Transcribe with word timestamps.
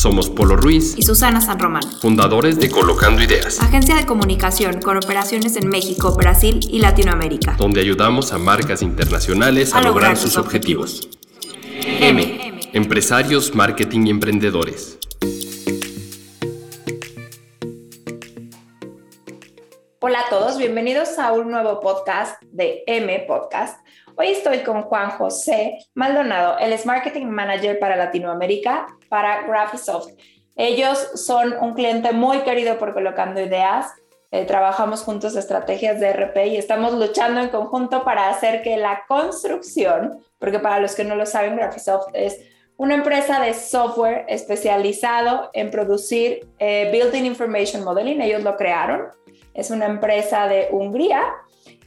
Somos 0.00 0.30
Polo 0.30 0.56
Ruiz 0.56 0.94
y 0.96 1.02
Susana 1.02 1.42
San 1.42 1.58
Román, 1.58 1.82
fundadores 2.00 2.58
de 2.58 2.70
Colocando 2.70 3.22
Ideas, 3.22 3.60
agencia 3.60 3.94
de 3.96 4.06
comunicación 4.06 4.80
con 4.80 4.96
operaciones 4.96 5.56
en 5.56 5.68
México, 5.68 6.16
Brasil 6.16 6.58
y 6.70 6.78
Latinoamérica, 6.78 7.54
donde 7.58 7.82
ayudamos 7.82 8.32
a 8.32 8.38
marcas 8.38 8.80
internacionales 8.80 9.74
a, 9.74 9.82
lograr, 9.82 10.16
sus 10.16 10.38
objetivos. 10.38 11.10
M. 11.84 12.70
Empresarios, 12.72 13.54
marketing 13.54 14.06
y 14.06 14.10
emprendedores. 14.10 14.98
Hola 19.98 20.20
a 20.20 20.30
todos, 20.30 20.56
bienvenidos 20.56 21.18
a 21.18 21.32
un 21.32 21.50
nuevo 21.50 21.78
podcast 21.80 22.42
de 22.52 22.84
M 22.86 23.26
Podcast. 23.28 23.84
Hoy 24.20 24.32
estoy 24.32 24.58
con 24.58 24.82
Juan 24.82 25.12
José 25.12 25.78
Maldonado, 25.94 26.58
él 26.58 26.74
es 26.74 26.84
Marketing 26.84 27.24
Manager 27.28 27.78
para 27.78 27.96
Latinoamérica 27.96 28.86
para 29.08 29.46
Graphisoft. 29.46 30.10
Ellos 30.56 30.98
son 31.14 31.54
un 31.58 31.72
cliente 31.72 32.12
muy 32.12 32.40
querido 32.40 32.76
por 32.76 32.92
Colocando 32.92 33.40
Ideas. 33.40 33.86
Eh, 34.30 34.44
trabajamos 34.44 35.04
juntos 35.04 35.36
estrategias 35.36 36.00
de 36.00 36.12
RP 36.12 36.48
y 36.48 36.56
estamos 36.58 36.92
luchando 36.92 37.40
en 37.40 37.48
conjunto 37.48 38.04
para 38.04 38.28
hacer 38.28 38.60
que 38.60 38.76
la 38.76 39.04
construcción, 39.08 40.22
porque 40.38 40.58
para 40.58 40.80
los 40.80 40.94
que 40.94 41.04
no 41.04 41.16
lo 41.16 41.24
saben, 41.24 41.56
Graphisoft 41.56 42.08
es 42.12 42.38
una 42.76 42.96
empresa 42.96 43.40
de 43.40 43.54
software 43.54 44.26
especializado 44.28 45.48
en 45.54 45.70
producir 45.70 46.46
eh, 46.58 46.90
Building 46.92 47.24
Information 47.24 47.84
Modeling. 47.84 48.20
Ellos 48.20 48.42
lo 48.42 48.58
crearon 48.58 49.08
es 49.54 49.70
una 49.70 49.86
empresa 49.86 50.46
de 50.46 50.68
Hungría 50.70 51.22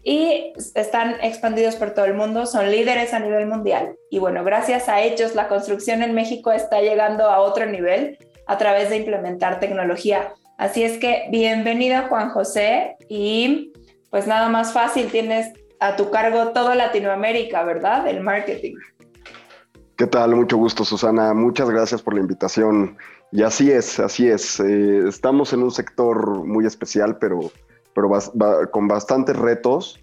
y 0.03 0.53
están 0.75 1.15
expandidos 1.21 1.75
por 1.75 1.91
todo 1.91 2.05
el 2.05 2.13
mundo, 2.13 2.45
son 2.45 2.69
líderes 2.69 3.13
a 3.13 3.19
nivel 3.19 3.47
mundial. 3.47 3.95
Y 4.09 4.19
bueno, 4.19 4.43
gracias 4.43 4.89
a 4.89 5.01
ellos 5.01 5.33
la 5.33 5.47
construcción 5.47 6.03
en 6.03 6.13
México 6.13 6.51
está 6.51 6.81
llegando 6.81 7.29
a 7.29 7.39
otro 7.39 7.65
nivel 7.65 8.17
a 8.45 8.57
través 8.57 8.89
de 8.89 8.97
implementar 8.97 9.59
tecnología. 9.59 10.33
Así 10.57 10.83
es 10.83 10.97
que 10.97 11.27
bienvenido 11.31 12.03
Juan 12.09 12.29
José 12.29 12.97
y 13.07 13.71
pues 14.09 14.27
nada 14.27 14.49
más 14.49 14.73
fácil, 14.73 15.09
tienes 15.09 15.53
a 15.79 15.95
tu 15.95 16.11
cargo 16.11 16.49
todo 16.49 16.75
Latinoamérica, 16.75 17.63
¿verdad? 17.63 18.07
El 18.07 18.21
marketing. 18.21 18.75
¿Qué 19.95 20.07
tal? 20.07 20.35
Mucho 20.35 20.57
gusto, 20.57 20.85
Susana. 20.85 21.33
Muchas 21.33 21.69
gracias 21.69 22.01
por 22.01 22.13
la 22.13 22.21
invitación. 22.21 22.97
Y 23.31 23.43
así 23.43 23.71
es, 23.71 23.99
así 23.99 24.27
es. 24.27 24.59
Eh, 24.59 25.07
estamos 25.07 25.53
en 25.53 25.63
un 25.63 25.71
sector 25.71 26.45
muy 26.45 26.65
especial, 26.65 27.17
pero, 27.17 27.51
pero 27.93 28.09
con 28.71 28.87
bastantes 28.87 29.35
retos. 29.35 29.99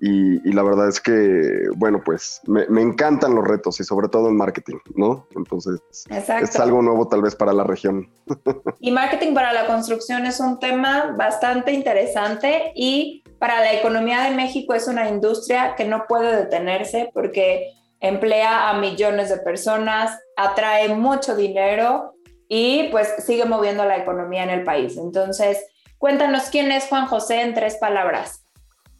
Y, 0.00 0.52
la 0.52 0.62
verdad 0.64 0.88
es 0.88 1.00
que, 1.00 1.68
bueno, 1.76 2.02
pues 2.04 2.40
me, 2.46 2.82
encantan 2.82 3.34
los 3.34 3.46
retos 3.46 3.78
y 3.78 3.84
sobre 3.84 4.08
todo 4.08 4.28
en 4.28 4.36
marketing, 4.36 4.78
¿no? 4.96 5.26
Entonces, 5.36 5.80
es 6.10 6.60
algo 6.60 6.82
nuevo 6.82 7.06
tal 7.06 7.22
vez 7.22 7.36
para 7.36 7.52
la 7.52 7.64
región. 7.64 8.10
Y 8.80 8.90
marketing 8.90 9.34
para 9.34 9.52
la 9.52 9.66
construcción 9.66 10.26
es 10.26 10.40
un 10.40 10.58
tema 10.58 11.14
bastante 11.16 11.72
interesante 11.72 12.72
y 12.74 13.22
para 13.38 13.60
la 13.60 13.72
economía 13.72 14.22
de 14.22 14.34
México 14.34 14.74
es 14.74 14.88
una 14.88 15.08
industria 15.08 15.74
que 15.76 15.84
no 15.84 16.04
puede 16.08 16.36
detenerse 16.36 17.10
porque 17.14 17.68
emplea 18.00 18.68
a 18.68 18.78
millones 18.78 19.30
de 19.30 19.38
personas, 19.38 20.18
atrae 20.36 20.94
mucho 20.94 21.36
dinero 21.36 22.14
y 22.48 22.88
pues 22.90 23.14
sigue 23.18 23.44
moviendo 23.44 23.84
la 23.84 23.96
economía 23.96 24.44
en 24.44 24.50
el 24.50 24.64
país. 24.64 24.96
Entonces, 24.98 25.64
cuéntanos 25.98 26.44
quién 26.50 26.70
es 26.72 26.86
Juan 26.86 27.06
José 27.06 27.42
en 27.42 27.54
tres 27.54 27.76
palabras. 27.76 28.44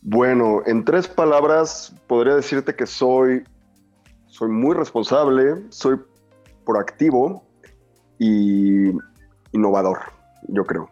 Bueno, 0.03 0.63
en 0.67 0.85
tres 0.85 1.09
palabras 1.09 1.95
podría 2.07 2.35
decirte 2.35 2.75
que 2.75 2.87
soy, 2.87 3.45
soy 4.27 4.51
muy 4.51 4.75
responsable, 4.75 5.63
soy 5.71 5.97
proactivo 6.67 7.43
y 8.19 8.91
innovador, 9.53 10.01
yo 10.49 10.65
creo. 10.65 10.91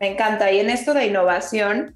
Me 0.00 0.12
encanta. 0.12 0.50
Y 0.52 0.60
en 0.60 0.70
esto 0.70 0.94
de 0.94 1.06
innovación, 1.06 1.94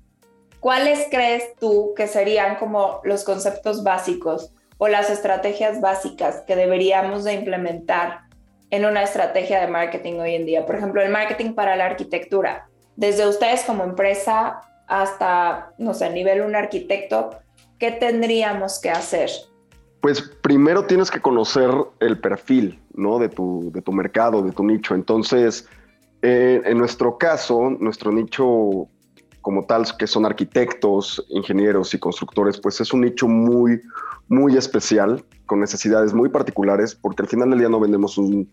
¿cuáles 0.58 1.06
crees 1.10 1.54
tú 1.56 1.92
que 1.96 2.06
serían 2.06 2.56
como 2.56 3.00
los 3.04 3.24
conceptos 3.24 3.82
básicos 3.84 4.52
o 4.78 4.88
las 4.88 5.10
estrategias 5.10 5.80
básicas 5.80 6.42
que 6.46 6.56
deberíamos 6.56 7.24
de 7.24 7.34
implementar 7.34 8.22
en 8.70 8.84
una 8.84 9.02
estrategia 9.02 9.60
de 9.60 9.66
marketing 9.66 10.14
hoy 10.20 10.34
en 10.34 10.46
día. 10.46 10.66
Por 10.66 10.76
ejemplo, 10.76 11.02
el 11.02 11.10
marketing 11.10 11.54
para 11.54 11.76
la 11.76 11.86
arquitectura. 11.86 12.68
Desde 12.96 13.26
ustedes 13.26 13.64
como 13.64 13.84
empresa 13.84 14.60
hasta, 14.86 15.72
no 15.78 15.94
sé, 15.94 16.10
nivel 16.10 16.42
un 16.42 16.54
arquitecto, 16.54 17.30
¿qué 17.78 17.92
tendríamos 17.92 18.80
que 18.80 18.90
hacer? 18.90 19.30
Pues 20.00 20.22
primero 20.42 20.86
tienes 20.86 21.10
que 21.10 21.20
conocer 21.20 21.70
el 22.00 22.18
perfil, 22.18 22.80
¿no? 22.94 23.18
De 23.18 23.28
tu, 23.28 23.70
de 23.72 23.82
tu 23.82 23.92
mercado, 23.92 24.42
de 24.42 24.52
tu 24.52 24.64
nicho. 24.64 24.94
Entonces, 24.94 25.68
eh, 26.22 26.62
en 26.64 26.78
nuestro 26.78 27.18
caso, 27.18 27.70
nuestro 27.78 28.10
nicho 28.12 28.88
como 29.40 29.64
tal, 29.64 29.84
que 29.98 30.06
son 30.06 30.26
arquitectos, 30.26 31.24
ingenieros 31.30 31.94
y 31.94 31.98
constructores, 31.98 32.60
pues 32.60 32.80
es 32.80 32.92
un 32.92 33.02
nicho 33.02 33.26
muy, 33.26 33.80
muy 34.30 34.56
especial, 34.56 35.22
con 35.44 35.60
necesidades 35.60 36.14
muy 36.14 36.28
particulares, 36.28 36.94
porque 36.94 37.22
al 37.22 37.28
final 37.28 37.50
del 37.50 37.58
día 37.58 37.68
no 37.68 37.80
vendemos 37.80 38.16
un, 38.16 38.48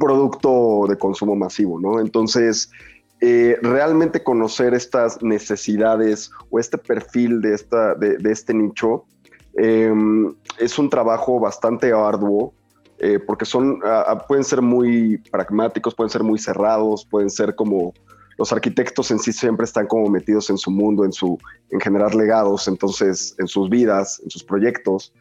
producto 0.00 0.86
de 0.88 0.96
consumo 0.96 1.36
masivo, 1.36 1.80
¿no? 1.80 2.00
Entonces, 2.00 2.70
eh, 3.20 3.58
realmente 3.60 4.22
conocer 4.22 4.74
estas 4.74 5.20
necesidades 5.22 6.30
o 6.50 6.58
este 6.58 6.78
perfil 6.78 7.40
de, 7.40 7.54
esta, 7.54 7.94
de, 7.96 8.16
este 8.30 8.54
nicho 8.54 9.04
em, 9.56 10.34
es 10.58 10.78
un 10.78 10.88
trabajo 10.88 11.40
bastante 11.40 11.92
arduo, 11.92 12.54
eh, 13.00 13.18
porque 13.18 13.44
son, 13.44 13.80
pueden 14.28 14.44
ser 14.44 14.62
muy 14.62 15.18
pragmáticos, 15.32 15.94
pueden 15.94 16.10
ser 16.10 16.22
muy 16.22 16.38
cerrados, 16.38 17.04
pueden 17.04 17.30
ser 17.30 17.56
como 17.56 17.92
los 18.38 18.52
arquitectos 18.52 19.10
en 19.10 19.18
sí 19.18 19.32
siempre 19.32 19.64
están 19.64 19.86
como 19.86 20.08
metidos 20.08 20.48
en 20.48 20.58
su 20.58 20.70
mundo, 20.70 21.04
en, 21.04 21.12
su, 21.12 21.38
en 21.70 21.80
generar 21.80 22.14
legados, 22.14 22.68
entonces 22.68 23.34
en 23.38 23.48
sus 23.48 23.68
vidas, 23.68 24.20
en 24.22 24.30
sus 24.30 24.44
proyectos. 24.44 25.12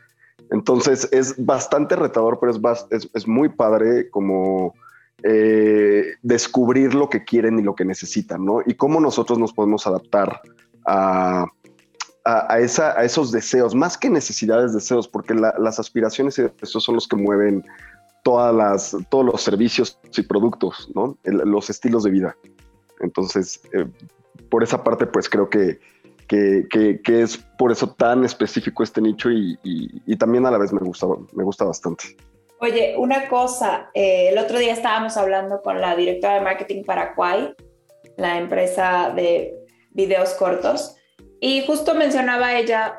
Entonces 0.52 1.10
es 1.12 1.44
bastante 1.44 1.96
retador, 1.96 2.40
pero 2.40 2.52
es, 2.92 3.10
es, 3.14 3.28
muy 3.28 3.50
padre 3.50 4.10
como 4.12 4.76
eh, 5.24 6.14
descubrir 6.22 6.94
lo 6.94 7.10
que 7.10 7.26
quieren 7.26 7.58
y 7.58 7.64
lo 7.64 7.76
que 7.76 7.84
necesitan, 7.84 8.46
¿no? 8.46 8.62
Y 8.66 8.76
cómo 8.76 9.02
nosotros 9.02 9.40
nos 9.40 9.52
podemos 9.52 9.88
adaptar 9.88 10.40
a, 10.86 11.48
a, 12.24 12.60
esa, 12.60 12.98
a 13.00 13.04
esos 13.04 13.32
deseos, 13.32 13.74
más 13.74 13.98
que 13.98 14.12
necesidades, 14.12 14.74
deseos, 14.74 15.08
porque 15.08 15.34
las 15.34 15.80
aspiraciones 15.80 16.38
y 16.38 16.44
deseos 16.44 16.84
son 16.84 16.96
los 16.96 17.08
que 17.08 17.16
mueven 17.16 17.66
todas 18.24 18.54
las, 18.54 18.96
todos 19.10 19.26
los 19.26 19.42
servicios 19.42 20.00
y 20.16 20.22
productos, 20.22 20.92
¿no? 20.94 21.18
los 21.24 21.70
estilos 21.70 22.04
de 22.04 22.12
vida. 22.12 22.38
Entonces, 23.02 23.62
eh, 23.74 23.86
por 24.50 24.64
esa 24.64 24.84
parte, 24.84 25.06
pues 25.06 25.30
creo 25.30 25.50
que, 25.50 25.80
que, 26.28 27.00
es 27.06 27.38
por 27.58 27.72
eso 27.72 27.94
tan 27.94 28.26
específico 28.26 28.84
este 28.84 29.02
nicho 29.02 29.30
y, 29.32 29.58
también 30.18 30.46
a 30.46 30.52
la 30.52 30.58
vez 30.58 30.74
me 30.74 30.80
gusta, 30.80 31.08
me 31.34 31.44
gusta 31.44 31.66
bastante. 31.66 32.18
Oye, 32.60 32.96
una 32.98 33.28
cosa, 33.28 33.92
eh, 33.94 34.30
el 34.30 34.38
otro 34.40 34.58
día 34.58 34.74
estábamos 34.74 35.16
hablando 35.16 35.62
con 35.62 35.80
la 35.80 35.96
directora 35.96 36.36
de 36.36 36.42
marketing 36.42 36.84
para 36.84 37.14
Quai, 37.14 37.56
la 38.18 38.40
empresa 38.40 39.14
de 39.16 39.54
videos 39.92 40.34
cortos, 40.34 40.96
y 41.40 41.66
justo 41.66 41.94
mencionaba 41.94 42.58
ella, 42.58 42.98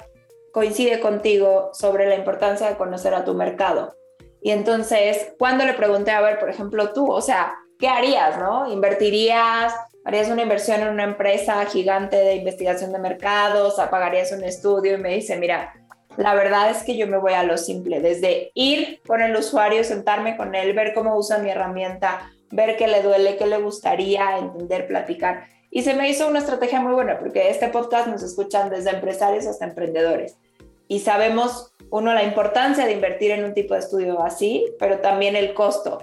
coincide 0.53 1.01
contigo, 1.01 1.71
sobre 1.73 2.09
la 2.09 2.15
importancia 2.15 2.69
de 2.69 2.77
conocer 2.77 3.15
a 3.15 3.25
tu 3.25 3.35
mercado. 3.35 3.97
Y 4.41 4.53
entonces, 4.53 5.33
cuando 5.39 5.65
le 5.65 5.75
pregunté, 5.75 6.13
a 6.13 6.21
ver, 6.21 6.39
por 6.39 6.49
ejemplo, 6.49 6.93
tú, 6.93 7.11
o 7.11 7.21
sea, 7.21 7.57
¿qué 7.79 7.89
harías, 7.89 8.39
no? 8.39 8.71
¿Invertirías? 8.71 9.73
¿Harías 10.05 10.29
una 10.29 10.43
inversión 10.43 10.81
en 10.81 10.89
una 10.89 11.05
empresa 11.05 11.65
gigante 11.67 12.17
de 12.17 12.37
investigación 12.37 12.93
de 12.93 12.99
mercados? 12.99 13.79
¿Apagarías 13.79 14.33
un 14.33 14.43
estudio? 14.45 14.95
Y 14.95 14.99
me 14.99 15.15
dice, 15.15 15.37
mira, 15.37 15.75
la 16.17 16.35
verdad 16.35 16.71
es 16.71 16.83
que 16.83 16.97
yo 16.97 17.07
me 17.07 17.19
voy 17.19 17.35
a 17.35 17.45
lo 17.45 17.57
simple, 17.57 18.01
desde 18.01 18.51
ir 18.55 19.01
con 19.07 19.23
el 19.23 19.37
usuario, 19.37 19.85
sentarme 19.85 20.37
con 20.37 20.55
él, 20.55 20.73
ver 20.73 20.93
cómo 20.95 21.17
usa 21.17 21.39
mi 21.39 21.51
herramienta, 21.51 22.31
ver 22.51 22.77
qué 22.77 22.89
le 22.89 23.03
duele, 23.03 23.37
qué 23.37 23.47
le 23.47 23.59
gustaría, 23.59 24.39
entender, 24.39 24.89
platicar. 24.89 25.45
Y 25.71 25.83
se 25.83 25.95
me 25.95 26.09
hizo 26.09 26.27
una 26.27 26.39
estrategia 26.39 26.81
muy 26.81 26.95
buena 26.95 27.19
porque 27.19 27.51
este 27.51 27.69
podcast 27.69 28.09
nos 28.09 28.23
escuchan 28.23 28.71
desde 28.71 28.91
empresarios 28.91 29.47
hasta 29.47 29.67
emprendedores. 29.67 30.37
Y 30.89 31.01
sabemos, 31.01 31.75
uno, 31.91 32.15
la 32.15 32.25
importancia 32.25 32.87
de 32.87 32.93
invertir 32.93 33.31
en 33.33 33.45
un 33.45 33.53
tipo 33.53 33.75
de 33.75 33.81
estudio 33.81 34.23
así, 34.23 34.65
pero 34.79 35.01
también 35.01 35.37
el 35.37 35.53
costo. 35.53 35.99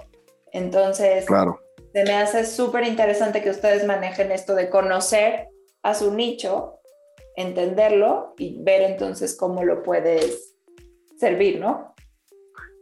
Entonces, 0.52 1.26
claro 1.26 1.65
se 1.96 2.04
me 2.04 2.12
hace 2.12 2.44
súper 2.44 2.84
interesante 2.84 3.42
que 3.42 3.48
ustedes 3.48 3.86
manejen 3.86 4.30
esto 4.30 4.54
de 4.54 4.68
conocer 4.68 5.48
a 5.82 5.94
su 5.94 6.12
nicho 6.12 6.74
entenderlo 7.36 8.34
y 8.36 8.62
ver 8.62 8.82
entonces 8.82 9.34
cómo 9.34 9.64
lo 9.64 9.82
puedes 9.82 10.56
servir, 11.18 11.58
¿no? 11.58 11.94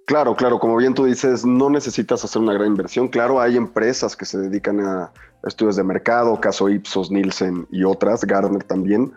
Claro, 0.09 0.35
claro, 0.35 0.59
como 0.59 0.77
bien 0.77 0.95
tú 0.95 1.05
dices, 1.05 1.45
no 1.45 1.71
necesitas 1.71 2.25
hacer 2.25 2.43
una 2.43 2.55
gran 2.55 2.67
inversión. 2.67 3.07
Claro, 3.07 3.41
hay 3.41 3.57
empresas 3.57 4.17
que 4.17 4.25
se 4.25 4.37
dedican 4.37 4.81
a 4.81 5.13
estudios 5.47 5.77
de 5.77 5.85
mercado, 5.85 6.41
caso 6.41 6.69
Ipsos, 6.69 7.13
Nielsen 7.13 7.69
y 7.71 7.85
otras, 7.85 8.25
Gartner 8.25 8.65
también, 8.65 9.13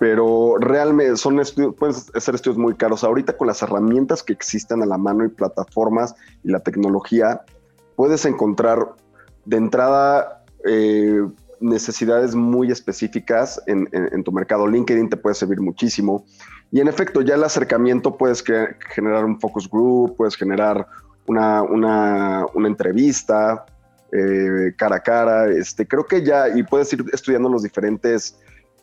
pero 0.00 0.56
realmente 0.58 1.16
son 1.18 1.38
estudios, 1.38 1.76
pueden 1.76 1.94
ser 1.94 2.34
estudios 2.34 2.58
muy 2.58 2.74
caros. 2.74 3.04
Ahorita 3.04 3.36
con 3.36 3.46
las 3.46 3.62
herramientas 3.62 4.24
que 4.24 4.32
existen 4.32 4.82
a 4.82 4.86
la 4.86 4.98
mano 4.98 5.24
y 5.24 5.28
plataformas 5.28 6.16
y 6.42 6.50
la 6.50 6.58
tecnología, 6.58 7.42
puedes 7.94 8.24
encontrar 8.24 8.96
de 9.46 9.56
entrada 9.56 10.44
eh, 10.64 11.26
necesidades 11.60 12.34
muy 12.34 12.70
específicas 12.70 13.62
en, 13.66 14.22
tu 14.24 14.32
mercado. 14.32 14.66
LinkedIn 14.66 15.08
te 15.08 15.16
puede 15.16 15.34
servir 15.34 15.60
muchísimo. 15.60 16.26
Y 16.70 16.80
en 16.80 16.88
efecto, 16.88 17.22
ya 17.22 17.36
el 17.36 17.44
acercamiento 17.44 18.16
puedes 18.16 18.44
generar 18.94 19.24
un 19.24 19.40
focus 19.40 19.70
group, 19.70 20.16
puedes 20.16 20.36
generar 20.36 20.86
una, 21.26 21.62
una, 21.62 22.44
una 22.54 22.68
entrevista 22.68 23.64
eh, 24.12 24.74
cara 24.76 24.96
a 24.96 25.00
cara. 25.00 25.48
Este, 25.48 25.86
creo 25.86 26.04
que 26.04 26.22
ya, 26.22 26.48
y 26.48 26.62
puedes 26.62 26.92
ir 26.92 27.04
estudiando 27.12 27.48
los 27.48 27.62
diferentes 27.62 28.38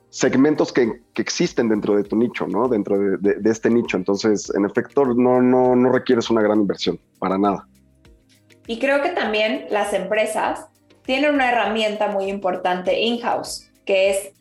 segmentos 0.09 0.71
que, 0.71 1.01
que 1.13 1.21
existen 1.21 1.69
dentro 1.69 1.95
de 1.95 2.03
tu 2.03 2.15
nicho, 2.15 2.47
¿no? 2.47 2.67
Dentro 2.67 2.97
de, 2.97 3.35
de, 3.35 3.49
este 3.49 3.69
nicho. 3.69 3.97
Entonces, 3.97 4.51
en 4.55 4.65
efecto, 4.65 5.05
no, 5.05 5.41
no, 5.41 5.75
no 5.75 5.91
requieres 5.91 6.29
una 6.29 6.41
gran 6.41 6.59
inversión, 6.59 6.99
para 7.19 7.37
nada. 7.37 7.67
Y 8.67 8.79
creo 8.79 9.01
que 9.01 9.09
también 9.09 9.67
las 9.69 9.93
empresas 9.93 10.67
tiene 11.05 11.29
una 11.29 11.51
herramienta 11.51 12.07
muy 12.07 12.25
importante 12.25 13.01
in-house, 13.01 13.69
que 13.85 14.09
es 14.09 14.31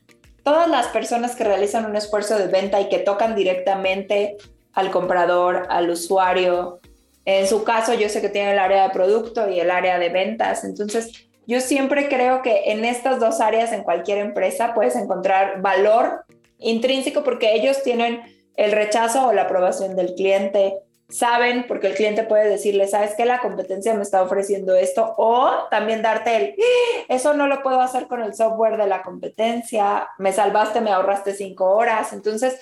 todas 0.44 0.68
las 0.68 0.88
personas 0.88 1.34
que 1.34 1.44
realizan 1.44 1.86
un 1.86 1.96
esfuerzo 1.96 2.38
de 2.38 2.46
venta 2.46 2.80
y 2.80 2.88
que 2.88 2.98
tocan 2.98 3.34
directamente 3.34 4.36
al 4.72 4.90
comprador, 4.90 5.66
al 5.70 5.90
usuario. 5.90 6.80
En 7.24 7.46
su 7.46 7.64
caso, 7.64 7.94
yo 7.94 8.08
sé 8.08 8.20
que 8.20 8.28
tiene 8.28 8.52
el 8.52 8.58
área 8.58 8.84
de 8.84 8.90
producto 8.90 9.48
y 9.48 9.60
el 9.60 9.70
área 9.70 9.98
de 9.98 10.08
ventas. 10.08 10.64
Entonces, 10.64 11.28
yo 11.46 11.60
siempre 11.60 12.08
creo 12.08 12.42
que 12.42 12.72
en 12.72 12.84
estas 12.84 13.20
dos 13.20 13.40
áreas, 13.40 13.72
en 13.72 13.82
cualquier 13.82 14.18
empresa, 14.18 14.74
puedes 14.74 14.96
encontrar 14.96 15.60
valor 15.60 16.24
intrínseco 16.58 17.24
porque 17.24 17.54
ellos 17.54 17.82
tienen 17.82 18.22
el 18.56 18.72
rechazo 18.72 19.26
o 19.26 19.32
la 19.32 19.42
aprobación 19.42 19.96
del 19.96 20.14
cliente, 20.14 20.74
saben, 21.12 21.66
porque 21.68 21.88
el 21.88 21.94
cliente 21.94 22.22
puede 22.22 22.48
decirle, 22.48 22.88
sabes 22.88 23.14
que 23.14 23.26
la 23.26 23.38
competencia 23.40 23.92
me 23.94 24.02
está 24.02 24.22
ofreciendo 24.22 24.74
esto, 24.74 25.14
o 25.18 25.68
también 25.70 26.00
darte 26.00 26.36
el, 26.36 26.54
¡Ah! 26.58 27.04
eso 27.08 27.34
no 27.34 27.46
lo 27.46 27.62
puedo 27.62 27.80
hacer 27.80 28.08
con 28.08 28.22
el 28.22 28.34
software 28.34 28.78
de 28.78 28.86
la 28.86 29.02
competencia, 29.02 30.08
me 30.18 30.32
salvaste, 30.32 30.80
me 30.80 30.90
ahorraste 30.90 31.34
cinco 31.34 31.70
horas. 31.70 32.12
Entonces, 32.14 32.58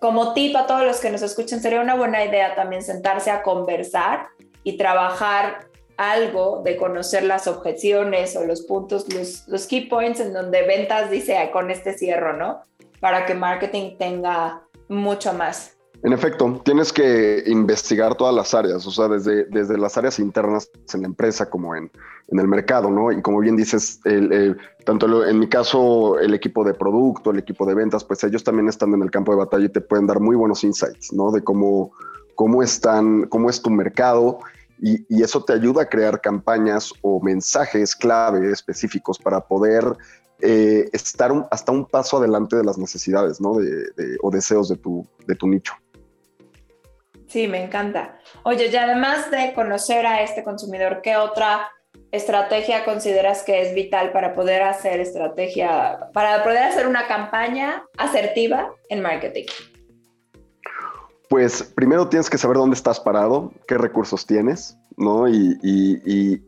como 0.00 0.34
tip 0.34 0.56
a 0.56 0.66
todos 0.66 0.82
los 0.82 0.98
que 0.98 1.10
nos 1.10 1.22
escuchen, 1.22 1.60
sería 1.60 1.80
una 1.80 1.94
buena 1.94 2.24
idea 2.24 2.56
también 2.56 2.82
sentarse 2.82 3.30
a 3.30 3.42
conversar 3.42 4.26
y 4.64 4.76
trabajar 4.76 5.68
algo 5.96 6.62
de 6.64 6.76
conocer 6.76 7.22
las 7.22 7.46
objeciones 7.46 8.34
o 8.34 8.44
los 8.44 8.62
puntos, 8.62 9.12
los, 9.14 9.46
los 9.46 9.68
key 9.68 9.82
points 9.82 10.18
en 10.18 10.32
donde 10.32 10.62
ventas 10.66 11.10
dice 11.10 11.48
con 11.52 11.70
este 11.70 11.96
cierro, 11.96 12.36
¿no? 12.36 12.62
Para 12.98 13.24
que 13.24 13.34
marketing 13.34 13.96
tenga 13.98 14.64
mucho 14.88 15.32
más. 15.32 15.76
En 16.04 16.12
efecto, 16.12 16.60
tienes 16.64 16.92
que 16.92 17.44
investigar 17.46 18.16
todas 18.16 18.34
las 18.34 18.54
áreas, 18.54 18.84
o 18.86 18.90
sea, 18.90 19.06
desde, 19.06 19.44
desde 19.44 19.78
las 19.78 19.96
áreas 19.96 20.18
internas 20.18 20.68
en 20.92 21.02
la 21.02 21.06
empresa 21.06 21.48
como 21.48 21.76
en, 21.76 21.92
en 22.28 22.38
el 22.40 22.48
mercado, 22.48 22.90
¿no? 22.90 23.12
Y 23.12 23.22
como 23.22 23.38
bien 23.38 23.54
dices, 23.54 24.00
el, 24.04 24.58
tanto 24.84 25.24
en 25.24 25.38
mi 25.38 25.48
caso, 25.48 26.18
el 26.18 26.34
equipo 26.34 26.64
de 26.64 26.74
producto, 26.74 27.30
el 27.30 27.38
equipo 27.38 27.64
de 27.66 27.74
ventas, 27.74 28.02
pues 28.02 28.24
ellos 28.24 28.42
también 28.42 28.68
están 28.68 28.92
en 28.94 29.02
el 29.02 29.12
campo 29.12 29.30
de 29.30 29.38
batalla 29.38 29.66
y 29.66 29.68
te 29.68 29.80
pueden 29.80 30.08
dar 30.08 30.18
muy 30.18 30.34
buenos 30.34 30.64
insights, 30.64 31.12
¿no? 31.12 31.30
De 31.30 31.44
cómo, 31.44 31.92
cómo 32.34 32.64
están, 32.64 33.28
cómo 33.28 33.48
es 33.48 33.62
tu 33.62 33.70
mercado 33.70 34.40
y, 34.80 35.22
eso 35.22 35.44
te 35.44 35.52
ayuda 35.52 35.82
a 35.82 35.88
crear 35.88 36.20
campañas 36.20 36.92
o 37.02 37.22
mensajes 37.22 37.94
clave 37.94 38.50
específicos 38.50 39.16
para 39.16 39.40
poder 39.40 39.84
eh, 40.40 40.90
estar 40.92 41.30
hasta 41.52 41.70
un 41.70 41.86
paso 41.86 42.16
adelante 42.16 42.56
de 42.56 42.64
las 42.64 42.76
necesidades 42.76 43.40
¿no? 43.40 43.54
de, 43.54 44.18
o 44.20 44.30
deseos 44.32 44.68
de 44.68 44.76
tu, 44.76 45.06
de 45.28 45.36
tu 45.36 45.46
nicho. 45.46 45.74
Sí, 47.32 47.48
me 47.48 47.64
encanta. 47.64 48.18
Oye, 48.42 48.68
y 48.70 48.76
además 48.76 49.30
de 49.30 49.54
conocer 49.54 50.04
a 50.04 50.20
este 50.20 50.44
consumidor, 50.44 51.00
¿qué 51.02 51.16
otra 51.16 51.70
estrategia 52.10 52.84
consideras 52.84 53.42
que 53.42 53.62
es 53.62 53.74
vital 53.74 54.12
para 54.12 54.34
poder 54.34 54.60
hacer 54.60 55.00
estrategia, 55.00 56.10
para 56.12 56.44
poder 56.44 56.64
hacer 56.64 56.86
una 56.86 57.08
campaña 57.08 57.84
asertiva 57.96 58.70
en 58.90 59.00
marketing? 59.00 59.46
Pues 61.30 61.62
primero 61.62 62.06
tienes 62.06 62.28
que 62.28 62.36
saber 62.36 62.58
dónde 62.58 62.74
estás 62.74 63.00
parado, 63.00 63.50
qué 63.66 63.78
recursos 63.78 64.26
tienes, 64.26 64.76
¿no? 64.98 65.26
Y, 65.26 66.38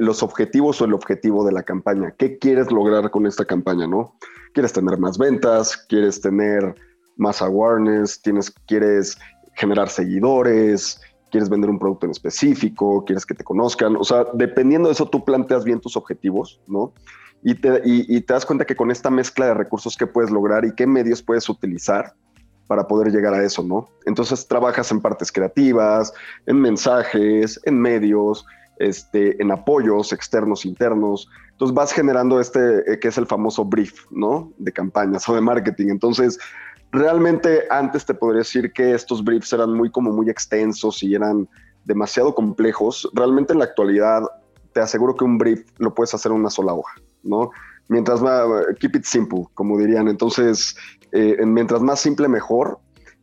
los 0.00 0.24
objetivos 0.24 0.82
o 0.82 0.86
el 0.86 0.92
objetivo 0.92 1.46
de 1.46 1.52
la 1.52 1.62
campaña. 1.62 2.12
¿Qué 2.18 2.36
quieres 2.38 2.72
lograr 2.72 3.12
con 3.12 3.26
esta 3.26 3.44
campaña, 3.44 3.86
no? 3.86 4.16
¿Quieres 4.54 4.72
tener 4.72 4.98
más 4.98 5.18
ventas? 5.18 5.76
¿Quieres 5.88 6.20
tener 6.20 6.74
más 7.16 7.40
awareness? 7.40 8.20
¿Tienes, 8.20 8.50
¿Quieres 8.66 9.16
generar 9.54 9.88
seguidores, 9.88 11.00
quieres 11.30 11.48
vender 11.48 11.68
un 11.68 11.80
producto 11.80 12.06
en 12.06 12.12
específico, 12.12 13.04
quieres 13.04 13.26
que 13.26 13.34
te 13.34 13.42
conozcan. 13.42 13.96
O 13.96 14.04
sea, 14.04 14.24
dependiendo 14.34 14.88
de 14.88 14.92
eso, 14.92 15.08
tú 15.08 15.24
planteas 15.24 15.64
bien 15.64 15.80
tus 15.80 15.96
objetivos, 15.96 16.60
¿no? 16.68 16.92
Y 17.42 17.56
te, 17.56 17.82
y, 17.84 18.20
das 18.20 18.46
cuenta 18.46 18.64
que 18.64 18.76
con 18.76 18.90
esta 18.90 19.10
mezcla 19.10 19.46
de 19.46 19.54
recursos 19.54 19.96
que 19.96 20.06
puedes 20.06 20.30
lograr 20.30 20.64
y 20.64 20.74
qué 20.74 20.86
medios 20.86 21.22
puedes 21.22 21.48
utilizar 21.48 22.14
para 22.68 22.86
poder 22.86 23.12
llegar 23.12 23.34
a 23.34 23.42
eso, 23.42 23.62
¿no? 23.62 23.88
Entonces 24.06 24.46
trabajas 24.46 24.90
en 24.92 25.00
partes 25.00 25.30
creativas, 25.32 26.14
en 26.46 26.60
mensajes, 26.60 27.60
en 27.64 27.80
medios, 27.80 28.46
este, 28.78 29.40
en 29.42 29.50
apoyos 29.50 30.12
externos, 30.12 30.64
internos. 30.64 31.28
Entonces 31.50 31.74
vas 31.74 31.92
generando 31.92 32.40
este, 32.40 32.92
eh, 32.92 32.98
que 33.00 33.08
es 33.08 33.18
el 33.18 33.26
famoso 33.26 33.64
brief, 33.64 34.04
¿no? 34.10 34.52
De 34.58 34.72
campañas 34.72 35.28
o 35.28 35.34
de 35.34 35.40
marketing. 35.40 35.88
Entonces 35.88 36.38
realmente 36.94 37.64
antes 37.70 38.06
te 38.06 38.14
podría 38.14 38.38
decir 38.38 38.72
que 38.72 38.94
estos 38.94 39.22
briefs 39.22 39.52
eran 39.52 39.74
muy 39.74 39.90
como 39.90 40.12
muy 40.12 40.30
extensos 40.30 41.02
y 41.02 41.14
eran 41.14 41.48
demasiado 41.84 42.34
complejos. 42.34 43.08
Realmente 43.12 43.52
en 43.52 43.58
la 43.58 43.66
actualidad 43.66 44.22
te 44.72 44.80
aseguro 44.80 45.14
que 45.16 45.24
un 45.24 45.36
brief 45.36 45.66
lo 45.78 45.92
puedes 45.92 46.14
hacer 46.14 46.30
en 46.30 46.38
una 46.38 46.50
sola 46.50 46.72
hoja, 46.72 46.94
¿no? 47.22 47.50
Mientras 47.88 48.22
más, 48.22 48.46
keep 48.78 48.96
it 48.96 49.04
simple, 49.04 49.44
como 49.54 49.76
dirían. 49.76 50.08
Entonces, 50.08 50.76
eh, 51.12 51.36
mientras 51.44 51.82
más 51.82 52.00
simple, 52.00 52.28
mejor. 52.28 52.78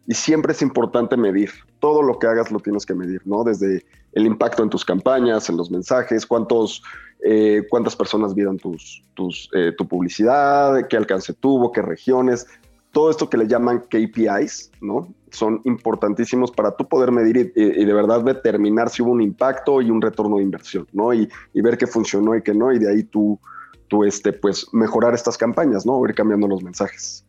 Y 0.05 0.13
siempre 0.13 0.51
es 0.51 0.61
importante 0.61 1.15
medir. 1.15 1.51
Todo 1.79 2.03
lo 2.03 2.19
que 2.19 2.27
hagas 2.27 2.51
lo 2.51 2.59
tienes 2.59 2.85
que 2.85 2.93
medir, 2.93 3.21
¿no? 3.25 3.43
Desde 3.43 3.85
el 4.13 4.25
impacto 4.25 4.63
en 4.63 4.69
tus 4.69 4.83
campañas, 4.83 5.49
en 5.49 5.57
los 5.57 5.71
mensajes, 5.71 6.25
cuántos, 6.25 6.83
eh, 7.23 7.63
cuántas 7.69 7.95
personas 7.95 8.35
vieron 8.35 8.57
tus, 8.57 9.01
tus, 9.13 9.49
eh, 9.55 9.71
tu 9.77 9.87
publicidad, 9.87 10.87
qué 10.89 10.97
alcance 10.97 11.33
tuvo, 11.33 11.71
qué 11.71 11.81
regiones 11.81 12.45
todo 12.91 13.09
esto 13.09 13.29
que 13.29 13.37
le 13.37 13.47
llaman 13.47 13.85
KPIs, 13.89 14.71
¿no? 14.81 15.13
Son 15.31 15.61
importantísimos 15.63 16.51
para 16.51 16.75
tú 16.75 16.87
poder 16.87 17.11
medir 17.11 17.53
y, 17.55 17.85
de 17.85 17.93
verdad 17.93 18.21
determinar 18.21 18.89
si 18.89 19.01
hubo 19.01 19.11
un 19.11 19.21
impacto 19.21 19.81
y 19.81 19.89
un 19.89 20.01
retorno 20.01 20.37
de 20.37 20.43
inversión, 20.43 20.87
¿no? 20.91 21.13
Y, 21.13 21.29
ver 21.53 21.77
qué 21.77 21.87
funcionó 21.87 22.35
y 22.35 22.41
qué 22.41 22.53
no, 22.53 22.71
y 22.73 22.79
de 22.79 22.91
ahí 22.91 23.03
tú, 23.03 23.39
tú 23.87 24.03
este, 24.03 24.33
pues, 24.33 24.67
mejorar 24.73 25.13
estas 25.13 25.37
campañas, 25.37 25.85
¿no? 25.85 25.93
O 25.93 26.05
ir 26.05 26.13
cambiando 26.13 26.47
los 26.47 26.61
mensajes. 26.63 27.25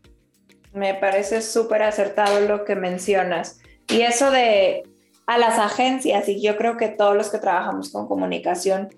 Me 0.75 0.95
parece 0.95 1.43
súper 1.43 1.83
acertado 1.83 2.41
lo 2.49 2.65
que 2.65 2.75
mencionas. 2.75 3.61
Y 3.89 4.01
eso 4.01 4.31
de 4.31 4.83
a 5.27 5.39
las 5.39 5.59
agencias, 5.59 6.29
y 6.29 6.43
yo 6.43 6.57
creo 6.57 6.77
que 6.77 6.89
todos 6.89 7.17
los 7.17 7.31
que 7.31 7.39
trabajamos 7.39 7.91
con 7.91 8.09
comunicación, 8.09 8.89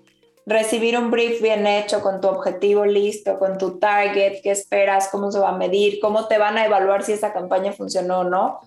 recibir 0.45 0.97
un 0.97 1.09
brief 1.09 1.41
bien 1.41 1.65
hecho 1.65 2.01
con 2.01 2.21
tu 2.21 2.27
objetivo 2.27 2.85
listo, 2.85 3.39
con 3.39 3.57
tu 3.57 3.79
target, 3.79 4.41
qué 4.43 4.51
esperas, 4.51 5.09
cómo 5.09 5.31
se 5.31 5.39
va 5.39 5.49
a 5.49 5.57
medir, 5.57 5.99
cómo 5.99 6.27
te 6.27 6.37
van 6.37 6.57
a 6.57 6.65
evaluar 6.65 7.03
si 7.03 7.13
esa 7.13 7.33
campaña 7.33 7.71
funcionó 7.71 8.19
o 8.19 8.23
no, 8.23 8.59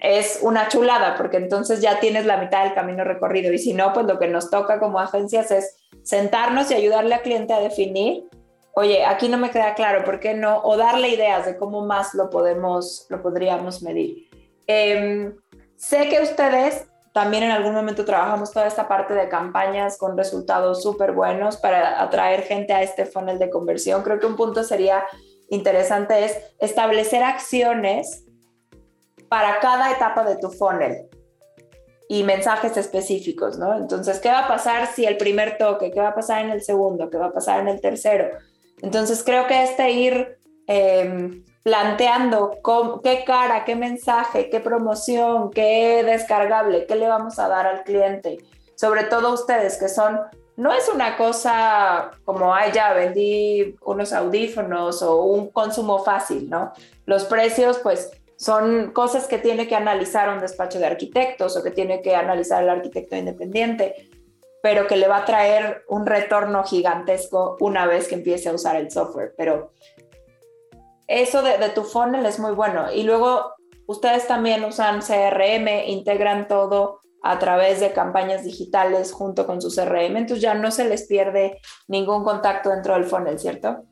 es 0.00 0.40
una 0.42 0.68
chulada, 0.68 1.14
porque 1.16 1.36
entonces 1.36 1.80
ya 1.80 2.00
tienes 2.00 2.26
la 2.26 2.38
mitad 2.38 2.64
del 2.64 2.74
camino 2.74 3.04
recorrido. 3.04 3.52
Y 3.52 3.58
si 3.58 3.74
no, 3.74 3.92
pues 3.92 4.06
lo 4.06 4.18
que 4.18 4.28
nos 4.28 4.50
toca 4.50 4.80
como 4.80 4.98
agencias 4.98 5.50
es 5.50 5.76
sentarnos 6.02 6.70
y 6.70 6.74
ayudarle 6.74 7.14
al 7.14 7.22
cliente 7.22 7.52
a 7.52 7.60
definir, 7.60 8.24
oye, 8.74 9.04
aquí 9.04 9.28
no 9.28 9.36
me 9.36 9.50
queda 9.50 9.74
claro, 9.74 10.04
¿por 10.04 10.18
qué 10.18 10.34
no? 10.34 10.62
O 10.62 10.76
darle 10.76 11.10
ideas 11.10 11.46
de 11.46 11.56
cómo 11.56 11.84
más 11.84 12.14
lo 12.14 12.30
podemos, 12.30 13.06
lo 13.10 13.22
podríamos 13.22 13.82
medir. 13.82 14.30
Em, 14.66 15.36
sé 15.76 16.08
que 16.08 16.22
ustedes 16.22 16.86
también 17.12 17.42
en 17.42 17.50
algún 17.50 17.74
momento 17.74 18.04
trabajamos 18.04 18.52
toda 18.52 18.66
esta 18.66 18.86
parte 18.86 19.14
de 19.14 19.28
campañas 19.28 19.98
con 19.98 20.16
resultados 20.16 20.82
súper 20.82 21.12
buenos 21.12 21.56
para 21.56 22.00
atraer 22.02 22.42
gente 22.42 22.72
a 22.72 22.82
este 22.82 23.04
funnel 23.04 23.38
de 23.38 23.50
conversión. 23.50 24.02
Creo 24.02 24.20
que 24.20 24.26
un 24.26 24.36
punto 24.36 24.62
sería 24.62 25.04
interesante 25.48 26.24
es 26.24 26.36
establecer 26.60 27.22
acciones 27.24 28.24
para 29.28 29.58
cada 29.60 29.90
etapa 29.92 30.24
de 30.24 30.36
tu 30.36 30.50
funnel 30.50 31.08
y 32.08 32.22
mensajes 32.24 32.76
específicos, 32.76 33.58
¿no? 33.58 33.76
Entonces, 33.76 34.18
¿qué 34.18 34.28
va 34.28 34.46
a 34.46 34.48
pasar 34.48 34.88
si 34.92 35.04
el 35.04 35.16
primer 35.16 35.58
toque? 35.58 35.90
¿Qué 35.90 36.00
va 36.00 36.08
a 36.08 36.14
pasar 36.14 36.44
en 36.44 36.50
el 36.50 36.62
segundo? 36.62 37.08
¿Qué 37.10 37.16
va 37.16 37.26
a 37.26 37.32
pasar 37.32 37.60
en 37.60 37.68
el 37.68 37.80
tercero? 37.80 38.28
Entonces, 38.82 39.22
creo 39.22 39.46
que 39.46 39.62
este 39.62 39.90
ir 39.90 40.38
em, 40.66 41.44
planteando 41.62 42.58
qué 43.02 43.24
cara, 43.24 43.64
qué 43.64 43.76
mensaje, 43.76 44.48
qué 44.48 44.60
promoción, 44.60 45.50
qué 45.50 46.02
descargable, 46.04 46.86
qué 46.86 46.96
le 46.96 47.08
vamos 47.08 47.38
a 47.38 47.48
dar 47.48 47.66
al 47.66 47.84
cliente. 47.84 48.38
Sobre 48.76 49.04
todo 49.04 49.34
ustedes 49.34 49.76
que 49.76 49.88
son, 49.88 50.20
no 50.56 50.72
es 50.72 50.88
una 50.88 51.16
cosa 51.16 52.12
como, 52.24 52.54
ay, 52.54 52.72
ya 52.72 52.94
vendí 52.94 53.76
unos 53.82 54.12
audífonos 54.12 55.02
o 55.02 55.22
un 55.22 55.50
consumo 55.50 56.02
fácil, 56.02 56.48
¿no? 56.48 56.72
Los 57.04 57.24
precios, 57.24 57.78
pues, 57.78 58.10
son 58.36 58.92
cosas 58.92 59.26
que 59.26 59.36
tiene 59.36 59.68
que 59.68 59.76
analizar 59.76 60.30
un 60.30 60.40
despacho 60.40 60.78
de 60.78 60.86
arquitectos 60.86 61.58
o 61.58 61.62
que 61.62 61.70
tiene 61.70 62.00
que 62.00 62.16
analizar 62.16 62.62
el 62.62 62.70
arquitecto 62.70 63.14
independiente, 63.14 64.08
pero 64.62 64.86
que 64.86 64.96
le 64.96 65.08
va 65.08 65.18
a 65.18 65.24
traer 65.26 65.84
un 65.88 66.06
retorno 66.06 66.64
gigantesco 66.64 67.58
una 67.60 67.84
vez 67.86 68.08
que 68.08 68.14
empiece 68.14 68.48
a 68.48 68.54
usar 68.54 68.76
el 68.76 68.90
software. 68.90 69.34
Pero 69.36 69.72
eso 71.10 71.42
de, 71.42 71.68
tu 71.74 71.82
funnel 71.82 72.24
es 72.24 72.38
muy 72.38 72.52
bueno. 72.52 72.92
Y 72.92 73.02
luego 73.02 73.54
ustedes 73.86 74.28
también 74.28 74.64
usan 74.64 75.00
CRM, 75.00 75.68
integran 75.86 76.46
todo 76.46 77.00
a 77.22 77.38
través 77.38 77.80
de 77.80 77.92
campañas 77.92 78.44
digitales 78.44 79.12
junto 79.12 79.44
con 79.46 79.60
su 79.60 79.68
CRM, 79.68 80.16
entonces 80.16 80.40
ya 80.40 80.54
no 80.54 80.70
se 80.70 80.88
les 80.88 81.06
pierde 81.06 81.60
ningún 81.88 82.24
contacto 82.24 82.70
dentro 82.70 82.94
del 82.94 83.04
funnel, 83.04 83.38
¿cierto? 83.38 83.84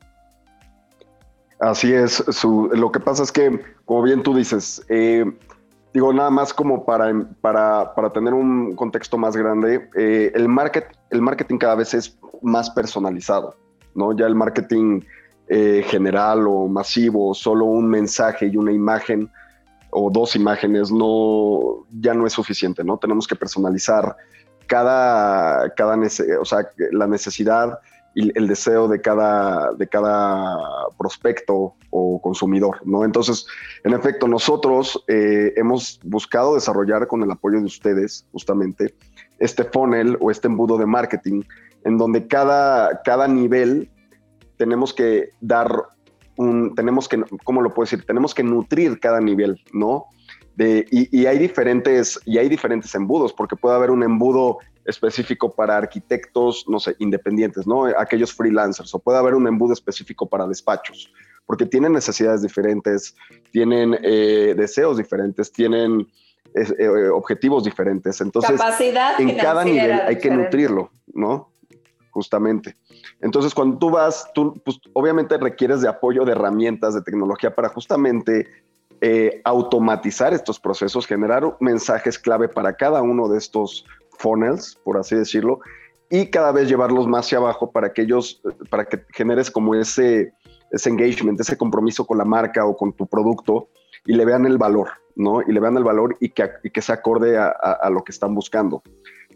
Así 1.59 1.93
es, 1.93 2.23
lo 2.43 2.91
que 2.91 2.99
pasa 3.01 3.21
es 3.21 3.31
que, 3.31 3.61
como 3.85 4.01
bien 4.03 4.23
tú 4.23 4.33
dices, 4.33 4.83
eh, 4.87 5.25
digo 5.93 6.13
nada 6.13 6.29
más 6.29 6.53
como 6.53 6.85
para, 6.85 7.13
para, 7.41 7.93
para 7.93 8.09
tener 8.11 8.33
un 8.33 8.75
contexto 8.75 9.17
más 9.17 9.35
grande, 9.35 9.89
eh, 9.95 10.31
el, 10.33 10.47
market, 10.47 10.85
el 11.09 11.21
marketing 11.21 11.57
cada 11.57 11.75
vez 11.75 11.93
es 11.93 12.17
más 12.41 12.69
personalizado, 12.69 13.55
¿no? 13.93 14.15
Ya 14.15 14.25
el 14.25 14.35
marketing 14.35 15.01
eh, 15.49 15.83
general 15.87 16.47
o 16.47 16.67
masivo, 16.67 17.33
solo 17.33 17.65
un 17.65 17.89
mensaje 17.89 18.45
y 18.45 18.55
una 18.55 18.71
imagen 18.71 19.31
o 19.89 20.11
dos 20.11 20.35
imágenes 20.35 20.91
no, 20.91 21.85
ya 21.99 22.13
no 22.13 22.27
es 22.27 22.33
suficiente, 22.33 22.83
¿no? 22.83 22.97
Tenemos 22.97 23.27
que 23.27 23.35
personalizar 23.35 24.15
cada, 24.67 25.73
cada 25.73 25.97
o 26.39 26.45
sea, 26.45 26.69
la 26.91 27.07
necesidad 27.07 27.79
y 28.13 28.37
el 28.37 28.47
deseo 28.47 28.87
de 28.87 29.01
cada, 29.01 29.73
de 29.73 29.87
cada 29.87 30.57
prospecto 30.97 31.73
o 31.89 32.21
consumidor, 32.21 32.77
¿no? 32.85 33.03
Entonces, 33.03 33.47
en 33.83 33.93
efecto, 33.93 34.27
nosotros 34.27 35.03
eh, 35.07 35.53
hemos 35.55 35.99
buscado 36.03 36.55
desarrollar 36.55 37.07
con 37.07 37.23
el 37.23 37.31
apoyo 37.31 37.59
de 37.59 37.65
ustedes, 37.65 38.25
justamente, 38.31 38.93
este 39.39 39.63
funnel 39.63 40.17
o 40.21 40.29
este 40.29 40.47
embudo 40.47 40.77
de 40.77 40.85
marketing, 40.85 41.41
en 41.85 41.97
donde 41.97 42.27
cada, 42.27 43.01
cada 43.01 43.27
nivel 43.27 43.89
tenemos 44.59 44.93
que 44.93 45.29
dar 45.39 45.71
un, 46.35 46.75
tenemos 46.75 47.07
que, 47.07 47.23
¿cómo 47.45 47.61
lo 47.61 47.73
puedo 47.73 47.85
decir? 47.85 48.05
Tenemos 48.05 48.35
que 48.35 48.43
nutrir 48.43 48.99
cada 48.99 49.21
nivel, 49.21 49.63
¿no? 49.71 50.07
De, 50.55 50.85
y, 50.91 51.25
hay 51.25 51.39
diferentes, 51.39 52.19
y 52.25 52.37
hay 52.37 52.49
diferentes 52.49 52.93
embudos, 52.93 53.31
porque 53.31 53.55
puede 53.55 53.77
haber 53.77 53.89
un 53.89 54.03
embudo 54.03 54.57
específico 54.83 55.53
para 55.55 55.77
arquitectos, 55.77 56.65
no 56.67 56.81
sé, 56.81 56.95
independientes, 56.99 57.65
¿no? 57.65 57.85
Aquellos 57.85 58.33
freelancers, 58.33 58.93
o 58.93 58.99
puede 58.99 59.17
haber 59.17 59.33
un 59.33 59.47
embudo 59.47 59.71
específico 59.71 60.27
para 60.27 60.45
despachos, 60.45 61.09
porque 61.45 61.65
tienen 61.65 61.93
necesidades 61.93 62.41
diferentes, 62.41 63.15
tienen 63.51 63.97
eh, 64.03 64.53
deseos 64.57 64.97
diferentes, 64.97 65.53
tienen 65.53 66.05
eh, 66.53 67.07
objetivos 67.13 67.63
diferentes. 67.63 68.19
Entonces, 68.19 68.59
en 69.19 69.37
cada 69.37 69.63
nivel 69.63 69.93
hay 69.93 70.17
que 70.17 70.29
nutrirlo, 70.29 70.91
¿no? 71.13 71.49
Justamente. 72.19 72.75
Entonces, 73.21 73.53
cuando 73.53 73.77
tú 73.77 73.91
vas, 73.91 74.29
tú 74.33 74.61
pues, 74.65 74.77
obviamente 74.91 75.37
requieres 75.37 75.79
de 75.79 75.87
apoyo 75.87 76.25
de 76.25 76.33
herramientas, 76.33 76.93
de 76.93 77.01
tecnología 77.01 77.55
para 77.55 77.69
justamente 77.69 78.45
eh, 78.99 79.39
automatizar 79.45 80.33
estos 80.33 80.59
procesos, 80.59 81.07
generar 81.07 81.55
mensajes 81.61 82.19
clave 82.19 82.49
para 82.49 82.73
cada 82.73 83.01
uno 83.01 83.29
de 83.29 83.37
estos 83.37 83.85
funnels, 84.17 84.77
por 84.83 84.97
así 84.97 85.15
decirlo, 85.15 85.61
y 86.09 86.29
cada 86.29 86.51
vez 86.51 86.67
llevarlos 86.67 87.07
más 87.07 87.25
hacia 87.25 87.37
abajo 87.37 87.71
para 87.71 87.93
que 87.93 88.01
ellos, 88.01 88.41
para 88.69 88.83
que 88.83 89.01
generes 89.13 89.49
como 89.49 89.73
ese, 89.73 90.33
ese 90.71 90.89
engagement, 90.89 91.39
ese 91.39 91.57
compromiso 91.57 92.05
con 92.05 92.17
la 92.17 92.25
marca 92.25 92.65
o 92.65 92.75
con 92.75 92.91
tu 92.91 93.07
producto 93.07 93.69
y 94.05 94.15
le 94.15 94.25
vean 94.25 94.45
el 94.45 94.57
valor, 94.57 94.89
¿no? 95.15 95.41
Y 95.41 95.53
le 95.53 95.61
vean 95.61 95.77
el 95.77 95.85
valor 95.85 96.17
y 96.19 96.31
que, 96.31 96.81
se 96.81 96.91
acorde 96.91 97.37
a, 97.37 97.47
a, 97.47 97.89
lo 97.89 98.03
que 98.03 98.11
están 98.11 98.35
buscando. 98.35 98.83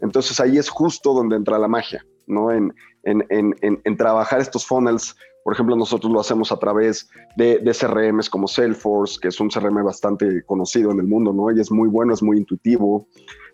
Entonces 0.02 0.38
ahí 0.38 0.58
es 0.58 0.68
justo 0.68 1.14
donde 1.14 1.36
entra 1.36 1.58
la 1.58 1.68
magia, 1.68 2.04
¿no? 2.26 2.50
En, 2.50 2.74
en, 3.04 3.24
en, 3.30 3.80
en 3.84 3.96
trabajar 3.96 4.40
estos 4.40 4.66
funnels 4.66 5.16
por 5.44 5.52
ejemplo, 5.52 5.76
nosotros 5.76 6.10
lo 6.10 6.20
hacemos 6.20 6.50
a 6.52 6.56
través 6.56 7.10
de, 7.36 7.58
de, 7.58 7.72
CRMs 7.72 8.30
como 8.30 8.48
Salesforce, 8.48 9.20
que 9.20 9.28
es 9.28 9.38
un 9.40 9.50
CRM 9.50 9.84
bastante 9.84 10.42
conocido 10.46 10.90
en 10.90 11.00
el 11.00 11.06
mundo, 11.06 11.34
¿no? 11.34 11.54
Y 11.54 11.60
es 11.60 11.70
muy 11.70 11.86
bueno, 11.86 12.14
es 12.14 12.22
muy 12.22 12.38
intuitivo. 12.38 13.06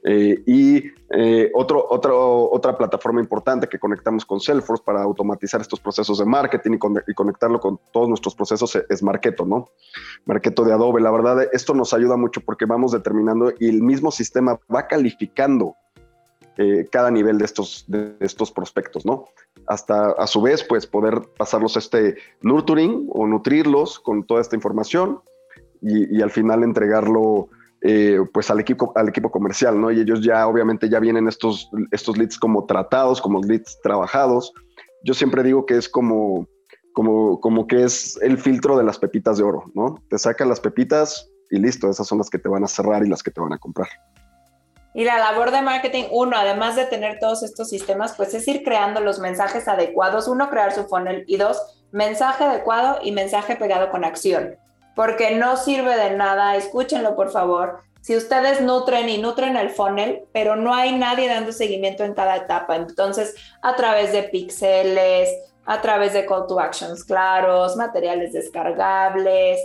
Eh, 0.04 0.40
y 0.46 0.84
eh, 1.10 1.50
otro, 1.52 1.84
otro, 1.90 2.48
otra 2.48 2.78
plataforma 2.78 3.20
importante 3.20 3.66
que 3.66 3.80
conectamos 3.80 4.24
con 4.24 4.38
Salesforce 4.38 4.84
para 4.86 5.02
automatizar 5.02 5.60
estos 5.60 5.80
procesos 5.80 6.18
de 6.18 6.26
marketing 6.26 6.78
y, 7.08 7.12
conectarlo 7.12 7.58
con 7.58 7.80
todos 7.92 8.08
nuestros 8.08 8.36
procesos 8.36 8.78
es 8.88 9.02
Marketo, 9.02 9.44
¿no? 9.44 9.66
Marketo 10.26 10.62
de 10.64 10.72
Adobe. 10.72 11.00
La 11.00 11.10
verdad, 11.10 11.48
esto 11.52 11.74
nos 11.74 11.92
ayuda 11.92 12.16
mucho 12.16 12.40
porque 12.40 12.66
vamos 12.66 12.92
determinando 12.92 13.52
y 13.58 13.68
el 13.68 13.82
mismo 13.82 14.12
sistema 14.12 14.60
va 14.72 14.86
calificando 14.86 15.74
eh, 16.56 16.88
cada 16.90 17.10
nivel 17.10 17.38
de 17.38 17.44
estos, 17.44 17.84
de 17.86 18.16
estos 18.20 18.50
prospectos, 18.50 19.06
¿no? 19.06 19.26
Hasta 19.66 20.10
a 20.12 20.26
su 20.26 20.42
vez, 20.42 20.64
pues 20.64 20.86
poder 20.86 21.22
pasarlos 21.38 21.76
este 21.76 22.16
nurturing 22.42 23.08
o 23.10 23.26
nutrirlos 23.26 24.00
con 24.00 24.24
toda 24.24 24.40
esta 24.40 24.56
información 24.56 25.20
y, 25.80 26.20
al 26.20 26.30
final 26.30 26.62
entregarlo 26.62 27.48
eh, 27.82 28.18
pues 28.34 28.50
al 28.50 28.60
equipo, 28.60 28.92
al 28.96 29.08
equipo 29.08 29.30
comercial, 29.30 29.80
¿no? 29.80 29.90
Y 29.90 30.00
ellos 30.00 30.20
ya 30.22 30.46
obviamente 30.46 30.88
ya 30.88 31.00
vienen 31.00 31.28
estos, 31.28 31.70
estos 31.92 32.18
leads 32.18 32.38
como 32.38 32.66
tratados, 32.66 33.22
como 33.22 33.40
leads 33.40 33.78
trabajados. 33.82 34.52
Yo 35.02 35.14
siempre 35.14 35.42
digo 35.42 35.64
que 35.64 35.78
es 35.78 35.88
como, 35.88 36.46
como, 36.92 37.40
como 37.40 37.66
que 37.66 37.84
es 37.84 38.18
el 38.20 38.36
filtro 38.36 38.76
de 38.76 38.84
las 38.84 38.98
pepitas 38.98 39.38
de 39.38 39.44
oro, 39.44 39.64
¿no? 39.74 40.02
Te 40.10 40.18
sacan 40.18 40.48
las 40.48 40.60
pepitas 40.60 41.30
y 41.50 41.58
listo, 41.58 41.88
esas 41.88 42.06
son 42.06 42.18
las 42.18 42.28
que 42.28 42.38
te 42.38 42.48
van 42.48 42.64
a 42.64 42.68
cerrar 42.68 43.04
y 43.04 43.08
las 43.08 43.22
que 43.22 43.30
te 43.30 43.40
van 43.40 43.52
a 43.52 43.58
comprar. 43.58 43.88
Y 44.94 45.04
la 45.04 45.18
labor 45.18 45.50
de 45.50 45.62
marketing, 45.62 46.04
uno, 46.10 46.36
además 46.36 46.76
de 46.76 46.84
tener 46.84 47.18
todos 47.18 47.42
estos 47.42 47.68
sistemas, 47.68 48.14
pues 48.16 48.34
es 48.34 48.46
ir 48.48 48.64
creando 48.64 49.00
los 49.00 49.18
mensajes 49.18 49.68
adecuados. 49.68 50.26
Uno, 50.26 50.50
crear 50.50 50.72
su 50.72 50.84
funnel 50.88 51.24
y 51.26 51.36
dos, 51.36 51.84
mensaje 51.92 52.44
adecuado 52.44 52.98
y 53.02 53.12
mensaje 53.12 53.56
pegado 53.56 53.90
con 53.90 54.04
acción 54.04 54.56
porque 55.00 55.34
no 55.34 55.56
sirve 55.56 55.96
de 55.96 56.10
nada, 56.10 56.56
escúchenlo 56.56 57.16
por 57.16 57.30
favor. 57.30 57.80
Si 58.02 58.16
ustedes 58.16 58.60
nutren 58.60 59.08
y 59.08 59.16
nutren 59.16 59.56
el 59.56 59.70
funnel, 59.70 60.24
pero 60.32 60.56
no 60.56 60.74
hay 60.74 60.92
nadie 60.96 61.26
dando 61.26 61.52
seguimiento 61.52 62.04
en 62.04 62.14
cada 62.14 62.36
etapa, 62.36 62.76
entonces 62.76 63.34
a 63.62 63.76
través 63.76 64.12
de 64.12 64.24
píxeles, 64.24 65.30
a 65.64 65.80
través 65.80 66.14
de 66.14 66.26
call 66.26 66.46
to 66.46 66.60
actions 66.60 67.04
claros, 67.04 67.76
materiales 67.76 68.32
descargables. 68.32 69.58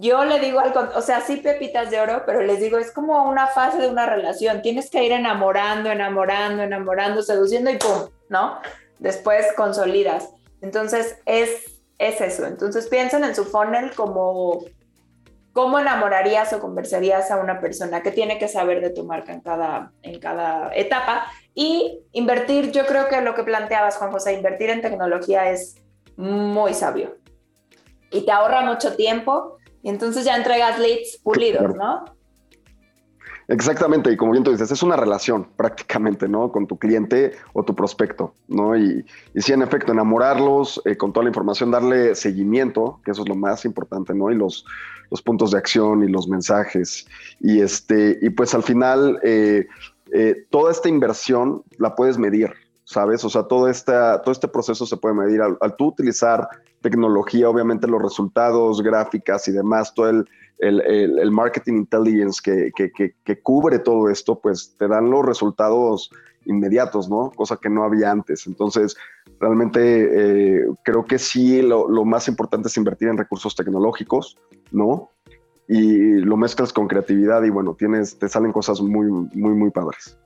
Yo 0.00 0.24
le 0.24 0.40
digo 0.40 0.60
algo, 0.60 0.88
o 0.94 1.02
sea, 1.02 1.20
sí 1.20 1.36
pepitas 1.36 1.90
de 1.90 2.00
oro, 2.00 2.22
pero 2.24 2.42
les 2.42 2.58
digo, 2.58 2.78
es 2.78 2.90
como 2.90 3.28
una 3.28 3.46
fase 3.46 3.78
de 3.78 3.88
una 3.88 4.06
relación. 4.06 4.62
Tienes 4.62 4.90
que 4.90 5.04
ir 5.04 5.12
enamorando, 5.12 5.90
enamorando, 5.90 6.62
enamorando, 6.62 7.22
seduciendo 7.22 7.70
y 7.70 7.76
pum, 7.76 8.08
¿no? 8.28 8.60
Después 8.98 9.46
consolidas. 9.56 10.30
Entonces 10.62 11.18
es 11.26 11.80
es 12.00 12.20
eso. 12.20 12.46
Entonces 12.46 12.88
piensen 12.88 13.22
en 13.24 13.36
su 13.36 13.44
funnel 13.44 13.92
como 13.94 14.64
cómo 15.52 15.78
enamorarías 15.78 16.52
o 16.54 16.60
conversarías 16.60 17.30
a 17.30 17.36
una 17.36 17.60
persona 17.60 18.02
que 18.02 18.10
tiene 18.10 18.38
que 18.38 18.48
saber 18.48 18.80
de 18.80 18.90
tu 18.90 19.04
marca 19.04 19.32
en 19.32 19.40
cada, 19.40 19.92
en 20.02 20.18
cada 20.18 20.74
etapa. 20.74 21.26
Y 21.54 22.00
invertir, 22.12 22.72
yo 22.72 22.86
creo 22.86 23.08
que 23.08 23.20
lo 23.20 23.34
que 23.34 23.44
planteabas, 23.44 23.98
Juan 23.98 24.12
José, 24.12 24.32
invertir 24.32 24.70
en 24.70 24.80
tecnología 24.80 25.50
es 25.50 25.76
muy 26.16 26.72
sabio. 26.72 27.16
Y 28.10 28.24
te 28.24 28.32
ahorra 28.32 28.62
mucho 28.62 28.96
tiempo 28.96 29.58
y 29.82 29.88
entonces 29.88 30.24
ya 30.24 30.36
entregas 30.36 30.78
leads 30.78 31.18
pulidos, 31.22 31.74
¿no? 31.74 32.04
Exactamente, 33.50 34.12
y 34.12 34.16
como 34.16 34.30
bien 34.30 34.44
tú 34.44 34.52
dices, 34.52 34.70
es 34.70 34.80
una 34.80 34.94
relación 34.94 35.48
prácticamente, 35.56 36.28
¿no? 36.28 36.52
Con 36.52 36.68
tu 36.68 36.78
cliente 36.78 37.32
o 37.52 37.64
tu 37.64 37.74
prospecto, 37.74 38.32
¿no? 38.46 38.76
Y, 38.76 39.04
y 39.34 39.42
sí, 39.42 39.52
en 39.52 39.62
efecto, 39.62 39.90
enamorarlos 39.90 40.80
eh, 40.84 40.96
con 40.96 41.12
toda 41.12 41.24
la 41.24 41.30
información, 41.30 41.72
darle 41.72 42.14
seguimiento, 42.14 43.00
que 43.04 43.10
eso 43.10 43.22
es 43.22 43.28
lo 43.28 43.34
más 43.34 43.64
importante, 43.64 44.14
¿no? 44.14 44.30
Y 44.30 44.36
los, 44.36 44.64
los 45.10 45.20
puntos 45.20 45.50
de 45.50 45.58
acción 45.58 46.04
y 46.04 46.08
los 46.08 46.28
mensajes. 46.28 47.06
Y, 47.40 47.60
este, 47.60 48.20
y 48.22 48.30
pues 48.30 48.54
al 48.54 48.62
final, 48.62 49.18
eh, 49.24 49.66
eh, 50.12 50.46
toda 50.50 50.70
esta 50.70 50.88
inversión 50.88 51.64
la 51.78 51.96
puedes 51.96 52.18
medir, 52.18 52.52
¿sabes? 52.84 53.24
O 53.24 53.30
sea, 53.30 53.42
todo, 53.42 53.68
esta, 53.68 54.22
todo 54.22 54.30
este 54.30 54.46
proceso 54.46 54.86
se 54.86 54.96
puede 54.96 55.16
medir 55.16 55.42
al, 55.42 55.58
al 55.60 55.74
tú 55.74 55.86
utilizar 55.86 56.48
tecnología, 56.80 57.48
obviamente 57.48 57.86
los 57.86 58.02
resultados, 58.02 58.82
gráficas 58.82 59.46
y 59.48 59.52
demás, 59.52 59.94
todo 59.94 60.08
el 60.08 60.28
el, 60.60 61.30
marketing 61.30 61.74
intelligence 61.74 62.40
que, 62.42 63.42
cubre 63.42 63.78
todo 63.78 64.08
esto, 64.08 64.38
pues 64.38 64.74
te 64.78 64.88
dan 64.88 65.10
los 65.10 65.24
resultados 65.24 66.10
inmediatos, 66.46 67.08
¿no? 67.08 67.30
Cosa 67.30 67.56
que 67.56 67.68
no 67.68 67.84
había 67.84 68.10
antes. 68.10 68.46
Entonces, 68.46 68.96
realmente 69.38 70.60
eh, 70.60 70.66
creo 70.84 71.04
que 71.04 71.18
sí, 71.18 71.62
lo, 71.62 71.88
lo, 71.88 72.04
más 72.04 72.28
importante 72.28 72.68
es 72.68 72.76
invertir 72.76 73.08
en 73.08 73.18
recursos 73.18 73.54
tecnológicos, 73.54 74.36
¿no? 74.70 75.10
Y 75.68 76.16
lo 76.20 76.36
mezclas 76.36 76.72
con 76.72 76.88
creatividad 76.88 77.42
y 77.44 77.50
bueno, 77.50 77.74
tienes, 77.78 78.18
te 78.18 78.28
salen 78.28 78.52
cosas 78.52 78.80
muy, 78.80 79.06
muy, 79.06 79.54
muy 79.54 79.70
padres. 79.70 80.18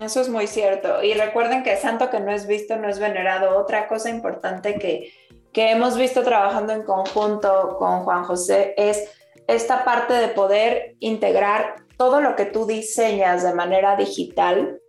Eso 0.00 0.20
es 0.20 0.28
muy 0.28 0.46
cierto. 0.46 1.02
Y 1.02 1.14
recuerden 1.14 1.62
que 1.62 1.76
santo 1.76 2.10
que 2.10 2.20
no 2.20 2.30
es 2.30 2.46
visto 2.46 2.76
no 2.76 2.88
es 2.88 2.98
venerado. 2.98 3.58
Otra 3.58 3.88
cosa 3.88 4.10
importante 4.10 4.78
que, 4.78 5.12
que 5.54 5.70
hemos 5.70 5.96
visto 5.96 6.22
trabajando 6.24 6.72
en 6.72 6.82
conjunto 6.82 7.76
con 7.78 8.02
Juan 8.02 8.24
José 8.24 8.74
es 8.76 9.08
esta 9.46 9.84
parte 9.84 10.12
de 10.12 10.28
poder 10.28 10.96
integrar 10.98 11.76
todo 11.96 12.20
lo 12.20 12.34
que 12.34 12.44
tú 12.44 12.66
diseñas 12.66 13.44
de 13.44 13.54
manera 13.54 13.94
digital 13.94 14.80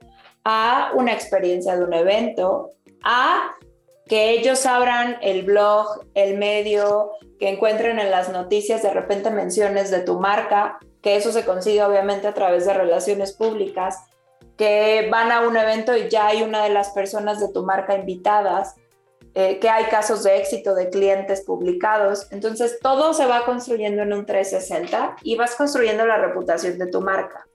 a 0.43 0.91
una 0.95 1.13
experiencia 1.13 1.77
de 1.77 1.83
un 1.83 1.93
evento, 1.93 2.71
a 3.03 3.51
que 4.07 4.31
ellos 4.31 4.65
abran 4.65 5.17
el 5.21 5.43
blog, 5.43 5.87
el 6.15 6.37
medio, 6.37 7.11
que 7.39 7.49
encuentren 7.49 7.99
en 7.99 8.09
las 8.09 8.29
noticias 8.29 8.81
de 8.81 8.91
repente 8.91 9.29
menciones 9.29 9.91
de 9.91 9.99
tu 9.99 10.19
marca, 10.19 10.79
que 11.01 11.15
eso 11.15 11.31
se 11.31 11.45
consigue 11.45 11.83
obviamente 11.83 12.27
a 12.27 12.33
través 12.33 12.65
de 12.65 12.73
relaciones 12.73 13.33
públicas, 13.33 13.99
que 14.57 15.09
van 15.11 15.31
a 15.31 15.41
un 15.41 15.57
evento 15.57 15.95
y 15.95 16.09
ya 16.09 16.27
hay 16.27 16.41
una 16.41 16.63
de 16.63 16.69
las 16.69 16.89
personas 16.91 17.39
de 17.39 17.51
tu 17.51 17.63
marca 17.63 17.95
invitadas, 17.95 18.75
eh, 19.37 19.59
que 19.59 19.67
hay 19.67 19.83
casos 19.85 20.23
de 20.23 20.37
éxito 20.37 20.73
de 20.73 20.89
clientes 20.89 21.41
publicados. 21.41 22.31
Entonces, 22.31 22.79
todo 22.81 23.13
se 23.13 23.25
va 23.25 23.43
construyendo 23.43 24.01
en 24.03 24.13
un 24.13 24.25
360 24.25 25.17
y 25.23 25.35
vas 25.35 25.55
construyendo 25.55 26.05
la 26.05 26.17
reputación 26.17 26.77
de 26.77 26.87
tu 26.87 27.01
marca. 27.01 27.45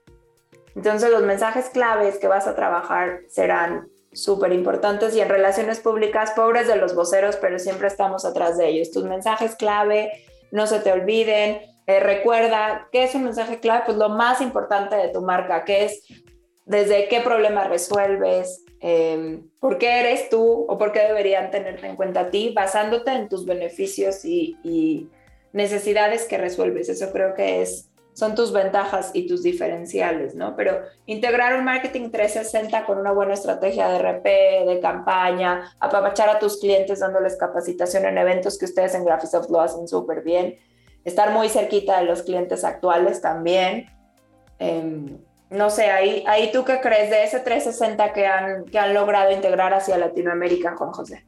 Entonces, 0.75 1.09
los 1.09 1.23
mensajes 1.23 1.69
claves 1.69 2.19
que 2.19 2.27
vas 2.27 2.45
a 2.45 2.55
trabajar 2.55 3.21
serán 3.29 3.89
súper 4.13 4.53
importantes 4.53 5.15
y 5.15 5.21
en 5.21 5.29
relaciones 5.29 5.79
públicas, 5.79 6.33
pobres 6.35 6.67
de 6.67 6.75
los 6.75 6.93
voceros, 6.93 7.37
pero 7.37 7.57
siempre 7.57 7.87
estamos 7.87 8.25
atrás 8.25 8.59
de 8.59 8.67
ellos. 8.67 8.91
Tus 8.91 9.05
mensajes 9.05 9.55
clave, 9.55 10.11
no 10.51 10.67
se 10.67 10.81
te 10.81 10.91
olviden. 10.91 11.61
Eh, 11.87 11.99
recuerda, 11.99 12.89
¿qué 12.91 13.05
es 13.05 13.15
un 13.15 13.23
mensaje 13.23 13.59
clave? 13.59 13.83
Pues 13.87 13.97
lo 13.97 14.09
más 14.09 14.39
importante 14.39 14.95
de 14.95 15.07
tu 15.09 15.21
marca, 15.21 15.65
que 15.65 15.85
es 15.85 16.03
desde 16.65 17.07
qué 17.07 17.21
problema 17.21 17.65
resuelves, 17.65 18.63
eh, 18.81 19.41
por 19.59 19.77
qué 19.77 19.99
eres 19.99 20.29
tú 20.29 20.65
o 20.67 20.77
por 20.77 20.91
qué 20.91 21.01
deberían 21.01 21.51
tenerte 21.51 21.87
en 21.87 21.95
cuenta 21.95 22.21
a 22.21 22.29
ti, 22.29 22.51
basándote 22.55 23.11
en 23.11 23.29
tus 23.29 23.45
beneficios 23.45 24.25
y, 24.25 25.09
necesidades 25.53 26.23
que 26.25 26.37
resuelves. 26.37 26.87
Eso 26.87 27.11
creo 27.11 27.33
que 27.33 27.61
es, 27.61 27.89
son 28.13 28.35
tus 28.35 28.53
ventajas 28.53 29.11
y 29.13 29.27
tus 29.27 29.43
diferenciales, 29.43 30.33
¿no? 30.33 30.55
Pero 30.55 30.79
integrar 31.07 31.59
un 31.59 31.65
marketing 31.65 32.09
360 32.09 32.85
con 32.85 32.97
una 32.97 33.11
buena 33.11 33.33
estrategia 33.33 33.89
de 33.89 33.99
RP, 33.99 34.25
de 34.65 34.79
campaña, 34.81 35.73
apapachar 35.81 36.29
a 36.29 36.39
tus 36.39 36.57
clientes 36.61 37.01
dándoles 37.01 37.35
capacitación 37.35 38.05
en 38.05 38.17
eventos 38.17 38.57
que 38.57 38.63
ustedes 38.63 38.95
en 38.95 39.03
Graphisoft 39.03 39.49
lo 39.49 39.59
hacen 39.59 39.89
súper 39.89 40.23
bien, 40.23 40.55
estar 41.03 41.31
muy 41.31 41.49
cerquita 41.49 41.99
de 41.99 42.05
los 42.05 42.23
clientes 42.23 42.63
actuales 42.63 43.19
también. 43.19 43.87
Em, 44.57 45.17
no 45.51 45.69
sé, 45.69 45.91
ahí, 45.91 46.23
ahí 46.27 46.49
tú 46.51 46.63
qué 46.63 46.79
crees 46.81 47.09
de 47.09 47.25
ese 47.25 47.39
360 47.39 48.13
que 48.13 48.25
han, 48.25 48.65
que 48.65 48.79
han 48.79 48.93
logrado 48.93 49.31
integrar 49.31 49.73
hacia 49.73 49.97
Latinoamérica, 49.97 50.75
Juan 50.77 50.91
José. 50.91 51.25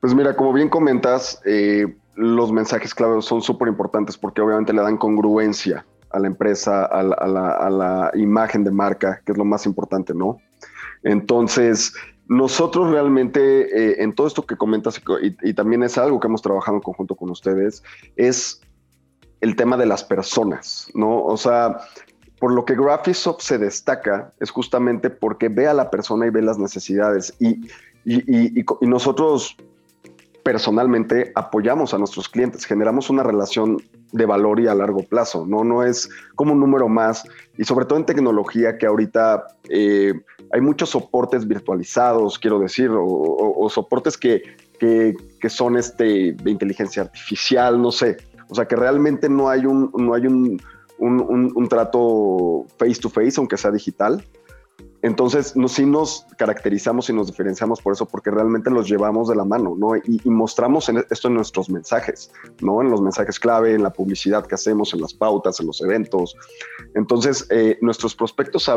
Pues 0.00 0.14
mira, 0.14 0.34
como 0.36 0.52
bien 0.52 0.68
comentas, 0.68 1.40
eh, 1.44 1.86
los 2.16 2.50
mensajes 2.50 2.94
clave 2.94 3.22
son 3.22 3.40
súper 3.40 3.68
importantes 3.68 4.18
porque 4.18 4.40
obviamente 4.40 4.72
le 4.72 4.82
dan 4.82 4.96
congruencia 4.96 5.86
a 6.10 6.18
la 6.18 6.26
empresa, 6.26 6.84
a 6.86 7.02
la, 7.02 8.10
imagen 8.14 8.64
de 8.64 8.70
marca, 8.70 9.20
que 9.24 9.32
es 9.32 9.38
lo 9.38 9.44
más 9.44 9.66
importante, 9.66 10.14
¿no? 10.14 10.38
Entonces, 11.02 11.94
nosotros 12.26 12.90
realmente, 12.90 13.40
eh, 13.90 14.02
en 14.02 14.14
todo 14.14 14.26
esto 14.26 14.44
que 14.44 14.56
comentas, 14.56 15.00
y, 15.20 15.54
también 15.54 15.82
es 15.82 15.98
algo 15.98 16.18
que 16.18 16.26
hemos 16.26 16.42
trabajado 16.42 16.78
en 16.78 16.82
conjunto 16.82 17.14
con 17.14 17.30
ustedes, 17.30 17.82
es 18.16 18.60
el 19.40 19.54
tema 19.54 19.76
de 19.76 19.86
las 19.86 20.02
personas, 20.02 20.90
¿no? 20.94 21.22
O 21.22 21.36
sea, 21.36 21.78
por 22.38 22.52
lo 22.52 22.64
que 22.64 22.74
Graphisoft 22.74 23.40
se 23.40 23.58
destaca 23.58 24.32
es 24.40 24.50
justamente 24.50 25.10
porque 25.10 25.48
ve 25.48 25.66
a 25.66 25.74
la 25.74 25.90
persona 25.90 26.26
y 26.26 26.30
ve 26.30 26.42
las 26.42 26.58
necesidades. 26.58 27.34
Y, 27.40 27.60
nosotros 28.82 29.56
personalmente 30.44 31.32
apoyamos 31.34 31.92
a 31.92 31.98
nuestros 31.98 32.28
clientes, 32.28 32.64
generamos 32.64 33.10
una 33.10 33.24
relación 33.24 33.82
de 34.12 34.26
valor 34.26 34.60
y 34.60 34.68
a 34.68 34.76
largo 34.76 35.02
plazo, 35.02 35.44
¿no? 35.44 35.64
No 35.64 35.82
es 35.82 36.08
como 36.36 36.52
un 36.52 36.60
número 36.60 36.88
más. 36.88 37.24
Y 37.58 37.64
sobre 37.64 37.84
todo 37.84 37.98
en 37.98 38.06
tecnología 38.06 38.78
que 38.78 38.86
ahorita 38.86 39.48
eh, 39.68 40.14
hay 40.52 40.60
muchos 40.60 40.90
soportes 40.90 41.48
virtualizados, 41.48 42.38
quiero 42.38 42.60
decir, 42.60 42.90
o, 42.92 43.68
soportes 43.68 44.16
que, 44.16 44.40
que, 44.78 45.48
son 45.48 45.76
este, 45.76 46.32
de 46.34 46.50
inteligencia 46.50 47.02
artificial, 47.02 47.82
no 47.82 47.90
sé. 47.90 48.18
O 48.48 48.54
sea, 48.54 48.66
que 48.66 48.76
realmente 48.76 49.28
no 49.28 49.48
hay 49.48 49.66
un, 49.66 49.90
no 49.96 50.14
hay 50.14 50.28
un 50.28 50.60
un, 50.98 51.68
trato 51.68 52.66
face 52.78 53.00
to 53.00 53.08
face, 53.08 53.34
aunque 53.38 53.56
sea 53.56 53.70
digital. 53.70 54.24
Entonces, 55.02 55.56
no, 55.56 55.68
sí 55.68 55.84
nos 55.84 56.26
caracterizamos 56.38 57.08
y 57.10 57.12
nos 57.12 57.26
diferenciamos 57.28 57.80
por 57.80 57.92
eso, 57.92 58.06
porque 58.06 58.30
realmente 58.30 58.70
los 58.70 58.88
llevamos 58.88 59.28
de 59.28 59.36
la 59.36 59.44
mano, 59.44 59.74
¿no? 59.76 59.96
Y, 59.96 60.20
mostramos 60.24 60.88
esto 60.88 61.28
en 61.28 61.34
nuestros 61.34 61.70
mensajes, 61.70 62.30
¿no? 62.60 62.82
En 62.82 62.90
los 62.90 63.00
mensajes 63.00 63.38
clave, 63.38 63.74
en 63.74 63.82
la 63.82 63.92
publicidad 63.92 64.46
que 64.46 64.54
hacemos, 64.54 64.92
en 64.94 65.00
las 65.00 65.14
pautas, 65.14 65.60
en 65.60 65.66
los 65.66 65.80
eventos. 65.80 66.36
Entonces, 66.94 67.46
eh, 67.50 67.78
nuestros 67.80 68.14
prospectos, 68.14 68.68
a 68.68 68.76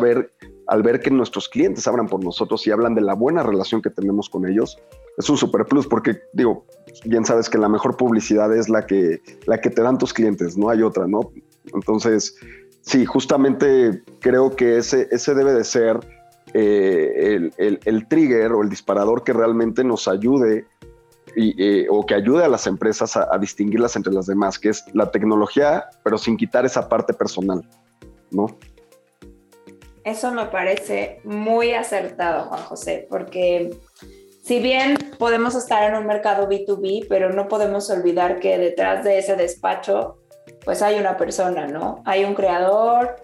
al 0.68 0.84
ver 0.84 1.02
que 1.02 1.12
nuestros 1.12 1.50
clientes 1.50 1.88
hablan 1.88 2.08
por 2.08 2.24
nosotros 2.24 2.66
y 2.66 2.72
hablan 2.72 2.96
de 2.96 3.02
la 3.02 3.14
buena 3.14 3.44
relación 3.44 3.82
que 3.82 3.90
tenemos 3.90 4.30
con 4.30 4.48
ellos, 4.48 4.78
es 5.18 5.30
un 5.30 5.38
super 5.38 5.66
plus, 5.66 5.86
porque 5.88 6.22
digo, 6.34 6.66
bien 7.06 7.26
sabes 7.26 7.50
que 7.50 7.58
la 7.58 7.68
mejor 7.68 7.98
publicidad 7.98 8.56
es 8.56 8.70
la 8.70 8.86
que, 8.86 9.22
la 9.46 9.60
que 9.60 9.70
te 9.70 9.82
dan 9.82 9.98
tus 9.98 10.14
clientes, 10.14 10.58
no 10.58 10.70
hay 10.70 10.82
otra, 10.82 11.08
¿no? 11.08 11.32
Entonces, 11.74 12.36
sí, 12.82 13.06
justamente 13.06 14.04
creo 14.20 14.56
que 14.56 14.78
ese, 14.78 15.08
ese 15.12 15.34
debe 15.34 15.54
de 15.54 15.64
ser 15.64 16.00
eh, 16.54 17.52
el, 17.58 18.08
trigger 18.08 18.54
o 18.54 18.64
el 18.64 18.70
disparador 18.70 19.24
que 19.24 19.34
realmente 19.34 19.84
nos 19.84 20.08
ayude 20.08 20.66
eh, 21.36 21.86
o 21.90 22.06
que 22.06 22.16
ayude 22.16 22.44
a 22.44 22.48
las 22.48 22.66
empresas 22.66 23.16
a, 23.16 23.38
distinguirlas 23.38 23.96
entre 23.96 24.14
las 24.14 24.26
demás, 24.26 24.58
que 24.58 24.70
es 24.70 24.84
la 24.94 25.12
tecnología, 25.12 25.90
pero 26.04 26.18
sin 26.18 26.38
quitar 26.38 26.66
esa 26.66 26.90
parte 26.90 27.14
personal, 27.14 27.64
¿no? 28.32 28.48
Eso 30.04 30.32
me 30.32 30.46
parece 30.46 31.22
muy 31.24 31.74
acertado, 31.74 32.46
Juan 32.46 32.64
José, 32.64 33.06
porque 33.10 33.78
si 34.44 34.60
bien 34.60 34.98
podemos 35.20 35.54
estar 35.54 35.88
en 35.88 36.00
un 36.00 36.08
mercado 36.08 36.50
B2B, 36.50 37.06
pero 37.08 37.32
no 37.32 37.48
podemos 37.48 37.90
olvidar 37.92 38.40
que 38.40 38.58
detrás 38.58 39.04
de 39.04 39.20
ese 39.20 39.36
despacho 39.36 40.19
pues 40.64 40.82
hay 40.82 41.00
una 41.00 41.18
persona, 41.18 41.68
¿no? 41.68 42.02
Hay 42.06 42.26
un 42.26 42.36
creador, 42.36 43.16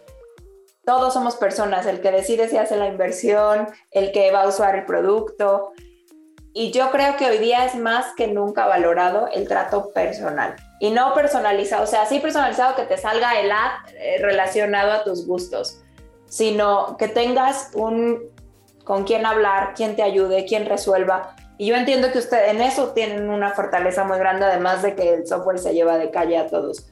todos 0.86 1.13
somos 1.13 1.36
personas, 1.36 1.88
el 1.88 2.00
que 2.00 2.12
decide 2.12 2.48
si 2.48 2.58
hace 2.58 2.78
la 2.78 2.88
inversión, 2.88 3.67
el 3.91 4.12
que 4.12 4.32
va 4.32 4.43
a 4.43 4.48
usar 4.48 4.76
el 4.76 4.86
producto. 4.86 5.74
Y 6.54 6.71
yo 6.71 6.91
creo 6.91 7.17
que 7.17 7.26
hoy 7.26 7.39
día 7.39 7.65
es 7.65 7.76
más 7.76 8.13
que 8.15 8.28
nunca 8.28 8.67
valorado 8.67 9.28
el 9.34 9.48
trato 9.48 9.91
personal. 9.91 10.56
Y 10.80 10.91
no 10.91 11.13
personalizado, 11.13 11.84
o 11.84 11.88
sea, 11.88 12.06
sí 12.06 12.19
personalizado 12.19 12.76
que 12.76 12.84
te 12.84 12.98
salga 12.98 13.39
el 13.39 13.52
ad 13.52 13.71
eh, 13.98 14.17
relacionado 14.21 14.91
a 14.91 15.04
tus 15.04 15.26
gustos, 15.26 15.82
sino 16.28 16.95
que 16.98 17.08
tengas 17.08 17.71
un 17.74 18.19
con 18.84 19.04
quién 19.04 19.26
hablar, 19.26 19.74
quién 19.76 19.95
te 19.95 20.04
ayude, 20.04 20.45
quién 20.45 20.67
resuelva. 20.67 21.36
Y 21.58 21.67
yo 21.67 21.76
entiendo 21.76 22.12
que 22.12 22.19
ustedes 22.19 22.52
en 22.52 22.62
eso 22.62 22.89
tienen 22.89 23.32
una 23.32 23.52
fortaleza 23.52 24.04
muy 24.04 24.19
grande, 24.19 24.45
además 24.45 24.84
de 24.84 24.93
que 24.93 25.15
el 25.15 25.28
software 25.28 25.58
se 25.58 25.74
lleva 25.74 25.98
de 25.98 26.12
calle 26.12 26.38
a 26.38 26.48
todos 26.48 26.86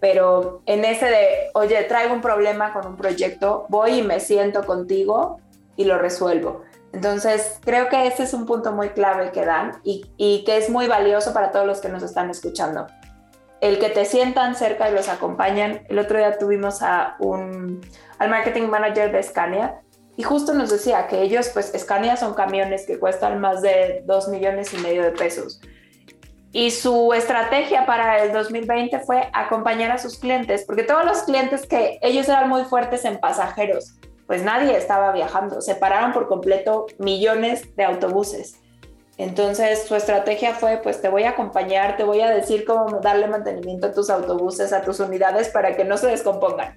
pero 0.00 0.62
en 0.66 0.84
ese 0.84 1.06
de, 1.06 1.50
oye, 1.54 1.82
traigo 1.84 2.14
un 2.14 2.22
problema 2.22 2.72
con 2.72 2.86
un 2.86 2.96
proyecto, 2.96 3.66
voy 3.68 3.98
y 3.98 4.02
me 4.02 4.18
siento 4.18 4.64
contigo 4.64 5.40
y 5.76 5.84
lo 5.84 5.98
resuelvo. 5.98 6.62
Entonces, 6.92 7.58
creo 7.62 7.88
que 7.88 8.06
ese 8.06 8.24
es 8.24 8.34
un 8.34 8.46
punto 8.46 8.72
muy 8.72 8.90
clave 8.90 9.30
que 9.30 9.44
dan 9.44 9.80
y, 9.84 10.10
y, 10.16 10.44
que 10.44 10.56
es 10.56 10.70
muy 10.70 10.88
valioso 10.88 11.32
para 11.32 11.52
todos 11.52 11.66
los 11.66 11.80
que 11.80 11.88
nos 11.88 12.02
están 12.02 12.30
escuchando. 12.30 12.86
El 13.60 13.78
que 13.78 13.90
te 13.90 14.06
sientan 14.06 14.54
cerca 14.54 14.90
y 14.90 14.94
los 14.94 15.08
acompañan. 15.08 15.82
El 15.88 15.98
otro 15.98 16.18
día 16.18 16.38
tuvimos 16.38 16.82
a 16.82 17.16
un, 17.20 17.80
al 18.18 18.30
marketing 18.30 18.68
manager 18.68 19.12
de 19.12 19.22
Scania 19.22 19.82
y 20.16 20.22
justo 20.22 20.54
nos 20.54 20.70
decía 20.70 21.06
que 21.06 21.22
ellos, 21.22 21.50
pues 21.50 21.72
Scania 21.76 22.16
son 22.16 22.34
camiones 22.34 22.86
que 22.86 22.98
cuestan 22.98 23.38
más 23.40 23.62
de 23.62 24.02
2 24.06 24.28
millones 24.28 24.72
y 24.74 24.78
medio 24.78 25.02
de 25.02 25.12
pesos 25.12 25.60
y 26.52 26.70
su 26.72 27.12
estrategia 27.12 27.86
para 27.86 28.22
el 28.24 28.32
2020 28.32 28.98
fue 29.00 29.30
acompañar 29.32 29.92
a 29.92 29.98
sus 29.98 30.18
clientes, 30.18 30.64
porque 30.66 30.82
todos 30.82 31.04
los 31.04 31.22
clientes 31.22 31.66
que 31.66 31.98
ellos 32.02 32.28
eran 32.28 32.48
muy 32.48 32.64
fuertes 32.64 33.04
en 33.04 33.18
pasajeros, 33.18 33.94
pues 34.26 34.42
nadie 34.42 34.76
estaba 34.76 35.12
viajando, 35.12 35.60
se 35.60 35.76
pararon 35.76 36.12
por 36.12 36.26
completo 36.28 36.86
millones 36.98 37.74
de 37.76 37.84
autobuses. 37.84 38.56
Entonces 39.16 39.84
su 39.84 39.94
estrategia 39.94 40.54
fue, 40.54 40.78
pues 40.78 41.00
te 41.00 41.08
voy 41.08 41.24
a 41.24 41.30
acompañar, 41.30 41.96
te 41.96 42.04
voy 42.04 42.20
a 42.20 42.30
decir 42.30 42.64
cómo 42.64 43.00
darle 43.00 43.28
mantenimiento 43.28 43.88
a 43.88 43.92
tus 43.92 44.08
autobuses, 44.08 44.72
a 44.72 44.82
tus 44.82 44.98
unidades 44.98 45.50
para 45.50 45.76
que 45.76 45.84
no 45.84 45.98
se 45.98 46.06
descompongan. 46.06 46.76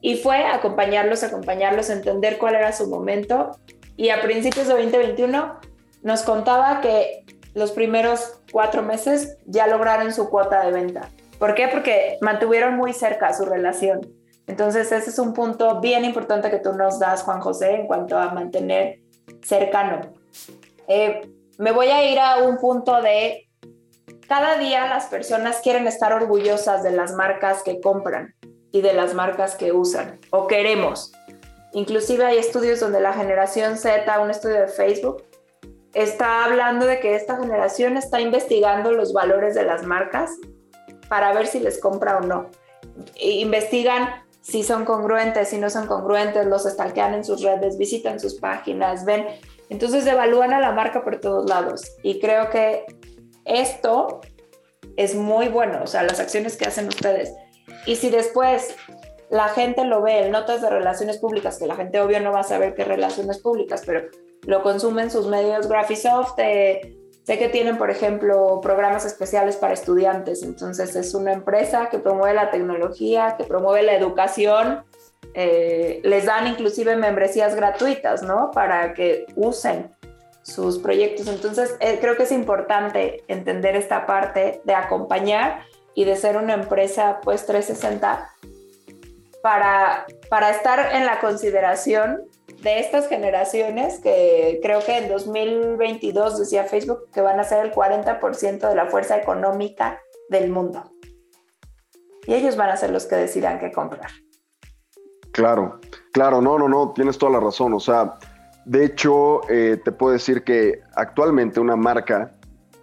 Y 0.00 0.16
fue 0.16 0.46
acompañarlos, 0.46 1.22
acompañarlos, 1.22 1.90
entender 1.90 2.38
cuál 2.38 2.54
era 2.54 2.72
su 2.72 2.88
momento. 2.88 3.58
Y 3.96 4.08
a 4.08 4.22
principios 4.22 4.66
de 4.68 4.74
2021 4.74 5.60
nos 6.02 6.22
contaba 6.22 6.80
que 6.80 7.26
los 7.54 7.72
primeros 7.72 8.40
cuatro 8.52 8.82
meses 8.82 9.38
ya 9.46 9.66
lograron 9.66 10.12
su 10.12 10.28
cuota 10.28 10.64
de 10.64 10.72
venta. 10.72 11.08
¿Por 11.38 11.54
qué? 11.54 11.68
Porque 11.68 12.18
mantuvieron 12.20 12.76
muy 12.76 12.92
cerca 12.92 13.32
su 13.34 13.44
relación. 13.44 14.00
Entonces, 14.46 14.90
ese 14.92 15.10
es 15.10 15.18
un 15.18 15.32
punto 15.32 15.80
bien 15.80 16.04
importante 16.04 16.50
que 16.50 16.58
tú 16.58 16.72
nos 16.72 16.98
das, 16.98 17.22
Juan 17.22 17.40
José, 17.40 17.74
en 17.74 17.86
cuanto 17.86 18.18
a 18.18 18.32
mantener 18.32 19.00
cercano. 19.42 20.12
Eh, 20.88 21.30
me 21.58 21.72
voy 21.72 21.88
a 21.88 22.10
ir 22.10 22.18
a 22.18 22.38
un 22.38 22.58
punto 22.58 23.00
de 23.00 23.48
cada 24.26 24.58
día 24.58 24.86
las 24.86 25.06
personas 25.06 25.60
quieren 25.60 25.86
estar 25.86 26.12
orgullosas 26.12 26.82
de 26.82 26.92
las 26.92 27.12
marcas 27.14 27.62
que 27.62 27.80
compran 27.80 28.34
y 28.72 28.80
de 28.80 28.92
las 28.92 29.14
marcas 29.14 29.56
que 29.56 29.72
usan 29.72 30.20
o 30.30 30.46
queremos. 30.46 31.12
Inclusive 31.72 32.24
hay 32.24 32.38
estudios 32.38 32.80
donde 32.80 33.00
la 33.00 33.12
generación 33.12 33.76
Z, 33.76 34.20
un 34.20 34.30
estudio 34.30 34.60
de 34.60 34.68
Facebook, 34.68 35.24
está 35.94 36.44
hablando 36.44 36.86
de 36.86 37.00
que 37.00 37.14
esta 37.14 37.36
generación 37.36 37.96
está 37.96 38.20
investigando 38.20 38.92
los 38.92 39.12
valores 39.12 39.54
de 39.54 39.64
las 39.64 39.84
marcas 39.84 40.30
para 41.08 41.32
ver 41.32 41.46
si 41.46 41.60
les 41.60 41.80
compra 41.80 42.18
o 42.18 42.20
no. 42.20 42.50
investigan 43.20 44.08
si 44.42 44.62
son 44.62 44.84
congruentes, 44.84 45.48
si 45.48 45.58
no 45.58 45.68
son 45.68 45.86
congruentes, 45.86 46.46
los 46.46 46.64
stalkean 46.64 47.14
en 47.14 47.24
sus 47.24 47.42
redes, 47.42 47.76
visitan 47.76 48.18
sus 48.18 48.34
páginas, 48.34 49.04
ven. 49.04 49.26
Entonces 49.68 50.06
evalúan 50.06 50.52
a 50.52 50.60
la 50.60 50.72
marca 50.72 51.04
por 51.04 51.20
todos 51.20 51.48
lados. 51.48 51.82
Y 52.02 52.20
creo 52.20 52.50
que 52.50 52.86
esto 53.44 54.20
es 54.96 55.14
muy 55.14 55.48
bueno, 55.48 55.80
o 55.82 55.86
sea, 55.86 56.02
las 56.02 56.20
acciones 56.20 56.56
que 56.56 56.66
hacen 56.66 56.88
ustedes. 56.88 57.34
Y 57.86 57.96
si 57.96 58.10
después 58.10 58.74
la 59.30 59.48
gente 59.48 59.84
lo 59.84 60.02
ve 60.02 60.26
en 60.26 60.32
notas 60.32 60.62
de 60.62 60.70
relaciones 60.70 61.18
públicas, 61.18 61.58
que 61.58 61.66
la 61.66 61.76
gente 61.76 62.00
obvio 62.00 62.20
no 62.20 62.32
va 62.32 62.40
a 62.40 62.44
saber 62.44 62.74
qué 62.74 62.84
relaciones 62.84 63.38
públicas, 63.38 63.82
pero 63.86 64.02
lo 64.46 64.62
consumen 64.62 65.10
sus 65.10 65.26
medios 65.26 65.68
Graphisoft, 65.68 66.38
eh, 66.38 66.96
sé 67.24 67.38
que 67.38 67.48
tienen, 67.48 67.78
por 67.78 67.90
ejemplo, 67.90 68.60
programas 68.62 69.04
especiales 69.04 69.56
para 69.56 69.74
estudiantes, 69.74 70.42
entonces 70.42 70.96
es 70.96 71.14
una 71.14 71.32
empresa 71.32 71.88
que 71.90 71.98
promueve 71.98 72.34
la 72.34 72.50
tecnología, 72.50 73.36
que 73.36 73.44
promueve 73.44 73.82
la 73.82 73.94
educación, 73.94 74.84
eh, 75.34 76.00
les 76.02 76.24
dan 76.24 76.46
inclusive 76.46 76.96
membresías 76.96 77.54
gratuitas, 77.54 78.22
¿no? 78.22 78.50
Para 78.50 78.94
que 78.94 79.26
usen 79.36 79.90
sus 80.42 80.78
proyectos. 80.78 81.28
Entonces, 81.28 81.76
eh, 81.80 81.98
creo 82.00 82.16
que 82.16 82.24
es 82.24 82.32
importante 82.32 83.22
entender 83.28 83.76
esta 83.76 84.06
parte 84.06 84.60
de 84.64 84.74
acompañar 84.74 85.62
y 85.94 86.04
de 86.04 86.16
ser 86.16 86.36
una 86.36 86.54
empresa, 86.54 87.20
pues, 87.22 87.46
360 87.46 88.28
para, 89.42 90.06
para 90.28 90.50
estar 90.50 90.94
en 90.94 91.06
la 91.06 91.20
consideración 91.20 92.22
de 92.62 92.80
estas 92.80 93.08
generaciones 93.08 94.00
que 94.00 94.60
creo 94.62 94.80
que 94.84 94.98
en 94.98 95.08
2022 95.08 96.38
decía 96.38 96.64
Facebook 96.64 97.08
que 97.12 97.20
van 97.20 97.40
a 97.40 97.44
ser 97.44 97.64
el 97.64 97.72
40% 97.72 98.68
de 98.68 98.74
la 98.74 98.86
fuerza 98.86 99.16
económica 99.16 99.98
del 100.28 100.50
mundo. 100.50 100.84
Y 102.26 102.34
ellos 102.34 102.56
van 102.56 102.70
a 102.70 102.76
ser 102.76 102.90
los 102.90 103.06
que 103.06 103.16
decidan 103.16 103.58
qué 103.58 103.72
comprar. 103.72 104.10
Claro, 105.32 105.80
claro, 106.12 106.42
no, 106.42 106.58
no, 106.58 106.68
no, 106.68 106.92
tienes 106.92 107.16
toda 107.16 107.32
la 107.32 107.40
razón. 107.40 107.72
O 107.72 107.80
sea, 107.80 108.18
de 108.66 108.84
hecho, 108.84 109.40
eh, 109.48 109.80
te 109.82 109.90
puedo 109.92 110.12
decir 110.12 110.44
que 110.44 110.80
actualmente 110.94 111.60
una 111.60 111.76
marca 111.76 112.34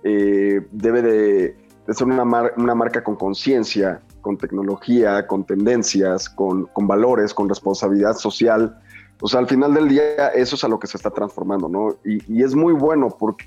eh, 0.03 0.65
debe 0.71 1.01
de, 1.03 1.55
ser 1.93 2.07
una, 2.07 2.25
marca 2.25 3.03
con 3.03 3.15
conciencia, 3.15 4.01
con 4.21 4.37
tecnología, 4.37 5.27
con 5.27 5.45
tendencias, 5.45 6.29
con 6.29 6.67
valores, 6.75 7.33
con 7.33 7.47
responsabilidad 7.47 8.15
social 8.15 8.81
o 9.21 9.27
sea, 9.27 9.39
al 9.39 9.47
final 9.47 9.73
del 9.73 9.89
día 9.89 10.27
eso 10.29 10.55
es 10.55 10.63
a 10.63 10.67
lo 10.67 10.79
que 10.79 10.87
se 10.87 10.97
está 10.97 11.09
transformando, 11.09 11.67
¿no? 11.67 11.95
Y, 12.05 12.43
es 12.43 12.55
muy 12.55 12.73
bueno 12.73 13.09
porque 13.17 13.45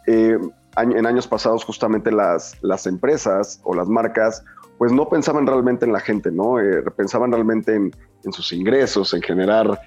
eh, 0.00 0.38
en 0.76 1.06
años 1.06 1.26
pasados 1.26 1.64
justamente 1.64 2.12
las, 2.12 2.56
las 2.62 2.86
empresas 2.86 3.60
o 3.64 3.74
las 3.74 3.88
marcas 3.88 4.44
pues 4.78 4.92
no 4.92 5.08
pensaban 5.08 5.46
realmente 5.46 5.84
en 5.84 5.92
la 5.92 6.00
gente, 6.00 6.30
¿no? 6.30 6.58
Eh, 6.58 6.82
pensaban 6.96 7.32
realmente 7.32 7.74
en, 7.74 7.92
sus 8.32 8.52
ingresos, 8.52 9.12
en 9.12 9.20
generar 9.20 9.78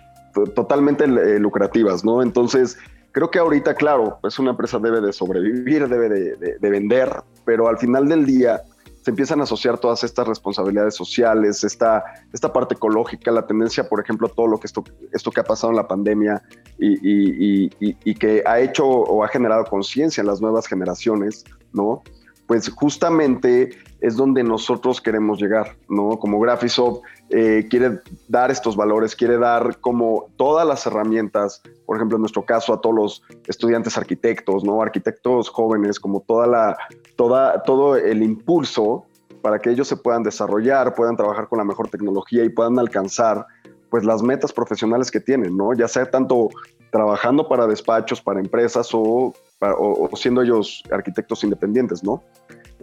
totalmente 0.53 1.05
eh, 1.05 1.39
lucrativas, 1.39 2.03
¿no? 2.03 2.21
Entonces, 2.21 2.77
creo 3.11 3.31
que 3.31 3.39
ahorita, 3.39 3.73
claro, 3.73 4.19
pues 4.21 4.37
una 4.37 4.51
empresa 4.51 4.77
debe 4.77 5.01
de 5.01 5.11
sobrevivir, 5.13 5.87
debe 5.87 6.09
de 6.09 6.69
vender, 6.69 7.09
pero 7.45 7.67
al 7.67 7.77
final 7.77 8.07
del 8.07 8.25
día 8.25 8.61
se 9.03 9.11
empiezan 9.11 9.41
a 9.41 9.43
asociar 9.43 9.77
todas 9.77 10.03
estas 10.03 10.25
responsabilidades 10.27 10.95
sociales, 10.95 11.63
esta, 11.65 12.03
esta 12.31 12.53
parte 12.53 12.75
ecológica, 12.75 13.31
la 13.31 13.45
tendencia, 13.45 13.89
por 13.89 13.99
ejemplo, 13.99 14.29
todo 14.29 14.47
lo 14.47 14.59
que 14.59 14.67
esto, 14.67 14.83
esto 15.11 15.29
que 15.29 15.41
ha 15.41 15.43
pasado 15.43 15.71
en 15.71 15.77
la 15.77 15.87
pandemia 15.87 16.41
y, 16.79 17.69
y 17.79 18.15
que 18.15 18.43
ha 18.45 18.59
hecho 18.61 18.87
o 18.87 19.23
ha 19.23 19.27
generado 19.27 19.65
conciencia 19.65 20.21
en 20.21 20.27
las 20.27 20.39
nuevas 20.39 20.67
generaciones, 20.67 21.43
¿no? 21.73 22.01
Pues 22.47 22.69
justamente 22.69 23.71
es 24.01 24.17
donde 24.17 24.43
nosotros 24.43 24.99
queremos 24.99 25.41
llegar, 25.41 25.77
¿no? 25.87 26.19
Como 26.19 26.39
Graphisoft 26.39 27.01
eh, 27.29 27.67
quiere 27.69 27.99
dar 28.27 28.51
estos 28.51 28.75
valores, 28.75 29.15
quiere 29.15 29.37
dar 29.37 29.79
como 29.79 30.27
todas 30.35 30.67
las 30.67 30.85
herramientas, 30.85 31.61
por 31.85 31.95
ejemplo, 31.95 32.17
en 32.17 32.21
nuestro 32.21 32.43
caso, 32.43 32.73
a 32.73 32.81
todos 32.81 32.95
los 32.95 33.23
estudiantes 33.47 33.97
arquitectos, 33.97 34.63
¿no? 34.65 34.81
Arquitectos 34.81 35.47
jóvenes, 35.47 36.01
como 36.01 36.19
toda 36.19 36.47
la, 36.47 36.77
toda, 37.15 37.63
todo 37.63 37.95
el 37.95 38.21
impulso 38.23 39.05
para 39.41 39.59
que 39.59 39.69
ellos 39.69 39.87
se 39.87 39.97
puedan 39.97 40.23
desarrollar, 40.23 40.95
puedan 40.95 41.15
trabajar 41.15 41.47
con 41.47 41.59
la 41.59 41.65
mejor 41.65 41.89
tecnología 41.89 42.43
y 42.43 42.49
puedan 42.49 42.79
alcanzar 42.79 43.45
pues 43.89 44.03
las 44.03 44.23
metas 44.23 44.51
profesionales 44.51 45.11
que 45.11 45.19
tienen, 45.19 45.55
¿no? 45.55 45.73
Ya 45.73 45.87
sea 45.87 46.09
tanto 46.09 46.49
trabajando 46.91 47.47
para 47.47 47.67
despachos, 47.67 48.21
para 48.21 48.39
empresas 48.39 48.89
o, 48.93 49.33
o 49.77 50.09
siendo 50.15 50.41
ellos 50.41 50.83
arquitectos 50.91 51.43
independientes, 51.43 52.03
¿no? 52.03 52.21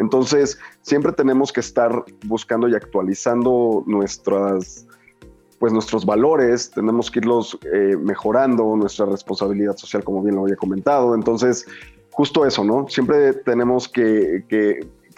Entonces, 0.00 0.58
siempre 0.80 1.12
tenemos 1.12 1.52
que 1.52 1.60
estar 1.60 2.04
buscando 2.24 2.66
y 2.68 2.74
actualizando 2.74 3.84
nuestras, 3.86 4.86
pues 5.58 5.74
nuestros 5.74 6.06
valores, 6.06 6.70
tenemos 6.70 7.10
que 7.10 7.18
irlos 7.18 7.58
eh, 7.70 7.96
mejorando, 7.98 8.76
nuestra 8.76 9.04
responsabilidad 9.04 9.76
social, 9.76 10.02
como 10.02 10.22
bien 10.22 10.36
lo 10.36 10.42
había 10.42 10.56
comentado. 10.56 11.14
Entonces, 11.14 11.66
justo 12.12 12.46
eso, 12.46 12.64
¿no? 12.64 12.88
Siempre 12.88 13.34
tenemos 13.34 13.88
que, 13.88 14.42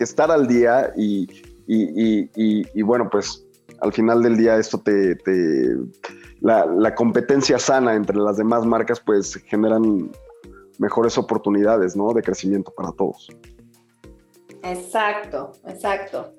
estar 0.00 0.32
al 0.32 0.48
día 0.48 0.92
y, 0.96 1.28
bueno, 2.82 3.08
pues 3.08 3.46
al 3.80 3.92
final 3.92 4.20
del 4.20 4.36
día 4.36 4.56
esto 4.56 4.78
te... 4.78 5.16
la, 6.40 6.66
la, 6.66 6.92
competencia 6.96 7.56
sana 7.56 7.94
entre 7.94 8.16
las 8.16 8.36
demás 8.36 8.66
marcas 8.66 8.98
pues 8.98 9.36
generan 9.46 10.10
mejores 10.78 11.18
oportunidades, 11.18 11.96
¿no? 11.96 12.12
De 12.12 12.22
crecimiento 12.22 12.72
para 12.74 12.92
todos. 12.92 13.28
Exacto, 14.62 15.52
exacto. 15.66 16.32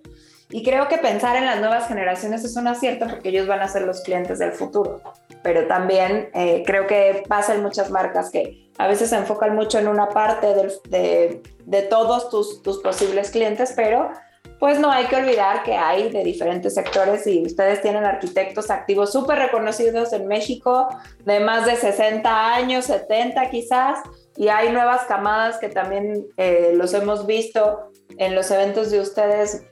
Y 0.50 0.64
creo 0.64 0.88
que 0.88 1.00
pensar 1.00 1.36
en 1.36 1.46
las 1.46 1.60
nuevas 1.60 1.88
generaciones 1.88 2.44
es 2.44 2.56
un 2.56 2.68
acierto 2.68 3.08
porque 3.08 3.30
ellos 3.30 3.48
van 3.48 3.62
a 3.62 3.68
ser 3.68 3.84
los 3.84 4.02
clientes 4.02 4.38
del 4.38 4.52
futuro. 4.52 5.02
Pero 5.42 5.68
también 5.68 6.30
eh, 6.34 6.64
creo 6.66 6.86
que 6.86 7.24
pasa 7.28 7.56
en 7.56 7.64
muchas 7.64 7.90
marcas 7.90 8.30
que 8.30 8.70
a 8.78 8.88
veces 8.88 9.10
se 9.10 9.18
enfocan 9.18 9.56
mucho 9.56 9.80
en 9.80 9.88
una 9.88 10.10
parte 10.10 10.48
de, 10.90 11.42
de, 11.66 11.82
todos 11.84 12.30
tus, 12.30 12.62
tus 12.62 12.80
posibles 12.80 13.32
clientes, 13.32 13.74
pero 13.76 14.12
pues 14.60 14.80
no 14.80 14.92
hay 14.92 15.06
que 15.06 15.16
olvidar 15.16 15.64
que 15.64 15.76
hay 15.76 16.10
de 16.10 16.24
diferentes 16.24 16.76
sectores 16.76 17.28
y 17.28 17.46
ustedes 17.46 17.82
tienen 17.82 18.06
arquitectos 18.06 18.70
activos 18.70 19.12
súper 19.12 19.40
reconocidos 19.40 20.14
en 20.14 20.28
México 20.28 20.88
de 21.26 21.40
más 21.40 21.66
de 21.66 21.76
60 21.76 22.54
años, 22.54 22.86
70 22.86 23.50
quizás, 23.50 24.00
y 24.36 24.48
hay 24.48 24.72
nuevas 24.72 25.06
camadas 25.06 25.58
que 25.60 25.70
también 25.70 26.28
eh, 26.38 26.72
los 26.76 26.94
hemos 26.94 27.26
visto 27.26 27.92
en 28.18 28.36
los 28.36 28.50
eventos 28.52 28.92
de 28.92 29.00
ustedes 29.00 29.64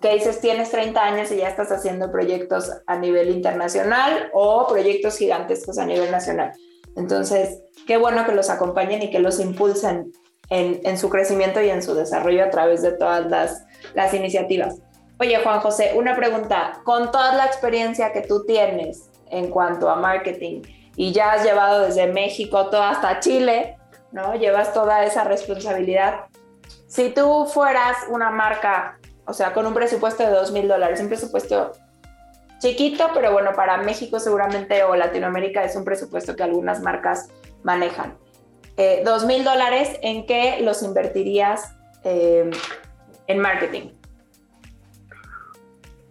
que 0.00 0.14
dices 0.14 0.40
tienes 0.40 0.70
30 0.70 1.02
años 1.02 1.30
y 1.32 1.36
ya 1.36 1.48
estás 1.48 1.70
haciendo 1.70 2.10
proyectos 2.10 2.70
a 2.86 2.96
nivel 2.96 3.30
internacional 3.30 4.30
o 4.32 4.66
proyectos 4.66 5.18
gigantescos 5.18 5.78
a 5.78 5.84
nivel 5.84 6.10
nacional. 6.10 6.52
Entonces, 6.96 7.58
qué 7.86 7.98
bueno 7.98 8.24
que 8.24 8.32
los 8.32 8.48
acompañen 8.48 9.02
y 9.02 9.10
que 9.10 9.18
los 9.18 9.38
impulsen 9.38 10.12
en, 10.48 10.80
en 10.84 10.98
su 10.98 11.10
crecimiento 11.10 11.60
y 11.60 11.68
en 11.68 11.82
su 11.82 11.94
desarrollo 11.94 12.44
a 12.44 12.50
través 12.50 12.82
de 12.82 12.92
todas 12.92 13.26
las, 13.26 13.64
las 13.94 14.14
iniciativas. 14.14 14.78
Oye, 15.20 15.38
Juan 15.38 15.60
José, 15.60 15.92
una 15.94 16.16
pregunta. 16.16 16.80
Con 16.84 17.10
toda 17.10 17.34
la 17.34 17.46
experiencia 17.46 18.12
que 18.12 18.22
tú 18.22 18.44
tienes 18.44 19.10
en 19.30 19.48
cuanto 19.50 19.88
a 19.88 19.96
marketing 19.96 20.62
y 20.96 21.12
ya 21.12 21.32
has 21.32 21.44
llevado 21.44 21.82
desde 21.82 22.06
México 22.06 22.68
todo 22.70 22.82
hasta 22.82 23.20
Chile, 23.20 23.76
¿no? 24.12 24.34
Llevas 24.34 24.72
toda 24.72 25.04
esa 25.04 25.24
responsabilidad. 25.24 26.26
Si 26.86 27.10
tú 27.10 27.46
fueras 27.46 27.96
una 28.08 28.30
marca, 28.30 28.98
o 29.26 29.32
sea, 29.32 29.52
con 29.52 29.66
un 29.66 29.74
presupuesto 29.74 30.22
de 30.22 30.30
dos 30.30 30.52
mil 30.52 30.68
dólares, 30.68 31.00
un 31.00 31.08
presupuesto 31.08 31.72
chiquito, 32.58 33.08
pero 33.12 33.32
bueno, 33.32 33.52
para 33.54 33.78
México 33.78 34.20
seguramente 34.20 34.84
o 34.84 34.94
Latinoamérica 34.94 35.64
es 35.64 35.74
un 35.74 35.84
presupuesto 35.84 36.36
que 36.36 36.42
algunas 36.42 36.80
marcas 36.80 37.28
manejan. 37.64 38.16
Eh, 38.76 39.02
dos 39.04 39.26
mil 39.26 39.44
dólares, 39.44 39.98
¿en 40.02 40.26
qué 40.26 40.60
los 40.60 40.82
invertirías 40.82 41.74
eh, 42.04 42.50
en 43.26 43.38
marketing? 43.38 43.90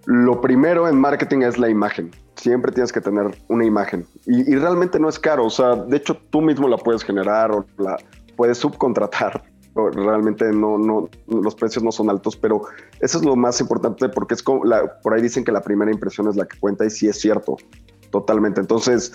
Lo 0.05 0.41
primero 0.41 0.87
en 0.87 0.99
marketing 0.99 1.41
es 1.43 1.57
la 1.57 1.69
imagen. 1.69 2.11
Siempre 2.35 2.71
tienes 2.71 2.91
que 2.91 3.01
tener 3.01 3.27
una 3.47 3.65
imagen. 3.65 4.05
Y, 4.25 4.55
realmente 4.55 4.99
no 4.99 5.09
es 5.09 5.17
caro. 5.17 5.45
O 5.45 5.49
sea, 5.49 5.75
de 5.75 5.97
hecho, 5.97 6.15
tú 6.29 6.41
mismo 6.41 6.67
la 6.67 6.77
puedes 6.77 7.03
generar 7.03 7.51
o 7.51 7.65
la 7.77 7.97
puedes 8.35 8.57
subcontratar. 8.57 9.43
Realmente 9.75 10.51
no, 10.51 10.77
no, 10.77 11.09
los 11.27 11.55
precios 11.55 11.83
no 11.83 11.91
son 11.91 12.09
altos, 12.09 12.35
pero 12.35 12.63
eso 12.99 13.17
es 13.17 13.25
lo 13.25 13.35
más 13.35 13.61
importante 13.61 14.09
porque 14.09 14.33
es 14.33 14.43
como 14.43 14.63
por 15.01 15.13
ahí 15.13 15.21
dicen 15.21 15.45
que 15.45 15.51
la 15.53 15.61
primera 15.61 15.89
impresión 15.89 16.27
es 16.27 16.35
la 16.35 16.45
que 16.45 16.59
cuenta 16.59 16.85
y 16.85 16.89
sí 16.89 17.07
es 17.07 17.19
cierto, 17.21 17.55
totalmente. 18.11 18.59
Entonces, 18.59 19.13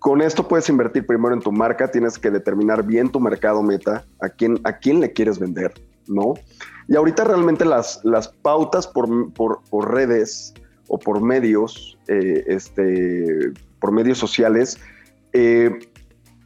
con 0.00 0.20
esto 0.20 0.46
puedes 0.46 0.68
invertir 0.68 1.06
primero 1.06 1.32
en 1.32 1.40
tu 1.40 1.52
marca, 1.52 1.90
tienes 1.90 2.18
que 2.18 2.30
determinar 2.30 2.84
bien 2.84 3.10
tu 3.10 3.20
mercado 3.20 3.62
meta, 3.62 4.04
a 4.20 4.28
quién, 4.28 4.60
a 4.64 4.74
quién 4.74 5.00
le 5.00 5.12
quieres 5.12 5.38
vender, 5.38 5.72
¿no? 6.08 6.34
Y 6.88 6.96
ahorita 6.96 7.24
realmente 7.24 7.64
las, 7.64 8.00
las 8.04 8.28
pautas 8.28 8.86
por, 8.86 9.08
redes 9.88 10.52
o 10.88 10.98
por 10.98 11.22
medios, 11.22 11.98
eh, 12.08 12.44
este, 12.48 13.52
por 13.84 13.92
medios 13.92 14.16
sociales, 14.16 14.78
eh, 15.34 15.78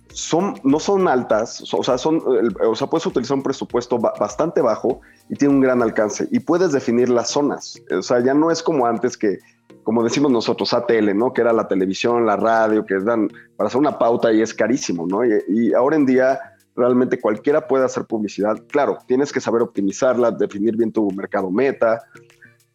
son, 0.09 0.55
no 0.65 0.81
son 0.81 1.07
altas, 1.07 1.63
o 1.73 1.85
sea, 1.85 1.97
son, 1.97 2.21
o 2.67 2.75
sea, 2.75 2.89
puedes 2.89 3.07
utilizar 3.07 3.37
un 3.37 3.45
presupuesto 3.45 3.97
bastante 3.97 4.61
bajo 4.61 5.03
y 5.29 5.37
tiene 5.37 5.55
un 5.55 5.61
gran 5.61 5.81
alcance 5.81 6.27
y 6.33 6.41
puedes 6.41 6.73
definir 6.73 7.09
las 7.09 7.31
zonas. 7.31 7.81
O 7.97 8.03
sea, 8.03 8.19
ya 8.19 8.35
no 8.35 8.51
es 8.51 8.61
como 8.61 8.87
antes 8.89 9.17
que, 9.17 9.39
como 9.85 10.03
decimos 10.03 10.33
nosotros, 10.33 10.75
ATL, 10.75 11.17
¿no? 11.17 11.33
Que 11.33 11.43
era 11.43 11.53
la 11.53 11.69
televisión, 11.69 12.27
la 12.27 12.35
radio, 12.35 12.85
que 12.85 12.99
dan 12.99 13.29
para 13.57 13.69
hacer 13.69 13.79
una 13.79 13.97
pauta 13.97 14.33
y 14.33 14.43
es 14.43 14.53
carísimo, 14.53 15.07
¿no? 15.07 15.25
y 15.25 15.73
ahora 15.75 15.95
en 15.95 16.07
día 16.07 16.41
realmente 16.75 17.21
cualquiera 17.21 17.69
puede 17.69 17.85
hacer 17.85 18.05
publicidad. 18.05 18.57
Claro, 18.67 18.99
tienes 19.07 19.33
que 19.33 19.41
saber 19.41 19.63
optimizarla, 19.63 20.33
definir 20.33 20.77
bien 20.77 20.91
tu 20.91 21.09
mercado 21.13 21.53
meta, 21.53 22.03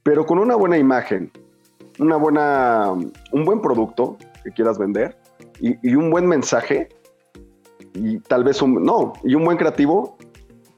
pero 0.03 0.25
con 0.25 0.39
una 0.39 0.55
buena 0.55 0.77
imagen, 0.77 1.29
una 1.99 2.15
buena, 2.15 2.91
un 2.91 3.45
buen 3.45 3.61
producto 3.61 4.17
que 4.43 4.51
quieras 4.51 4.77
vender 4.77 5.17
y, 5.59 5.95
un 5.95 6.09
buen 6.09 6.27
mensaje 6.27 6.89
y 7.93 8.19
tal 8.19 8.43
vez 8.43 8.61
un, 8.61 8.83
no, 8.83 9.13
y 9.23 9.35
un 9.35 9.45
buen 9.45 9.57
creativo, 9.57 10.17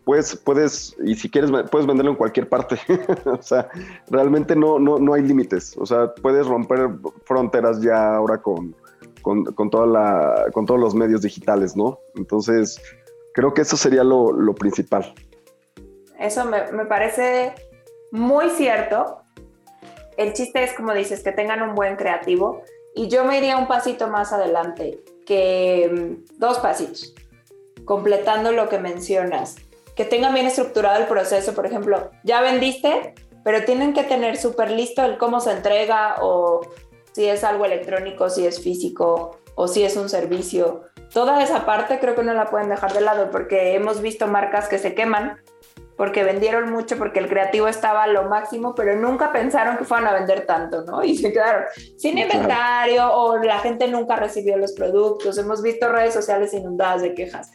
pues 0.04 0.36
puedes, 0.36 0.96
y 1.04 1.16
si 1.16 1.30
quieres, 1.30 1.50
puedes 1.72 1.88
venderlo 1.88 2.12
en 2.12 2.18
cualquier 2.18 2.48
parte. 2.48 2.78
o 3.26 3.42
sea, 3.42 3.70
realmente 4.10 4.56
no, 4.56 4.78
no, 4.80 5.00
no 5.00 5.14
hay 5.14 5.24
límites. 5.24 5.76
O 5.78 5.86
sea, 5.86 6.14
puedes 6.14 6.46
romper 6.46 6.92
fronteras 7.24 7.82
ya 7.82 8.16
ahora 8.16 8.40
con, 8.40 8.76
con, 9.22 9.46
con, 9.46 9.70
toda 9.70 9.88
la, 9.88 10.46
con 10.54 10.66
todos 10.66 10.80
los 10.80 10.94
medios 10.94 11.22
digitales, 11.22 11.76
¿no? 11.76 12.00
Entonces, 12.16 12.80
Creo 13.36 13.54
que 13.54 13.64
eso 13.64 13.76
sería 13.76 14.02
lo, 14.06 14.56
principal. 14.56 15.14
Eso 16.18 16.46
me, 16.46 16.86
parece 16.86 17.54
muy 18.10 18.50
cierto. 18.52 19.18
El 20.16 20.32
chiste 20.32 20.64
es, 20.64 20.72
como 20.72 20.94
dices, 20.94 21.22
que 21.22 21.34
tengan 21.34 21.62
un 21.62 21.76
buen 21.76 21.98
creativo. 21.98 22.64
Y 22.96 23.08
yo 23.08 23.26
me 23.26 23.38
iría 23.38 23.58
un 23.58 23.68
pasito 23.68 24.08
más 24.08 24.34
adelante, 24.34 25.04
que 25.26 25.90
mm, 25.92 26.40
dos 26.40 26.60
pasitos, 26.60 27.14
completando 27.86 28.52
lo 28.52 28.70
que 28.70 28.80
mencionas. 28.80 29.56
Que 29.96 30.06
tengan 30.06 30.34
bien 30.34 30.48
estructurado 30.48 31.00
el 31.00 31.08
proceso, 31.08 31.54
por 31.54 31.66
ejemplo, 31.66 32.12
ya 32.24 32.42
vendiste, 32.42 33.14
pero 33.44 33.64
tienen 33.64 33.94
que 33.94 34.04
tener 34.04 34.38
súper 34.38 34.72
listo 34.72 35.04
el 35.04 35.18
cómo 35.18 35.40
se 35.40 35.52
entrega 35.52 36.16
o 36.22 36.62
si 37.14 37.26
es 37.26 37.44
algo 37.44 37.66
electrónico, 37.66 38.30
si 38.30 38.46
es 38.46 38.62
físico 38.62 39.38
o 39.56 39.68
si 39.68 39.84
es 39.84 39.96
un 39.96 40.10
servicio 40.10 40.84
toda 41.16 41.42
esa 41.42 41.66
parte 41.66 42.00
creo 42.00 42.14
que 42.14 42.24
no 42.24 42.34
la 42.34 42.50
pueden 42.50 42.68
dejar 42.68 42.92
de 42.92 43.00
lado 43.00 43.32
porque 43.32 43.74
hemos 43.74 44.02
visto 44.02 44.28
marcas 44.28 44.68
que 44.68 44.78
se 44.78 44.94
queman 44.94 45.38
porque 45.98 46.24
vendieron 46.24 46.72
mucho, 46.72 46.98
porque 46.98 47.20
el 47.20 47.28
creativo 47.28 47.68
estaba 47.68 48.04
a 48.04 48.08
lo 48.08 48.24
máximo, 48.24 48.76
pero 48.76 48.96
nunca 48.96 49.32
pensaron 49.32 49.78
que 49.78 49.86
fueran 49.86 50.08
a 50.08 50.14
vender 50.14 50.46
tanto, 50.46 50.84
¿no? 50.84 51.04
Y 51.06 51.16
se 51.16 51.32
quedaron 51.32 51.64
sin 51.98 52.18
inventario 52.18 53.14
o 53.14 53.38
la 53.38 53.60
gente 53.60 53.88
nunca 53.88 54.16
recibió 54.16 54.58
los 54.58 54.74
productos. 54.74 55.38
Hemos 55.38 55.62
visto 55.62 55.90
redes 55.90 56.14
sociales 56.14 56.54
inundadas 56.54 57.02
de 57.02 57.14
quejas. 57.14 57.52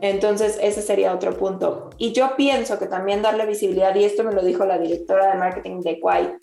Entonces, 0.00 0.58
ese 0.62 0.80
sería 0.80 1.14
otro 1.14 1.36
punto. 1.36 1.90
Y 1.98 2.12
yo 2.12 2.34
pienso 2.36 2.78
que 2.78 2.86
también 2.86 3.20
darle 3.20 3.44
visibilidad, 3.44 3.94
y 3.94 4.04
esto 4.04 4.24
me 4.24 4.32
lo 4.32 4.42
dijo 4.42 4.64
la 4.64 4.78
directora 4.78 5.30
de 5.30 5.38
marketing 5.38 5.80
de 5.80 6.00
Quai, 6.00 6.36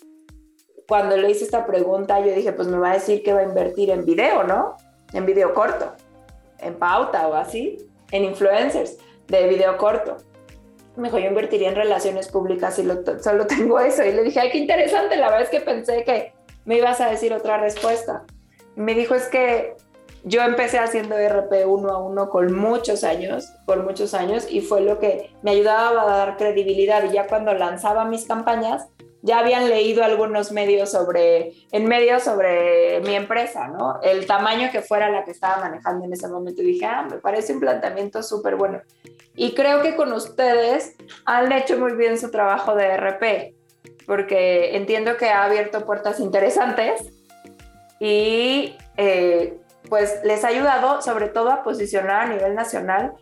cuando 0.87 1.17
le 1.17 1.31
hice 1.31 1.43
esta 1.43 1.65
pregunta, 1.65 2.19
yo 2.19 2.33
dije, 2.33 2.53
pues 2.53 2.67
me 2.67 2.77
va 2.77 2.91
a 2.91 2.93
decir 2.93 3.23
que 3.23 3.33
va 3.33 3.39
a 3.39 3.43
invertir 3.43 3.89
en 3.89 4.05
video, 4.05 4.43
¿no? 4.43 4.77
En 5.11 5.25
video 5.25 5.53
corto 5.53 5.91
en 6.59 6.75
pauta 6.75 7.27
o 7.27 7.33
así, 7.33 7.77
en 8.11 8.23
influencers 8.23 8.97
de 9.27 9.47
video 9.47 9.77
corto. 9.77 10.17
Me 10.97 11.07
dijo, 11.07 11.19
yo 11.19 11.27
invertiría 11.27 11.69
en 11.69 11.75
relaciones 11.75 12.27
públicas 12.27 12.77
y 12.79 12.87
solo 13.21 13.47
tengo 13.47 13.79
eso. 13.79 14.03
Y 14.03 14.11
le 14.11 14.23
dije, 14.23 14.39
ay, 14.39 14.51
qué 14.51 14.57
interesante, 14.57 15.15
la 15.15 15.29
verdad 15.29 15.43
es 15.43 15.49
que 15.49 15.61
pensé 15.61 16.03
que 16.03 16.33
me 16.65 16.77
ibas 16.77 16.99
a 16.99 17.09
decir 17.09 17.33
otra 17.33 17.57
respuesta. 17.57 18.23
me 18.75 18.93
dijo, 18.93 19.15
es 19.15 19.27
que 19.27 19.75
yo 20.23 20.41
empecé 20.41 20.79
haciendo 20.79 21.15
RP 21.15 21.65
uno 21.65 21.89
a 21.91 21.99
uno 21.99 22.29
con 22.29 22.53
muchos 22.53 23.03
años, 23.03 23.53
por 23.65 23.83
muchos 23.83 24.13
años, 24.13 24.45
y 24.49 24.61
fue 24.61 24.81
lo 24.81 24.99
que 24.99 25.31
me 25.41 25.51
ayudaba 25.51 26.01
a 26.01 26.17
dar 26.17 26.37
credibilidad. 26.37 27.03
Y 27.05 27.13
ya 27.13 27.27
cuando 27.27 27.53
lanzaba 27.53 28.03
mis 28.03 28.25
campañas, 28.25 28.87
ya 29.27 29.39
habían 29.39 29.69
leído 29.69 30.05
algunos 30.05 30.53
medios 30.53 30.89
sobre, 30.89 31.51
en 31.73 31.85
medios 31.85 32.23
sobre 32.23 33.01
mi 33.01 33.13
empresa, 33.13 33.67
¿no? 33.67 33.99
El 34.01 34.25
tamaño 34.25 34.69
que 34.71 34.81
fuera 34.81 35.09
la 35.09 35.25
que 35.25 35.31
estaba 35.31 35.57
manejando 35.57 36.05
en 36.05 36.13
ese 36.13 36.29
momento. 36.29 36.61
Dije, 36.61 36.85
ah, 36.85 37.05
me 37.11 37.17
parece 37.17 37.53
un 37.53 37.59
planteamiento 37.59 38.23
súper 38.23 38.55
bueno. 38.55 38.81
Y 39.35 39.53
creo 39.53 39.81
que 39.81 39.97
con 39.97 40.13
ustedes 40.13 40.95
han 41.25 41.51
hecho 41.51 41.77
muy 41.77 41.93
bien 41.93 42.17
su 42.17 42.31
trabajo 42.31 42.73
de 42.73 42.95
RP, 42.95 43.53
porque 44.05 44.77
entiendo 44.77 45.17
que 45.17 45.27
ha 45.27 45.43
abierto 45.43 45.85
puertas 45.85 46.21
interesantes 46.21 47.11
y 47.99 48.77
eh, 48.95 49.59
pues 49.89 50.21
les 50.23 50.45
ha 50.45 50.47
ayudado 50.47 51.01
sobre 51.01 51.27
todo 51.27 51.51
a 51.51 51.63
posicionar 51.63 52.27
a 52.27 52.29
nivel 52.29 52.55
nacional 52.55 53.13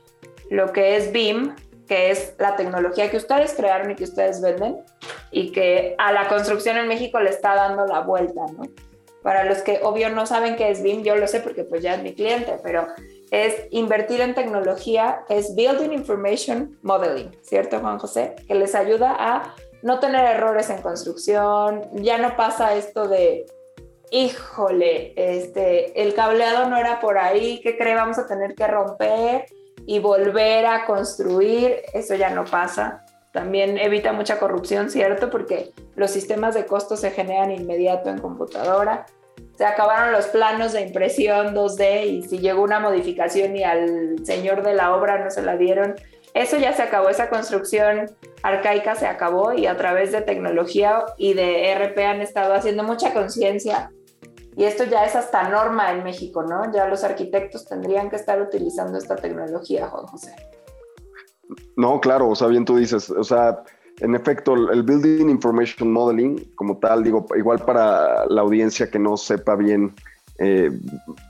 lo 0.52 0.72
que 0.72 0.98
es 0.98 1.12
BIM 1.12 1.56
que 1.88 2.12
es 2.12 2.34
la 2.40 2.56
tecnología 2.56 3.10
que 3.10 3.18
ustedes 3.18 3.54
crearon 3.54 3.92
y 3.92 3.96
que 3.96 4.04
ustedes 4.04 4.42
venden 4.42 4.82
y 5.32 5.52
que 5.52 5.96
a 5.98 6.12
la 6.12 6.28
construcción 6.28 6.78
en 6.78 6.88
México 6.88 7.20
le 7.20 7.30
está 7.30 7.56
dando 7.56 7.86
la 7.86 8.02
vuelta, 8.02 8.42
¿no? 8.58 8.64
Para 9.22 9.44
los 9.44 9.60
que 9.60 9.80
obvio 9.84 10.10
no 10.10 10.26
saben 10.26 10.56
qué 10.56 10.70
es 10.70 10.84
BIM, 10.84 11.04
yo 11.04 11.16
lo 11.16 11.28
sé 11.28 11.40
porque 11.40 11.64
pues 11.64 11.82
ya 11.82 11.96
es 11.96 12.04
mi 12.04 12.14
cliente, 12.14 12.58
pero 12.62 12.88
es 13.32 13.56
invertir 13.72 14.22
en 14.22 14.36
tecnología, 14.36 15.24
es 15.30 15.56
Building 15.56 15.92
Information 15.94 16.78
Modeling, 16.84 17.32
¿cierto 17.42 17.80
Juan 17.80 17.98
José? 17.98 18.36
Que 18.48 18.54
les 18.54 18.76
ayuda 18.76 19.16
a 19.18 19.56
no 19.82 20.00
tener 20.00 20.26
errores 20.26 20.70
en 20.70 20.82
construcción, 20.82 21.82
ya 21.94 22.18
no 22.18 22.36
pasa 22.36 22.76
esto 22.76 23.08
de, 23.08 23.46
híjole, 24.12 25.14
este, 25.16 26.02
el 26.02 26.14
cableado 26.14 26.70
no 26.70 26.78
era 26.78 27.00
por 27.00 27.18
ahí, 27.18 27.60
¿qué 27.62 27.78
cree? 27.78 27.96
Vamos 27.96 28.18
a 28.18 28.28
tener 28.28 28.56
que 28.56 28.68
romper 28.68 29.46
y 29.86 30.00
volver 30.00 30.66
a 30.66 30.86
construir, 30.86 31.78
eso 31.94 32.16
ya 32.16 32.30
no 32.30 32.46
pasa. 32.46 33.06
También 33.32 33.78
evita 33.78 34.14
mucha 34.14 34.40
corrupción, 34.40 34.90
¿cierto? 34.90 35.30
Porque 35.30 35.72
los 35.96 36.12
sistemas 36.12 36.56
de 36.56 36.66
costos 36.66 37.02
se 37.02 37.12
generan 37.12 37.52
inmediato 37.52 38.10
en 38.10 38.20
computadora. 38.20 39.06
Se 39.58 39.66
acabaron 39.66 40.12
los 40.12 40.28
planos 40.28 40.74
de 40.74 40.82
impresión 40.82 41.54
2D 41.54 42.06
y 42.08 42.22
si 42.24 42.40
llegó 42.40 42.62
una 42.62 42.80
modificación 42.80 43.56
y 43.56 43.64
al 43.64 44.26
señor 44.26 44.64
de 44.64 44.74
la 44.74 44.96
obra 44.96 45.24
no 45.24 45.30
se 45.32 45.42
la 45.42 45.58
dieron, 45.58 45.96
eso 46.34 46.58
ya 46.58 46.74
se 46.74 46.82
acabó, 46.82 47.08
esa 47.08 47.30
construcción 47.30 48.12
arcaica 48.44 48.96
se 48.96 49.08
acabó 49.08 49.54
y 49.54 49.68
a 49.68 49.78
través 49.78 50.12
de 50.12 50.22
tecnología 50.22 51.06
y 51.18 51.34
de 51.34 51.74
RP 51.74 51.98
han 52.00 52.22
estado 52.22 52.54
haciendo 52.54 52.84
mucha 52.84 53.14
conciencia 53.14 53.90
y 54.58 54.64
esto 54.64 54.86
ya 54.86 55.06
es 55.06 55.16
hasta 55.16 55.50
norma 55.50 55.92
en 55.92 56.04
México, 56.04 56.44
¿no? 56.44 56.72
Ya 56.72 56.88
los 56.88 57.04
arquitectos 57.04 57.66
tendrían 57.66 58.10
que 58.10 58.16
estar 58.16 58.42
utilizando 58.42 58.98
esta 58.98 59.16
tecnología, 59.16 59.88
Juan 59.88 60.06
José. 60.06 60.36
No, 61.76 62.00
claro, 62.00 62.30
o 62.30 62.36
sea, 62.36 62.48
bien 62.48 62.66
tú 62.66 62.78
dices, 62.78 63.10
o 63.10 63.24
sea, 63.24 63.64
en 64.00 64.16
efecto, 64.16 64.54
el 64.54 64.84
Building 64.84 65.30
Information 65.30 65.92
Modeling, 65.92 66.54
como 66.56 66.78
tal, 66.78 67.04
digo, 67.04 67.26
igual 67.38 67.60
para 67.60 68.26
la 68.28 68.42
audiencia 68.42 68.90
que 68.90 69.00
no 69.00 69.18
sepa 69.18 69.56
bien 69.56 69.94
eh, 70.38 70.72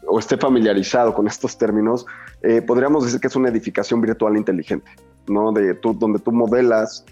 o 0.08 0.18
esté 0.18 0.38
familiarizado 0.38 1.14
con 1.14 1.28
estos 1.28 1.58
términos, 1.58 2.06
eh, 2.42 2.62
podríamos 2.62 3.06
decir 3.06 3.20
que 3.20 3.28
es 3.28 3.36
una 3.36 3.50
edificación 3.50 4.02
virtual 4.02 4.38
inteligente, 4.38 4.90
¿no? 5.28 5.52
De 5.52 5.76
tú, 5.76 5.94
donde 5.94 6.20
tú 6.20 6.32
modelas 6.32 7.06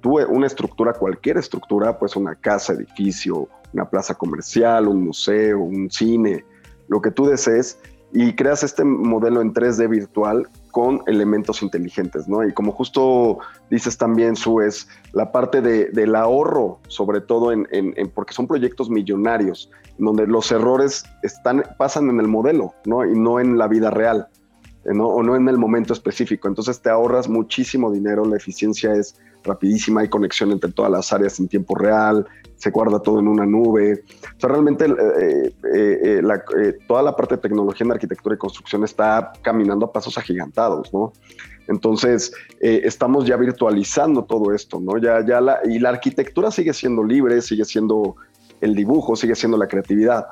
tú, 0.00 0.20
una 0.20 0.46
estructura, 0.46 0.92
cualquier 0.92 1.38
estructura, 1.38 1.98
pues 1.98 2.14
una 2.14 2.34
casa, 2.34 2.72
edificio, 2.72 3.48
una 3.72 3.88
plaza 3.88 4.14
comercial, 4.14 4.88
un 4.88 5.04
museo, 5.04 5.60
un 5.60 5.90
cine, 5.90 6.44
lo 6.88 7.00
que 7.00 7.10
tú 7.10 7.26
desees, 7.26 7.78
y 8.12 8.34
creas 8.34 8.62
este 8.62 8.84
modelo 8.84 9.40
en 9.40 9.54
3D 9.54 9.88
virtual 9.88 10.46
con 10.70 11.00
elementos 11.06 11.62
inteligentes, 11.62 12.28
¿no? 12.28 12.46
Y 12.46 12.52
como 12.52 12.72
justo 12.72 13.38
dices 13.70 13.96
también, 13.96 14.36
Su, 14.36 14.60
es 14.60 14.86
la 15.12 15.32
parte 15.32 15.62
del 15.62 16.14
ahorro, 16.14 16.78
sobre 16.88 17.20
todo 17.20 17.52
en, 17.52 17.66
porque 18.14 18.34
son 18.34 18.46
proyectos 18.46 18.90
millonarios, 18.90 19.70
donde 19.98 20.26
los 20.26 20.52
errores 20.52 21.04
están, 21.22 21.62
pasan 21.78 22.10
en 22.10 22.20
el 22.20 22.28
modelo, 22.28 22.74
¿no? 22.84 23.04
Y 23.06 23.18
no 23.18 23.40
en 23.40 23.56
la 23.56 23.68
vida 23.68 23.90
real. 23.90 24.28
O 24.84 25.22
no 25.22 25.36
en 25.36 25.48
el 25.48 25.58
momento 25.58 25.92
específico. 25.92 26.48
Entonces 26.48 26.82
te 26.82 26.90
ahorras 26.90 27.28
muchísimo 27.28 27.92
dinero, 27.92 28.24
la 28.24 28.36
eficiencia 28.36 28.92
es 28.94 29.16
rapidísima, 29.44 30.02
hay 30.02 30.08
conexión 30.08 30.52
entre 30.52 30.72
todas 30.72 30.90
las 30.90 31.12
áreas 31.12 31.38
en 31.40 31.48
tiempo 31.48 31.74
real, 31.74 32.26
se 32.62 32.70
guarda 32.70 33.00
todo 33.00 33.18
en 33.18 33.26
una 33.26 33.44
nube. 33.44 34.04
O 34.36 34.40
sea, 34.40 34.48
realmente 34.48 34.86
eh, 34.86 35.52
eh, 35.74 36.22
eh, 36.22 36.78
toda 36.86 37.02
la 37.02 37.16
parte 37.16 37.34
de 37.34 37.42
tecnología 37.42 37.84
en 37.84 37.92
arquitectura 37.92 38.36
y 38.36 38.38
construcción 38.38 38.84
está 38.84 39.32
caminando 39.42 39.86
a 39.86 39.92
pasos 39.92 40.16
agigantados, 40.16 40.94
¿no? 40.94 41.12
Entonces, 41.68 42.32
estamos 42.60 43.24
ya 43.24 43.36
virtualizando 43.36 44.24
todo 44.24 44.52
esto, 44.52 44.80
¿no? 44.80 44.98
Ya, 44.98 45.24
ya 45.24 45.40
la, 45.40 45.60
y 45.64 45.78
la 45.78 45.90
arquitectura 45.90 46.50
sigue 46.50 46.72
siendo 46.72 47.04
libre, 47.04 47.40
sigue 47.40 47.64
siendo 47.64 48.16
el 48.60 48.74
dibujo, 48.74 49.16
sigue 49.16 49.34
siendo 49.34 49.56
la 49.56 49.66
creatividad. 49.66 50.26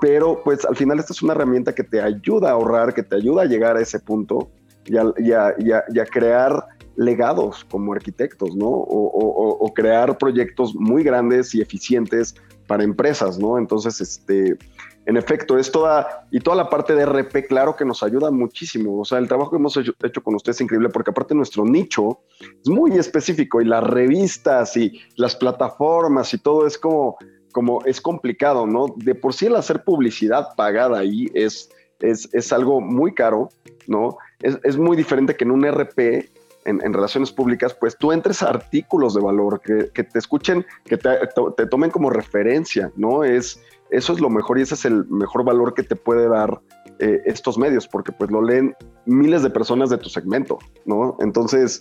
Pero, 0.00 0.40
pues, 0.44 0.64
al 0.64 0.76
final 0.76 0.98
esta 0.98 1.12
es 1.12 1.22
una 1.22 1.32
herramienta 1.32 1.74
que 1.74 1.82
te 1.82 2.00
ayuda 2.00 2.50
a 2.50 2.52
ahorrar, 2.52 2.94
que 2.94 3.02
te 3.02 3.16
ayuda 3.16 3.42
a 3.42 3.46
llegar 3.46 3.76
a 3.76 3.80
ese 3.80 3.98
punto 3.98 4.50
y 4.86 4.96
a 5.32 6.04
crear 6.10 6.64
legados 6.98 7.64
como 7.70 7.92
arquitectos, 7.92 8.56
¿no? 8.56 8.66
O, 8.68 9.72
crear 9.72 10.18
proyectos 10.18 10.74
muy 10.74 11.04
grandes 11.04 11.54
y 11.54 11.60
eficientes 11.60 12.34
para 12.66 12.82
empresas, 12.82 13.38
¿no? 13.38 13.56
Entonces, 13.56 14.00
este, 14.00 14.58
en 15.06 15.16
efecto, 15.16 15.56
es 15.56 15.70
toda, 15.70 16.26
y 16.32 16.40
toda 16.40 16.56
la 16.56 16.68
parte 16.68 16.96
de 16.96 17.06
RP, 17.06 17.46
claro 17.46 17.76
que 17.76 17.84
nos 17.84 18.02
ayuda 18.02 18.32
muchísimo. 18.32 18.98
O 18.98 19.04
sea, 19.04 19.18
el 19.18 19.28
trabajo 19.28 19.52
que 19.52 19.58
hemos 19.58 19.76
hecho, 19.76 20.22
con 20.24 20.34
ustedes 20.34 20.56
es 20.56 20.62
increíble 20.62 20.88
porque 20.88 21.12
aparte 21.12 21.36
nuestro 21.36 21.64
nicho 21.64 22.18
es 22.40 22.68
muy 22.68 22.98
específico 22.98 23.60
y 23.60 23.64
las 23.64 23.84
revistas 23.84 24.76
y 24.76 25.00
las 25.16 25.36
plataformas 25.36 26.34
y 26.34 26.38
todo 26.38 26.66
es 26.66 26.76
como, 26.76 27.16
como 27.52 27.84
es 27.84 28.00
complicado, 28.00 28.66
¿no? 28.66 28.86
De 28.96 29.14
por 29.14 29.34
sí 29.34 29.46
el 29.46 29.54
hacer 29.54 29.84
publicidad 29.84 30.48
pagada 30.56 30.98
ahí 30.98 31.30
es, 31.32 31.70
es, 32.00 32.28
es 32.32 32.52
algo 32.52 32.80
muy 32.80 33.14
caro, 33.14 33.50
¿no? 33.86 34.18
Es, 34.40 34.58
es, 34.64 34.76
muy 34.76 34.96
diferente 34.96 35.36
que 35.36 35.44
en 35.44 35.52
un 35.52 35.64
RP 35.64 36.37
en, 36.68 36.92
relaciones 36.92 37.32
públicas, 37.32 37.74
pues 37.74 37.96
tú 37.96 38.12
entres 38.12 38.42
a 38.42 38.50
artículos 38.50 39.14
de 39.14 39.20
valor, 39.20 39.60
que, 39.60 40.04
te 40.04 40.18
escuchen, 40.18 40.64
que 40.84 40.96
te, 40.96 41.66
tomen 41.66 41.90
como 41.90 42.10
referencia, 42.10 42.92
¿no? 42.96 43.24
Es, 43.24 43.60
eso 43.90 44.12
es 44.12 44.20
lo 44.20 44.30
mejor 44.30 44.58
y 44.58 44.62
ese 44.62 44.74
es 44.74 44.84
el 44.84 45.06
mejor 45.06 45.44
valor 45.44 45.74
que 45.74 45.82
te 45.82 45.96
puede 45.96 46.28
dar 46.28 46.60
eh, 46.98 47.22
estos 47.26 47.58
medios, 47.58 47.88
porque 47.88 48.12
pues 48.12 48.30
lo 48.30 48.42
leen 48.42 48.74
miles 49.06 49.42
de 49.42 49.50
personas 49.50 49.90
de 49.90 49.98
tu 49.98 50.08
segmento, 50.08 50.58
¿no? 50.84 51.16
Entonces, 51.20 51.80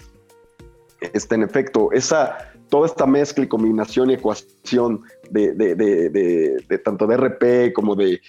este, 1.13 1.35
en 1.35 1.43
efecto, 1.43 1.91
esa, 1.91 2.37
toda 2.69 2.87
esta 2.87 3.05
mezcla 3.05 3.43
y 3.43 3.47
combinación 3.47 4.09
y 4.09 4.15
ecuación 4.15 5.03
de, 5.29 5.53
de, 5.53 5.75
de, 5.75 6.09
de 6.67 6.77
tanto 6.79 7.05
de 7.05 7.17
RP 7.17 7.73
como 7.73 7.95
de, 7.95 8.19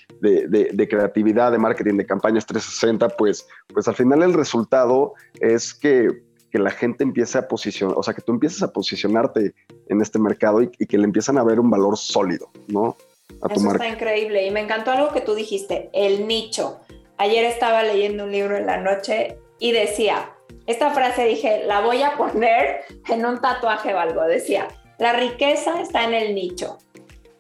creatividad, 0.88 1.52
de 1.52 1.58
marketing, 1.58 1.94
de 1.96 2.06
campañas 2.06 2.46
360, 2.46 3.08
pues, 3.16 3.46
pues 3.72 3.88
al 3.88 3.94
final 3.94 4.22
el 4.22 4.34
resultado 4.34 5.14
es 5.40 5.72
que 5.72 6.27
que 6.50 6.58
la 6.58 6.70
gente 6.70 7.04
empiece 7.04 7.38
a 7.38 7.48
posicionar, 7.48 7.96
o 7.96 8.02
sea, 8.02 8.14
que 8.14 8.22
tú 8.22 8.32
empieces 8.32 8.62
a 8.62 8.72
posicionarte 8.72 9.54
en 9.88 10.00
este 10.00 10.18
mercado 10.18 10.62
y, 10.62 10.68
que 10.68 10.98
le 10.98 11.04
empiezan 11.04 11.38
a 11.38 11.44
ver 11.44 11.60
un 11.60 11.70
valor 11.70 11.96
sólido, 11.96 12.50
¿no? 12.68 12.96
A 13.42 13.52
Eso 13.52 13.70
está 13.70 13.88
increíble 13.88 14.46
y 14.46 14.50
me 14.50 14.60
encantó 14.60 14.90
algo 14.90 15.12
que 15.12 15.20
tú 15.20 15.34
dijiste, 15.34 15.90
el 15.92 16.26
nicho. 16.26 16.80
Ayer 17.18 17.44
estaba 17.44 17.82
leyendo 17.82 18.24
un 18.24 18.32
libro 18.32 18.56
en 18.56 18.66
la 18.66 18.78
noche 18.78 19.38
y 19.58 19.72
decía, 19.72 20.32
esta 20.66 20.90
frase 20.90 21.24
dije, 21.24 21.64
la 21.66 21.80
voy 21.80 22.02
a 22.02 22.16
poner 22.16 22.80
en 23.08 23.24
un 23.26 23.40
tatuaje 23.40 23.94
o 23.94 23.98
algo, 23.98 24.22
decía, 24.24 24.68
la 24.98 25.12
riqueza 25.12 25.80
está 25.80 26.04
en 26.04 26.14
el 26.14 26.34
nicho. 26.34 26.78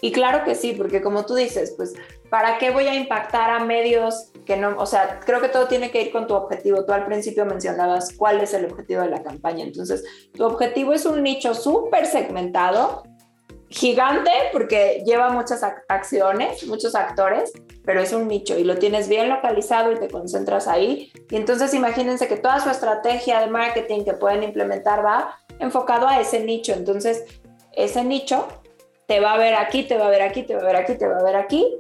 Y 0.00 0.12
claro 0.12 0.44
que 0.44 0.54
sí, 0.54 0.74
porque 0.76 1.02
como 1.02 1.26
tú 1.26 1.34
dices, 1.34 1.74
pues, 1.76 1.94
¿para 2.30 2.58
qué 2.58 2.70
voy 2.70 2.86
a 2.86 2.94
impactar 2.94 3.50
a 3.50 3.64
medios 3.64 4.32
que 4.48 4.56
no, 4.56 4.76
o 4.78 4.86
sea, 4.86 5.20
creo 5.24 5.42
que 5.42 5.48
todo 5.48 5.68
tiene 5.68 5.90
que 5.90 6.00
ir 6.00 6.10
con 6.10 6.26
tu 6.26 6.34
objetivo. 6.34 6.84
Tú 6.86 6.92
al 6.94 7.04
principio 7.04 7.44
mencionabas 7.44 8.14
cuál 8.16 8.40
es 8.40 8.54
el 8.54 8.64
objetivo 8.64 9.02
de 9.02 9.10
la 9.10 9.22
campaña. 9.22 9.62
Entonces, 9.62 10.02
tu 10.32 10.42
objetivo 10.42 10.94
es 10.94 11.04
un 11.04 11.22
nicho 11.22 11.52
súper 11.52 12.06
segmentado, 12.06 13.02
gigante, 13.68 14.30
porque 14.50 15.02
lleva 15.04 15.28
muchas 15.28 15.62
acciones, 15.88 16.66
muchos 16.66 16.94
actores, 16.94 17.52
pero 17.84 18.00
es 18.00 18.14
un 18.14 18.26
nicho 18.26 18.58
y 18.58 18.64
lo 18.64 18.78
tienes 18.78 19.08
bien 19.08 19.28
localizado 19.28 19.92
y 19.92 19.96
te 19.96 20.08
concentras 20.08 20.66
ahí. 20.66 21.12
Y 21.30 21.36
entonces 21.36 21.74
imagínense 21.74 22.26
que 22.26 22.36
toda 22.36 22.60
su 22.60 22.70
estrategia 22.70 23.40
de 23.40 23.48
marketing 23.48 24.04
que 24.04 24.14
pueden 24.14 24.42
implementar 24.42 25.04
va 25.04 25.36
enfocado 25.58 26.08
a 26.08 26.20
ese 26.20 26.42
nicho. 26.42 26.72
Entonces, 26.72 27.24
ese 27.72 28.02
nicho 28.04 28.48
te 29.06 29.20
va 29.20 29.34
a 29.34 29.38
ver 29.38 29.54
aquí, 29.54 29.82
te 29.82 29.98
va 29.98 30.06
a 30.06 30.10
ver 30.10 30.22
aquí, 30.22 30.42
te 30.42 30.54
va 30.54 30.62
a 30.62 30.64
ver 30.64 30.76
aquí, 30.76 30.96
te 30.96 31.06
va 31.06 31.18
a 31.18 31.22
ver 31.22 31.36
aquí. 31.36 31.76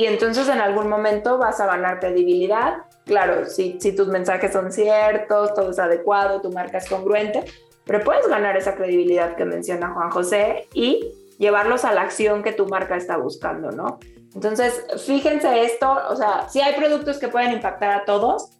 Y 0.00 0.06
entonces 0.06 0.48
en 0.48 0.62
algún 0.62 0.88
momento 0.88 1.36
vas 1.36 1.60
a 1.60 1.66
ganar 1.66 2.00
credibilidad. 2.00 2.86
Claro, 3.04 3.44
si, 3.44 3.74
tus 3.94 4.08
mensajes 4.08 4.50
son 4.50 4.72
ciertos, 4.72 5.52
todo 5.52 5.72
es 5.72 5.78
adecuado, 5.78 6.40
tu 6.40 6.50
marca 6.50 6.78
es 6.78 6.88
congruente, 6.88 7.44
pero 7.84 8.02
puedes 8.02 8.26
ganar 8.26 8.56
esa 8.56 8.76
credibilidad 8.76 9.36
que 9.36 9.44
menciona 9.44 9.92
Juan 9.92 10.10
José 10.10 10.68
y 10.72 11.34
llevarlos 11.38 11.84
a 11.84 11.92
la 11.92 12.00
acción 12.00 12.42
que 12.42 12.52
tu 12.52 12.66
marca 12.66 12.96
está 12.96 13.18
buscando, 13.18 13.72
¿no? 13.72 13.98
Entonces, 14.34 14.86
fíjense 15.04 15.64
esto, 15.64 15.94
o 16.08 16.16
sea, 16.16 16.48
sí 16.48 16.62
hay 16.62 16.76
productos 16.76 17.18
que 17.18 17.28
pueden 17.28 17.52
impactar 17.52 17.90
a 17.90 18.06
todos, 18.06 18.52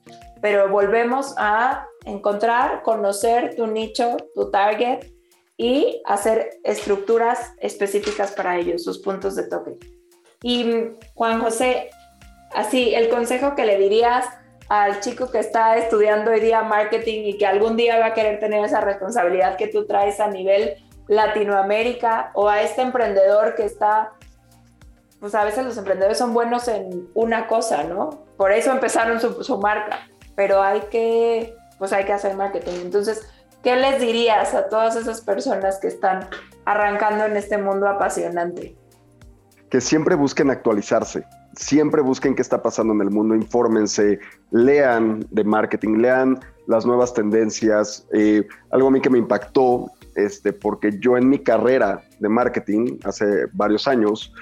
pero 0.42 0.68
volvemos 0.68 1.32
a 1.38 1.86
encontrar, 2.04 2.82
conocer 2.82 3.56
tu 3.56 3.66
nicho, 3.66 4.18
tu 4.34 4.50
target 4.50 5.06
y 5.56 6.02
hacer 6.04 6.50
estructuras 6.64 7.54
específicas 7.60 8.32
para 8.32 8.58
ellos, 8.58 8.84
sus 8.84 8.98
puntos 8.98 9.36
de 9.36 9.44
toque. 9.44 9.99
Y 10.42 10.92
Juan 11.14 11.40
José, 11.40 11.90
así, 12.54 12.94
el 12.94 13.08
consejo 13.08 13.54
que 13.54 13.66
le 13.66 13.78
dirías 13.78 14.26
al 14.68 15.00
chico 15.00 15.30
que 15.30 15.38
está 15.38 15.76
estudiando 15.76 16.30
hoy 16.30 16.40
día 16.40 16.62
marketing 16.62 17.24
y 17.24 17.38
que 17.38 17.46
algún 17.46 17.76
día 17.76 17.98
va 17.98 18.06
a 18.06 18.14
querer 18.14 18.38
tener 18.38 18.64
esa 18.64 18.80
responsabilidad 18.80 19.56
que 19.56 19.66
tú 19.66 19.86
traes 19.86 20.20
a 20.20 20.28
nivel 20.28 20.76
Latinoamérica 21.08 22.30
o 22.34 22.48
a 22.48 22.62
este 22.62 22.82
emprendedor 22.82 23.56
que 23.56 23.64
está, 23.64 24.12
pues 25.18 25.34
a 25.34 25.44
veces 25.44 25.64
los 25.64 25.76
emprendedores 25.76 26.18
son 26.18 26.32
buenos 26.32 26.68
en 26.68 27.08
una 27.14 27.48
cosa, 27.48 27.82
¿no? 27.82 28.24
Por 28.36 28.52
eso 28.52 28.70
empezaron 28.70 29.20
su, 29.20 29.42
su 29.42 29.58
marca, 29.58 30.08
pero 30.36 30.62
hay 30.62 30.80
que, 30.82 31.54
pues 31.78 31.92
hay 31.92 32.04
que 32.04 32.12
hacer 32.12 32.36
marketing. 32.36 32.78
Entonces, 32.82 33.28
¿Qué 33.62 33.76
les 33.76 34.00
dirías 34.00 34.54
a 34.54 34.68
todas 34.68 34.96
esas 34.96 35.20
personas 35.20 35.78
que 35.78 35.88
están 35.88 36.28
arrancando 36.64 37.26
en 37.26 37.36
este 37.36 37.58
mundo 37.58 37.88
apasionante? 37.88 38.74
Que 39.70 39.80
siempre 39.80 40.14
busquen 40.16 40.50
actualizarse, 40.50 41.24
siempre 41.54 42.02
busquen 42.02 42.34
qué 42.34 42.42
está 42.42 42.60
pasando 42.60 42.92
en 42.92 43.00
el 43.02 43.10
mundo, 43.10 43.34
infórmense, 43.34 44.18
lean 44.50 45.24
de 45.30 45.44
marketing, 45.44 45.98
lean 45.98 46.40
las 46.66 46.84
nuevas 46.84 47.14
tendencias. 47.14 48.06
Eh, 48.12 48.46
algo 48.70 48.88
a 48.88 48.90
mí 48.90 49.00
que 49.00 49.10
me 49.10 49.18
impactó, 49.18 49.90
este, 50.16 50.52
porque 50.52 50.98
yo 51.00 51.16
en 51.16 51.28
mi 51.28 51.38
carrera 51.38 52.02
de 52.18 52.28
marketing 52.28 52.98
hace 53.04 53.46
varios 53.52 53.86
años, 53.86 54.32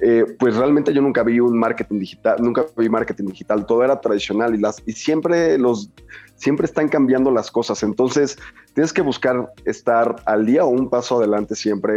eh, 0.00 0.24
pues 0.38 0.56
realmente 0.56 0.92
yo 0.92 1.00
nunca 1.00 1.22
vi 1.22 1.40
un 1.40 1.58
marketing 1.58 1.98
digital, 1.98 2.36
nunca 2.40 2.66
vi 2.76 2.88
marketing 2.88 3.26
digital, 3.26 3.64
todo 3.64 3.82
era 3.82 4.00
tradicional 4.00 4.54
y, 4.84 4.92
siempre, 4.92 5.56
los, 5.56 5.90
siempre 6.34 6.66
están 6.66 6.88
cambiando 6.88 7.30
las 7.30 7.50
cosas, 7.50 7.82
entonces 7.82 8.38
tienes 8.74 8.92
que 8.92 9.00
buscar 9.00 9.52
estar 9.64 10.16
al 10.26 10.44
día 10.44 10.64
o 10.64 10.68
un 10.68 10.90
paso 10.90 11.18
adelante 11.18 11.54
siempre, 11.54 11.96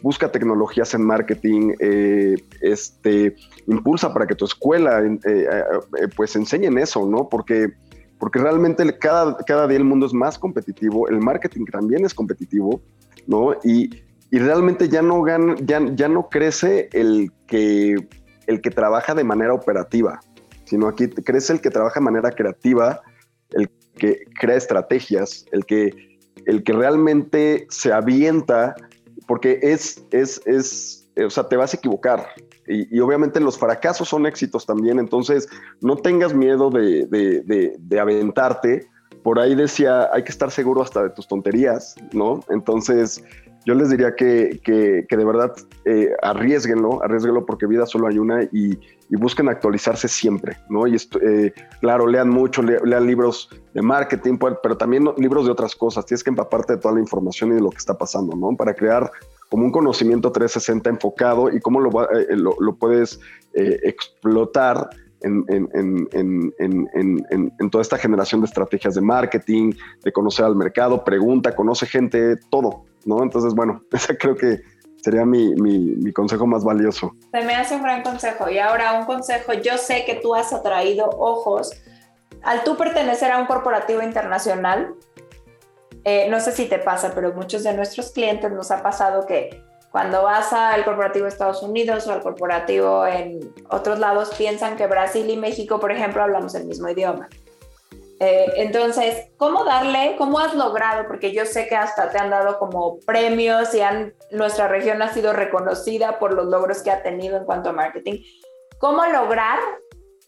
busca 0.00 0.30
tecnologías 0.30 0.94
en 0.94 1.04
marketing, 1.04 1.74
eh, 1.80 2.36
este, 2.60 3.34
impulsa 3.66 4.12
para 4.12 4.28
que 4.28 4.36
tu 4.36 4.44
escuela 4.44 5.02
eh, 5.02 5.46
pues 6.16 6.36
enseñen 6.36 6.78
eso, 6.78 7.04
¿no? 7.06 7.28
Porque 7.28 7.74
porque 8.20 8.38
realmente 8.38 8.98
cada, 8.98 9.34
cada 9.38 9.66
día 9.66 9.78
el 9.78 9.84
mundo 9.84 10.04
es 10.04 10.12
más 10.12 10.38
competitivo, 10.38 11.08
el 11.08 11.20
marketing 11.20 11.64
también 11.64 12.04
es 12.04 12.12
competitivo, 12.12 12.82
¿no? 13.26 13.54
Y, 13.64 13.90
y 14.30 14.38
realmente 14.38 14.88
ya 14.88 15.02
no, 15.02 15.22
gana, 15.22 15.56
ya, 15.62 15.80
ya 15.94 16.08
no 16.08 16.28
crece 16.28 16.88
el 16.92 17.32
que, 17.46 17.96
el 18.46 18.60
que 18.60 18.70
trabaja 18.70 19.14
de 19.14 19.24
manera 19.24 19.52
operativa, 19.52 20.20
sino 20.64 20.86
aquí 20.86 21.08
crece 21.08 21.52
el 21.52 21.60
que 21.60 21.70
trabaja 21.70 21.98
de 21.98 22.04
manera 22.04 22.30
creativa, 22.30 23.00
el 23.50 23.68
que 23.96 24.24
crea 24.38 24.56
estrategias, 24.56 25.46
el 25.50 25.66
que, 25.66 26.18
el 26.46 26.62
que 26.62 26.72
realmente 26.72 27.66
se 27.70 27.92
avienta, 27.92 28.76
porque 29.26 29.58
es, 29.62 30.04
es, 30.12 30.40
es, 30.46 31.10
o 31.24 31.30
sea, 31.30 31.48
te 31.48 31.56
vas 31.56 31.74
a 31.74 31.76
equivocar. 31.76 32.24
Y, 32.68 33.00
obviamente 33.00 33.40
los 33.40 33.58
fracasos 33.58 34.08
son 34.08 34.26
éxitos 34.26 34.64
también, 34.64 35.00
entonces 35.00 35.48
no 35.80 35.96
tengas 35.96 36.34
miedo 36.34 36.70
de, 36.70 37.06
de, 37.06 37.74
de 37.76 38.00
aventarte. 38.00 38.86
Por 39.24 39.40
ahí 39.40 39.56
decía, 39.56 40.08
hay 40.12 40.22
que 40.22 40.30
estar 40.30 40.52
seguro 40.52 40.82
hasta 40.82 41.02
de 41.02 41.10
tus 41.10 41.26
tonterías, 41.26 41.96
¿no? 42.12 42.44
Entonces, 42.48 43.22
yo 43.66 43.74
les 43.74 43.90
diría 43.90 44.14
que, 44.16 44.60
de 44.64 45.24
verdad 45.24 45.52
eh, 45.84 46.10
arriesguenlo, 46.22 47.02
arriesguenlo 47.02 47.44
porque 47.44 47.66
vida 47.66 47.86
solo 47.86 48.08
hay 48.08 48.18
una 48.18 48.44
y, 48.44 48.78
busquen 49.16 49.48
actualizarse 49.48 50.06
siempre, 50.06 50.56
¿no? 50.68 50.86
Y 50.86 50.94
eh, 50.94 51.52
claro, 51.80 52.06
lean 52.06 52.30
mucho, 52.30 52.62
lean 52.62 53.06
libros 53.06 53.50
de 53.74 53.82
marketing, 53.82 54.38
pero 54.62 54.76
también 54.76 55.04
libros 55.16 55.46
de 55.46 55.50
otras 55.50 55.74
cosas. 55.74 56.06
Tienes 56.06 56.22
que 56.22 56.30
empaparte 56.30 56.74
de 56.74 56.78
toda 56.78 56.94
la 56.94 57.00
información 57.00 57.50
y 57.50 57.56
de 57.56 57.60
lo 57.60 57.70
que 57.70 57.78
está 57.78 57.98
pasando, 57.98 58.36
¿no? 58.36 58.56
Para 58.56 58.72
crear 58.72 59.10
como 59.48 59.64
un 59.64 59.72
conocimiento 59.72 60.30
360 60.30 60.90
enfocado 60.90 61.50
y 61.50 61.60
cómo 61.60 61.80
lo, 61.80 61.90
eh, 62.16 62.36
lo, 62.36 62.74
puedes 62.76 63.18
explotar 63.52 64.88
en, 65.22 65.44
toda 67.70 67.82
esta 67.82 67.98
generación 67.98 68.40
de 68.40 68.46
estrategias 68.46 68.94
de 68.94 69.00
marketing, 69.00 69.72
de 70.04 70.12
conocer 70.12 70.44
al 70.44 70.54
mercado, 70.54 71.04
pregunta, 71.04 71.54
conoce 71.54 71.86
gente, 71.86 72.36
todo, 72.48 72.84
¿no? 73.04 73.22
Entonces, 73.22 73.54
bueno, 73.54 73.82
ese 73.92 74.16
creo 74.16 74.36
que 74.36 74.60
sería 75.02 75.24
mi, 75.24 75.54
mi, 75.54 76.12
consejo 76.12 76.46
más 76.46 76.64
valioso. 76.64 77.12
Se 77.32 77.42
me 77.42 77.54
hace 77.54 77.74
un 77.74 77.82
gran 77.82 78.02
consejo. 78.02 78.50
Y 78.50 78.58
ahora 78.58 78.92
un 78.98 79.06
consejo, 79.06 79.54
yo 79.54 79.78
sé 79.78 80.04
que 80.04 80.16
tú 80.16 80.34
has 80.34 80.52
atraído 80.52 81.08
ojos 81.18 81.72
al 82.42 82.64
tú 82.64 82.76
pertenecer 82.76 83.32
a 83.32 83.38
un 83.38 83.46
corporativo 83.46 84.02
internacional. 84.02 84.94
Eh, 86.04 86.28
no 86.30 86.40
sé 86.40 86.52
si 86.52 86.66
te 86.66 86.78
pasa, 86.78 87.12
pero 87.14 87.32
muchos 87.32 87.62
de 87.62 87.74
nuestros 87.74 88.10
clientes 88.12 88.50
nos 88.50 88.70
ha 88.70 88.82
pasado 88.82 89.26
que 89.26 89.62
cuando 89.90 90.22
vas 90.22 90.52
al 90.52 90.84
corporativo 90.84 91.24
de 91.24 91.30
Estados 91.30 91.62
Unidos 91.62 92.06
o 92.06 92.12
al 92.12 92.22
corporativo 92.22 93.06
en 93.06 93.52
otros 93.70 93.98
lados, 93.98 94.30
piensan 94.38 94.76
que 94.76 94.86
Brasil 94.86 95.28
y 95.28 95.36
México, 95.36 95.80
por 95.80 95.92
ejemplo, 95.92 96.22
hablamos 96.22 96.54
el 96.54 96.64
mismo 96.64 96.88
idioma. 96.88 97.28
Eh, 98.22 98.52
entonces, 98.56 99.28
¿cómo 99.38 99.64
darle, 99.64 100.14
cómo 100.18 100.38
has 100.38 100.54
logrado? 100.54 101.06
Porque 101.06 101.32
yo 101.32 101.46
sé 101.46 101.66
que 101.66 101.74
hasta 101.74 102.10
te 102.10 102.18
han 102.18 102.28
dado 102.28 102.58
como 102.58 103.00
premios 103.00 103.74
y 103.74 103.80
han, 103.80 104.12
nuestra 104.30 104.68
región 104.68 105.00
ha 105.00 105.12
sido 105.12 105.32
reconocida 105.32 106.18
por 106.18 106.34
los 106.34 106.46
logros 106.46 106.82
que 106.82 106.90
ha 106.90 107.02
tenido 107.02 107.38
en 107.38 107.44
cuanto 107.44 107.70
a 107.70 107.72
marketing. 107.72 108.22
¿Cómo 108.78 109.06
lograr 109.06 109.58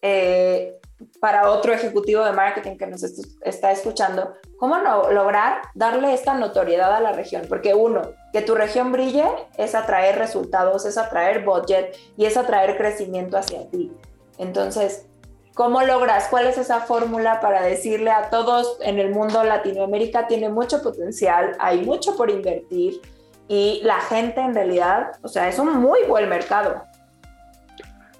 eh, 0.00 0.80
para 1.20 1.50
otro 1.50 1.74
ejecutivo 1.74 2.24
de 2.24 2.32
marketing 2.32 2.78
que 2.78 2.86
nos 2.86 3.02
está 3.42 3.72
escuchando, 3.72 4.32
cómo 4.56 4.78
lograr 4.78 5.60
darle 5.74 6.14
esta 6.14 6.32
notoriedad 6.32 6.94
a 6.94 7.00
la 7.00 7.12
región? 7.12 7.42
Porque 7.46 7.74
uno, 7.74 8.14
que 8.32 8.40
tu 8.40 8.54
región 8.54 8.90
brille 8.90 9.26
es 9.58 9.74
atraer 9.74 10.16
resultados, 10.16 10.86
es 10.86 10.96
atraer 10.96 11.44
budget 11.44 11.94
y 12.16 12.24
es 12.24 12.38
atraer 12.38 12.78
crecimiento 12.78 13.36
hacia 13.36 13.68
ti. 13.68 13.92
Entonces, 14.38 15.06
¿Cómo 15.54 15.82
logras? 15.82 16.28
¿Cuál 16.28 16.46
es 16.46 16.56
esa 16.56 16.80
fórmula 16.80 17.40
para 17.40 17.62
decirle 17.62 18.10
a 18.10 18.30
todos 18.30 18.78
en 18.80 18.98
el 18.98 19.10
mundo 19.10 19.44
Latinoamérica 19.44 20.26
tiene 20.26 20.48
mucho 20.48 20.82
potencial, 20.82 21.56
hay 21.58 21.84
mucho 21.84 22.16
por 22.16 22.30
invertir 22.30 23.02
y 23.48 23.80
la 23.84 24.00
gente 24.00 24.40
en 24.40 24.54
realidad, 24.54 25.12
o 25.22 25.28
sea, 25.28 25.48
es 25.48 25.58
un 25.58 25.76
muy 25.78 26.00
buen 26.08 26.28
mercado? 26.30 26.82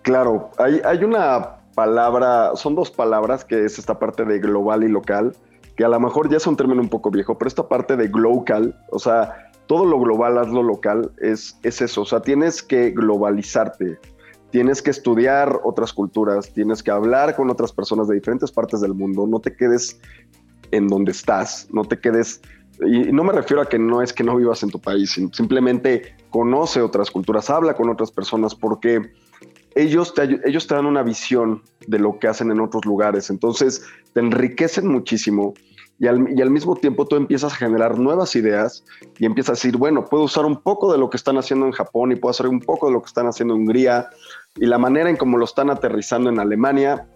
Claro, 0.02 0.50
hay, 0.58 0.82
hay 0.84 1.04
una 1.04 1.56
palabra, 1.74 2.54
son 2.54 2.74
dos 2.74 2.90
palabras 2.90 3.44
que 3.44 3.64
es 3.64 3.78
esta 3.78 3.98
parte 3.98 4.26
de 4.26 4.38
global 4.38 4.84
y 4.84 4.88
local, 4.88 5.34
que 5.76 5.84
a 5.84 5.88
lo 5.88 5.98
mejor 6.00 6.28
ya 6.28 6.36
es 6.36 6.46
un 6.46 6.56
término 6.56 6.82
un 6.82 6.90
poco 6.90 7.10
viejo, 7.10 7.38
pero 7.38 7.48
esta 7.48 7.66
parte 7.66 7.96
de 7.96 8.08
global, 8.08 8.78
o 8.90 8.98
sea, 8.98 9.50
todo 9.68 9.86
lo 9.86 9.98
global, 9.98 10.36
hazlo 10.36 10.62
local, 10.62 11.10
es, 11.18 11.58
es 11.62 11.80
eso, 11.80 12.02
o 12.02 12.04
sea, 12.04 12.20
tienes 12.20 12.62
que 12.62 12.90
globalizarte, 12.90 13.98
tienes 14.52 14.82
que 14.82 14.90
estudiar 14.90 15.60
otras 15.64 15.92
culturas, 15.92 16.52
tienes 16.52 16.82
que 16.82 16.90
hablar 16.90 17.34
con 17.34 17.50
otras 17.50 17.72
personas 17.72 18.06
de 18.06 18.14
diferentes 18.14 18.52
partes 18.52 18.80
del 18.82 18.94
mundo, 18.94 19.26
no 19.26 19.40
te 19.40 19.56
quedes 19.56 19.98
en 20.70 20.86
donde 20.88 21.12
estás, 21.12 21.66
no 21.72 21.84
te 21.84 21.98
quedes, 21.98 22.42
y 22.86 23.10
no 23.12 23.24
me 23.24 23.32
refiero 23.32 23.62
a 23.62 23.68
que 23.68 23.78
no 23.78 24.02
es 24.02 24.12
que 24.12 24.22
no 24.22 24.36
vivas 24.36 24.62
en 24.62 24.70
tu 24.70 24.78
país, 24.78 25.18
simplemente 25.32 26.14
conoce 26.30 26.82
otras 26.82 27.10
culturas, 27.10 27.50
habla 27.50 27.74
con 27.74 27.88
otras 27.88 28.12
personas, 28.12 28.54
porque 28.54 29.10
ellos 29.74 30.12
te, 30.12 30.40
ellos 30.44 30.66
te 30.66 30.74
dan 30.74 30.84
una 30.84 31.02
visión 31.02 31.62
de 31.86 31.98
lo 31.98 32.18
que 32.18 32.28
hacen 32.28 32.50
en 32.50 32.60
otros 32.60 32.84
lugares, 32.84 33.30
entonces 33.30 33.86
te 34.12 34.20
enriquecen 34.20 34.86
muchísimo. 34.86 35.54
Y 35.98 36.08
al, 36.08 36.36
y 36.36 36.42
al, 36.42 36.50
mismo 36.50 36.74
tiempo 36.74 37.06
tú 37.06 37.14
empiezas 37.14 37.52
a 37.52 37.56
generar 37.56 37.96
nuevas 37.96 38.34
ideas 38.34 38.82
y 39.20 39.24
empiezas 39.24 39.50
a 39.50 39.52
decir, 39.52 39.76
bueno, 39.76 40.04
puedo 40.04 40.24
usar 40.24 40.44
un 40.44 40.60
poco 40.60 40.90
de 40.90 40.98
lo 40.98 41.08
que 41.08 41.16
están 41.16 41.38
haciendo 41.38 41.64
en 41.64 41.70
Japón 41.70 42.10
y 42.10 42.16
puedo 42.16 42.30
hacer 42.30 42.48
un 42.48 42.58
poco 42.58 42.86
de 42.86 42.92
lo 42.92 43.02
que 43.02 43.06
están 43.06 43.28
haciendo 43.28 43.54
en 43.54 43.60
Hungría 43.60 44.08
y 44.56 44.66
la 44.66 44.78
manera 44.78 45.08
en 45.08 45.16
cómo 45.16 45.38
lo 45.38 45.44
están 45.44 45.70
aterrizando 45.70 46.30
en 46.30 46.38
Alemania 46.38 47.06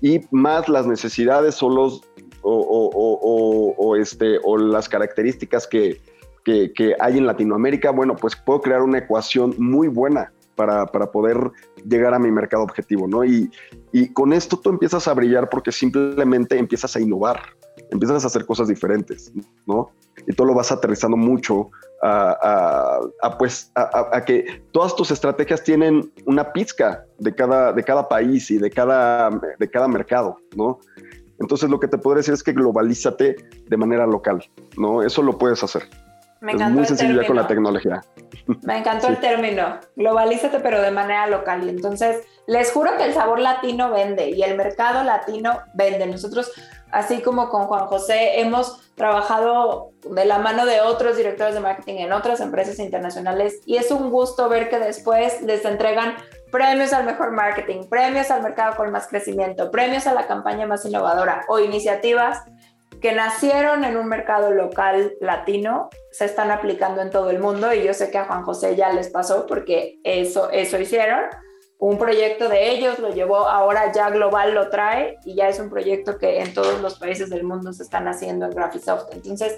y 0.00 0.20
más 0.30 0.68
las 0.68 0.86
necesidades 0.86 1.62
o 1.62 1.68
los 1.68 2.02
o, 2.42 3.96
este, 3.96 4.38
o 4.42 4.56
las 4.56 4.88
características 4.88 5.66
que, 5.66 6.00
que, 6.44 6.94
hay 6.98 7.18
en 7.18 7.26
Latinoamérica, 7.26 7.90
bueno, 7.90 8.16
pues 8.16 8.36
puedo 8.36 8.60
crear 8.60 8.80
una 8.80 8.98
ecuación 8.98 9.54
muy 9.58 9.88
buena 9.88 10.32
para, 10.54 10.86
para, 10.86 11.10
poder 11.10 11.36
llegar 11.84 12.14
a 12.14 12.18
mi 12.18 12.30
mercado 12.30 12.62
objetivo, 12.62 13.06
¿no? 13.06 13.24
Y, 13.24 13.50
y 13.92 14.12
con 14.12 14.32
esto 14.32 14.56
tú 14.56 14.70
empiezas 14.70 15.06
a 15.08 15.14
brillar 15.14 15.50
porque 15.50 15.72
simplemente 15.72 16.58
empiezas 16.58 16.96
a 16.96 17.00
innovar, 17.00 17.42
empiezas 17.90 18.24
a 18.24 18.26
hacer 18.26 18.46
cosas 18.46 18.68
diferentes, 18.68 19.32
¿no? 19.66 19.90
Y 20.26 20.32
todo 20.34 20.48
lo 20.48 20.54
vas 20.54 20.72
aterrizando 20.72 21.16
mucho 21.16 21.70
a, 22.02 23.00
pues, 23.38 23.72
a, 23.74 24.22
que 24.24 24.62
todas 24.72 24.94
tus 24.94 25.10
estrategias 25.10 25.62
tienen 25.62 26.12
una 26.26 26.52
pizca 26.52 27.04
de 27.18 27.34
cada, 27.34 27.72
de 27.72 27.82
cada 27.82 28.08
país 28.08 28.50
y 28.50 28.58
de 28.58 28.70
cada, 28.70 29.30
de 29.30 29.70
cada 29.70 29.88
mercado, 29.88 30.36
¿no? 30.56 30.78
Entonces 31.40 31.70
lo 31.70 31.78
que 31.78 31.88
te 31.88 31.98
podría 31.98 32.18
decir 32.18 32.34
es 32.34 32.42
que 32.42 32.52
globalízate 32.52 33.36
de 33.68 33.76
manera 33.76 34.06
local, 34.06 34.44
¿no? 34.76 35.02
Eso 35.02 35.22
lo 35.22 35.38
puedes 35.38 35.62
hacer. 35.62 35.84
Me 36.40 36.52
es 36.52 36.60
muy 36.70 36.84
sencillo 36.84 37.26
con 37.26 37.36
la 37.36 37.46
tecnología. 37.46 38.00
Me 38.62 38.78
encantó 38.78 39.08
el 39.08 39.18
término. 39.18 39.78
Globalízate, 39.96 40.60
pero 40.60 40.80
de 40.80 40.90
manera 40.90 41.26
local. 41.26 41.64
Y 41.64 41.68
entonces, 41.68 42.24
les 42.46 42.70
juro 42.70 42.96
que 42.96 43.04
el 43.04 43.14
sabor 43.14 43.40
latino 43.40 43.90
vende 43.90 44.30
y 44.30 44.42
el 44.42 44.56
mercado 44.56 45.02
latino 45.02 45.60
vende. 45.74 46.06
Nosotros 46.06 46.52
así 46.90 47.20
como 47.20 47.48
con 47.48 47.66
Juan 47.66 47.86
José, 47.86 48.40
hemos 48.40 48.80
trabajado 48.94 49.92
de 50.10 50.24
la 50.24 50.38
mano 50.38 50.66
de 50.66 50.80
otros 50.80 51.16
directores 51.16 51.54
de 51.54 51.60
marketing 51.60 51.96
en 51.98 52.12
otras 52.12 52.40
empresas 52.40 52.78
internacionales 52.78 53.60
y 53.66 53.76
es 53.76 53.90
un 53.90 54.10
gusto 54.10 54.48
ver 54.48 54.68
que 54.68 54.78
después 54.78 55.40
les 55.42 55.64
entregan 55.64 56.14
premios 56.50 56.92
al 56.92 57.04
mejor 57.04 57.32
marketing, 57.32 57.88
premios 57.88 58.30
al 58.30 58.42
mercado 58.42 58.76
con 58.76 58.90
más 58.90 59.06
crecimiento, 59.06 59.70
premios 59.70 60.06
a 60.06 60.14
la 60.14 60.26
campaña 60.26 60.66
más 60.66 60.84
innovadora 60.84 61.44
o 61.48 61.58
iniciativas 61.58 62.42
que 63.00 63.12
nacieron 63.12 63.84
en 63.84 63.96
un 63.96 64.08
mercado 64.08 64.50
local 64.50 65.14
latino 65.20 65.88
se 66.10 66.24
están 66.24 66.50
aplicando 66.50 67.00
en 67.00 67.10
todo 67.10 67.30
el 67.30 67.38
mundo 67.38 67.72
y 67.72 67.82
yo 67.82 67.94
sé 67.94 68.10
que 68.10 68.18
a 68.18 68.24
Juan 68.24 68.42
José 68.42 68.76
ya 68.76 68.92
les 68.92 69.08
pasó 69.08 69.46
porque 69.46 69.98
eso, 70.04 70.50
eso 70.50 70.78
hicieron 70.78 71.24
un 71.78 71.96
proyecto 71.96 72.48
de 72.48 72.70
ellos, 72.70 72.98
lo 72.98 73.10
llevó 73.10 73.36
ahora 73.48 73.92
ya 73.92 74.10
global, 74.10 74.52
lo 74.52 74.68
trae 74.68 75.16
y 75.24 75.36
ya 75.36 75.48
es 75.48 75.60
un 75.60 75.70
proyecto 75.70 76.18
que 76.18 76.40
en 76.40 76.52
todos 76.52 76.80
los 76.80 76.98
países 76.98 77.30
del 77.30 77.44
mundo 77.44 77.72
se 77.72 77.84
están 77.84 78.08
haciendo 78.08 78.46
en 78.46 78.50
Graphisoft. 78.50 79.12
Entonces, 79.12 79.56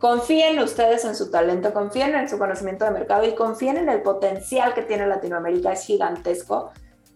confíen 0.00 0.58
ustedes 0.58 1.04
en 1.04 1.14
su 1.14 1.30
talento, 1.30 1.72
confíen 1.72 2.16
en 2.16 2.28
su 2.28 2.36
conocimiento 2.36 2.84
de 2.84 2.90
mercado 2.90 3.24
y 3.24 3.36
confíen 3.36 3.76
en 3.76 3.88
el 3.88 4.02
potencial 4.02 4.74
que 4.74 4.82
tiene 4.82 5.06
Latinoamérica, 5.06 5.72
es 5.72 5.84
gigantesco 5.86 6.72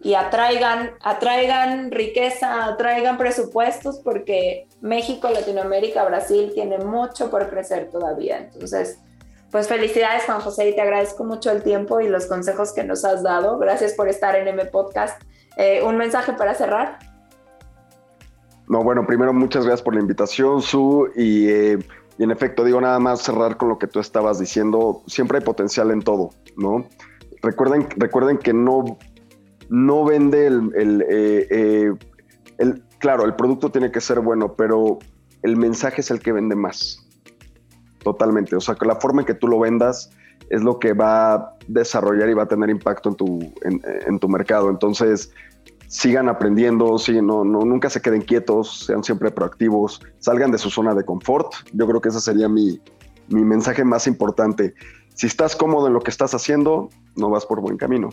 y 0.07 0.15
atraigan, 0.15 0.91
atraigan 1.03 1.91
riqueza, 1.91 2.63
atraigan 2.63 3.17
presupuestos 3.17 3.99
porque 3.99 4.65
México, 4.79 5.27
Latinoamérica, 5.29 6.05
Brasil 6.05 6.51
tiene 6.53 6.77
mucho 6.77 7.29
por 7.29 7.49
crecer 7.49 7.89
todavía. 7.91 8.37
Entonces, 8.37 8.99
pues 9.51 9.67
felicidades 9.67 10.23
Juan 10.23 10.39
José 10.39 10.69
y 10.69 10.75
te 10.75 10.79
agradezco 10.79 11.25
mucho 11.25 11.51
el 11.51 11.61
tiempo 11.61 11.99
y 11.99 12.07
los 12.07 12.25
consejos 12.27 12.71
que 12.71 12.85
nos 12.85 13.03
has 13.03 13.21
dado. 13.21 13.57
Gracias 13.57 13.95
por 13.95 14.07
estar 14.07 14.33
en 14.37 14.47
M 14.47 14.63
Podcast. 14.67 15.21
Eh, 15.57 15.83
¿Un 15.83 15.97
mensaje 15.97 16.31
para 16.31 16.53
cerrar? 16.53 16.99
No, 18.69 18.81
bueno, 18.85 19.05
primero 19.05 19.33
muchas 19.33 19.65
gracias 19.65 19.81
por 19.81 19.93
la 19.93 19.99
invitación, 19.99 20.61
Su, 20.61 21.09
y, 21.17 21.49
eh, 21.49 21.79
en 22.17 22.31
efecto 22.31 22.63
digo 22.63 22.79
nada 22.79 22.99
más 22.99 23.23
cerrar 23.23 23.57
con 23.57 23.67
lo 23.67 23.77
que 23.77 23.87
tú 23.87 23.99
estabas 23.99 24.39
diciendo, 24.39 25.01
siempre 25.05 25.39
hay 25.39 25.43
potencial 25.43 25.91
en 25.91 26.01
todo, 26.01 26.29
¿no? 26.55 26.85
Recuerden, 27.41 27.89
recuerden 27.97 28.37
que 28.37 28.53
no, 28.53 28.97
no 29.69 30.05
vende 30.05 30.47
el, 30.47 30.71
el, 30.75 31.05
eh, 31.09 31.93
el, 32.57 32.83
claro, 32.99 33.25
el 33.25 33.35
producto 33.35 33.69
tiene 33.69 33.91
que 33.91 34.01
ser 34.01 34.19
bueno, 34.19 34.53
pero 34.53 34.99
el 35.43 35.57
mensaje 35.57 36.01
es 36.01 36.11
el 36.11 36.19
que 36.19 36.31
vende 36.31 36.55
más. 36.55 37.05
Totalmente. 38.03 38.55
O 38.55 38.61
sea, 38.61 38.75
que 38.75 38.85
la 38.85 38.95
forma 38.95 39.21
en 39.21 39.27
que 39.27 39.33
tú 39.33 39.47
lo 39.47 39.59
vendas 39.59 40.09
es 40.49 40.61
lo 40.61 40.79
que 40.79 40.93
va 40.93 41.33
a 41.33 41.53
desarrollar 41.67 42.29
y 42.29 42.33
va 42.33 42.43
a 42.43 42.47
tener 42.47 42.69
impacto 42.69 43.09
en 43.09 43.15
tu, 43.15 43.53
en, 43.63 44.19
tu 44.19 44.29
mercado. 44.29 44.69
Entonces, 44.69 45.31
sigan 45.87 46.29
aprendiendo, 46.29 46.97
sí, 46.97 47.21
no, 47.21 47.43
no, 47.43 47.61
nunca 47.61 47.89
se 47.89 48.01
queden 48.01 48.21
quietos, 48.21 48.85
sean 48.85 49.03
siempre 49.03 49.31
proactivos, 49.31 50.01
salgan 50.19 50.51
de 50.51 50.57
su 50.57 50.69
zona 50.69 50.93
de 50.95 51.03
confort. 51.03 51.53
Yo 51.73 51.87
creo 51.87 52.01
que 52.01 52.09
ese 52.09 52.21
sería 52.21 52.47
mi, 52.47 52.79
mi 53.27 53.43
mensaje 53.43 53.83
más 53.83 54.07
importante. 54.07 54.73
Si 55.17 55.25
estás 55.25 55.55
cómodo 55.55 55.87
en 55.87 55.93
lo 55.93 56.01
que 56.01 56.11
estás 56.11 56.35
haciendo, 56.35 56.89
no 57.15 57.31
vas 57.31 57.43
por 57.47 57.59
buen 57.59 57.75
camino. 57.75 58.09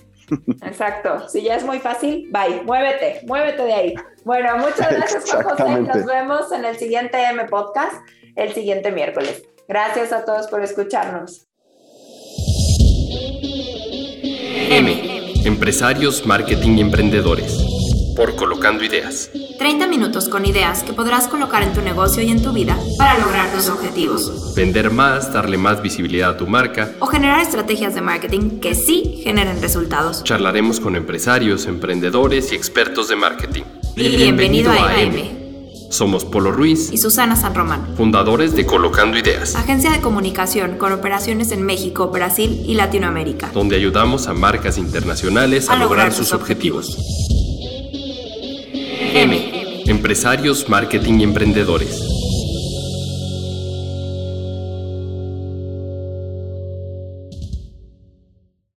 Exacto. 0.63 1.29
Si 1.29 1.43
ya 1.43 1.57
es 1.57 1.65
muy 1.65 1.79
fácil, 1.79 2.31
bye. 2.33 2.63
Muévete, 2.63 3.21
muévete 3.27 3.63
de 3.63 3.75
ahí. 3.75 3.95
Bueno, 4.25 4.57
muchas 4.57 4.91
gracias, 4.91 5.31
José. 5.31 5.81
Nos 5.83 6.07
vemos 6.07 6.51
en 6.51 6.65
el 6.65 6.77
siguiente 6.77 7.23
M 7.23 7.45
Podcast 7.45 7.95
el 8.37 8.55
siguiente 8.55 8.91
miércoles. 8.91 9.43
Gracias 9.69 10.13
a 10.13 10.25
todos 10.25 10.47
por 10.47 10.63
escucharnos. 10.63 11.47
M. 14.71 15.45
Empresarios, 15.45 16.25
Marketing 16.25 16.79
y 16.79 16.81
Emprendedores. 16.81 17.74
Por 18.15 18.37
Colocando 18.37 18.85
Ideas. 18.85 19.31
30 19.59 19.87
minutos 19.87 20.29
con 20.29 20.47
ideas 20.47 20.83
que 20.83 20.93
podrás 20.93 21.29
colocar 21.29 21.63
en 21.63 21.73
tu 21.73 21.81
negocio 21.81 22.23
y 22.23 22.31
en 22.31 22.43
tu 22.43 22.53
vida 22.53 22.79
para 22.99 23.19
lograr 23.19 23.53
tus 23.53 23.69
objetivos. 23.69 24.55
Vender 24.55 24.91
más, 24.91 25.33
darle 25.33 25.59
más 25.59 25.83
visibilidad 25.83 26.31
a 26.31 26.37
tu 26.37 26.47
marca. 26.47 26.93
O 27.01 27.07
generar 27.07 27.41
estrategias 27.41 27.95
de 27.95 28.01
marketing 28.01 28.61
que 28.61 28.75
sí 28.75 29.21
generen 29.23 29.61
resultados. 29.61 30.25
Charlaremos 30.25 30.81
con 30.81 30.97
empresarios, 30.97 31.67
emprendedores 31.67 32.53
y 32.53 32.55
expertos 32.55 33.09
de 33.09 33.17
marketing. 33.17 33.63
Bienvenido, 33.97 34.71
a 34.71 35.01
M. 35.01 35.45
Somos 35.91 36.25
Polo 36.25 36.51
Ruiz 36.51 36.91
y 36.93 36.99
Susana 36.99 37.37
San 37.37 37.55
Román, 37.55 37.95
fundadores 37.97 38.57
de 38.57 38.67
Colocando 38.67 39.17
Ideas, 39.17 39.55
agencia 39.55 39.93
de 39.93 40.01
comunicación 40.01 40.77
con 40.77 40.93
operaciones 40.93 41.53
en 41.53 41.63
México, 41.63 42.09
Brasil 42.09 42.65
y 42.67 42.75
Latinoamérica, 42.75 43.53
donde 43.55 43.77
ayudamos 43.77 44.27
a 44.27 44.35
marcas 44.35 44.77
internacionales 44.77 45.69
a, 45.71 45.77
lograr, 45.77 46.13
sus 46.13 46.33
objetivos. 46.33 46.99
M. 49.17 49.85
Empresarios, 49.87 50.69
marketing 50.69 51.21
y 51.21 51.23
emprendedores. 51.23 52.14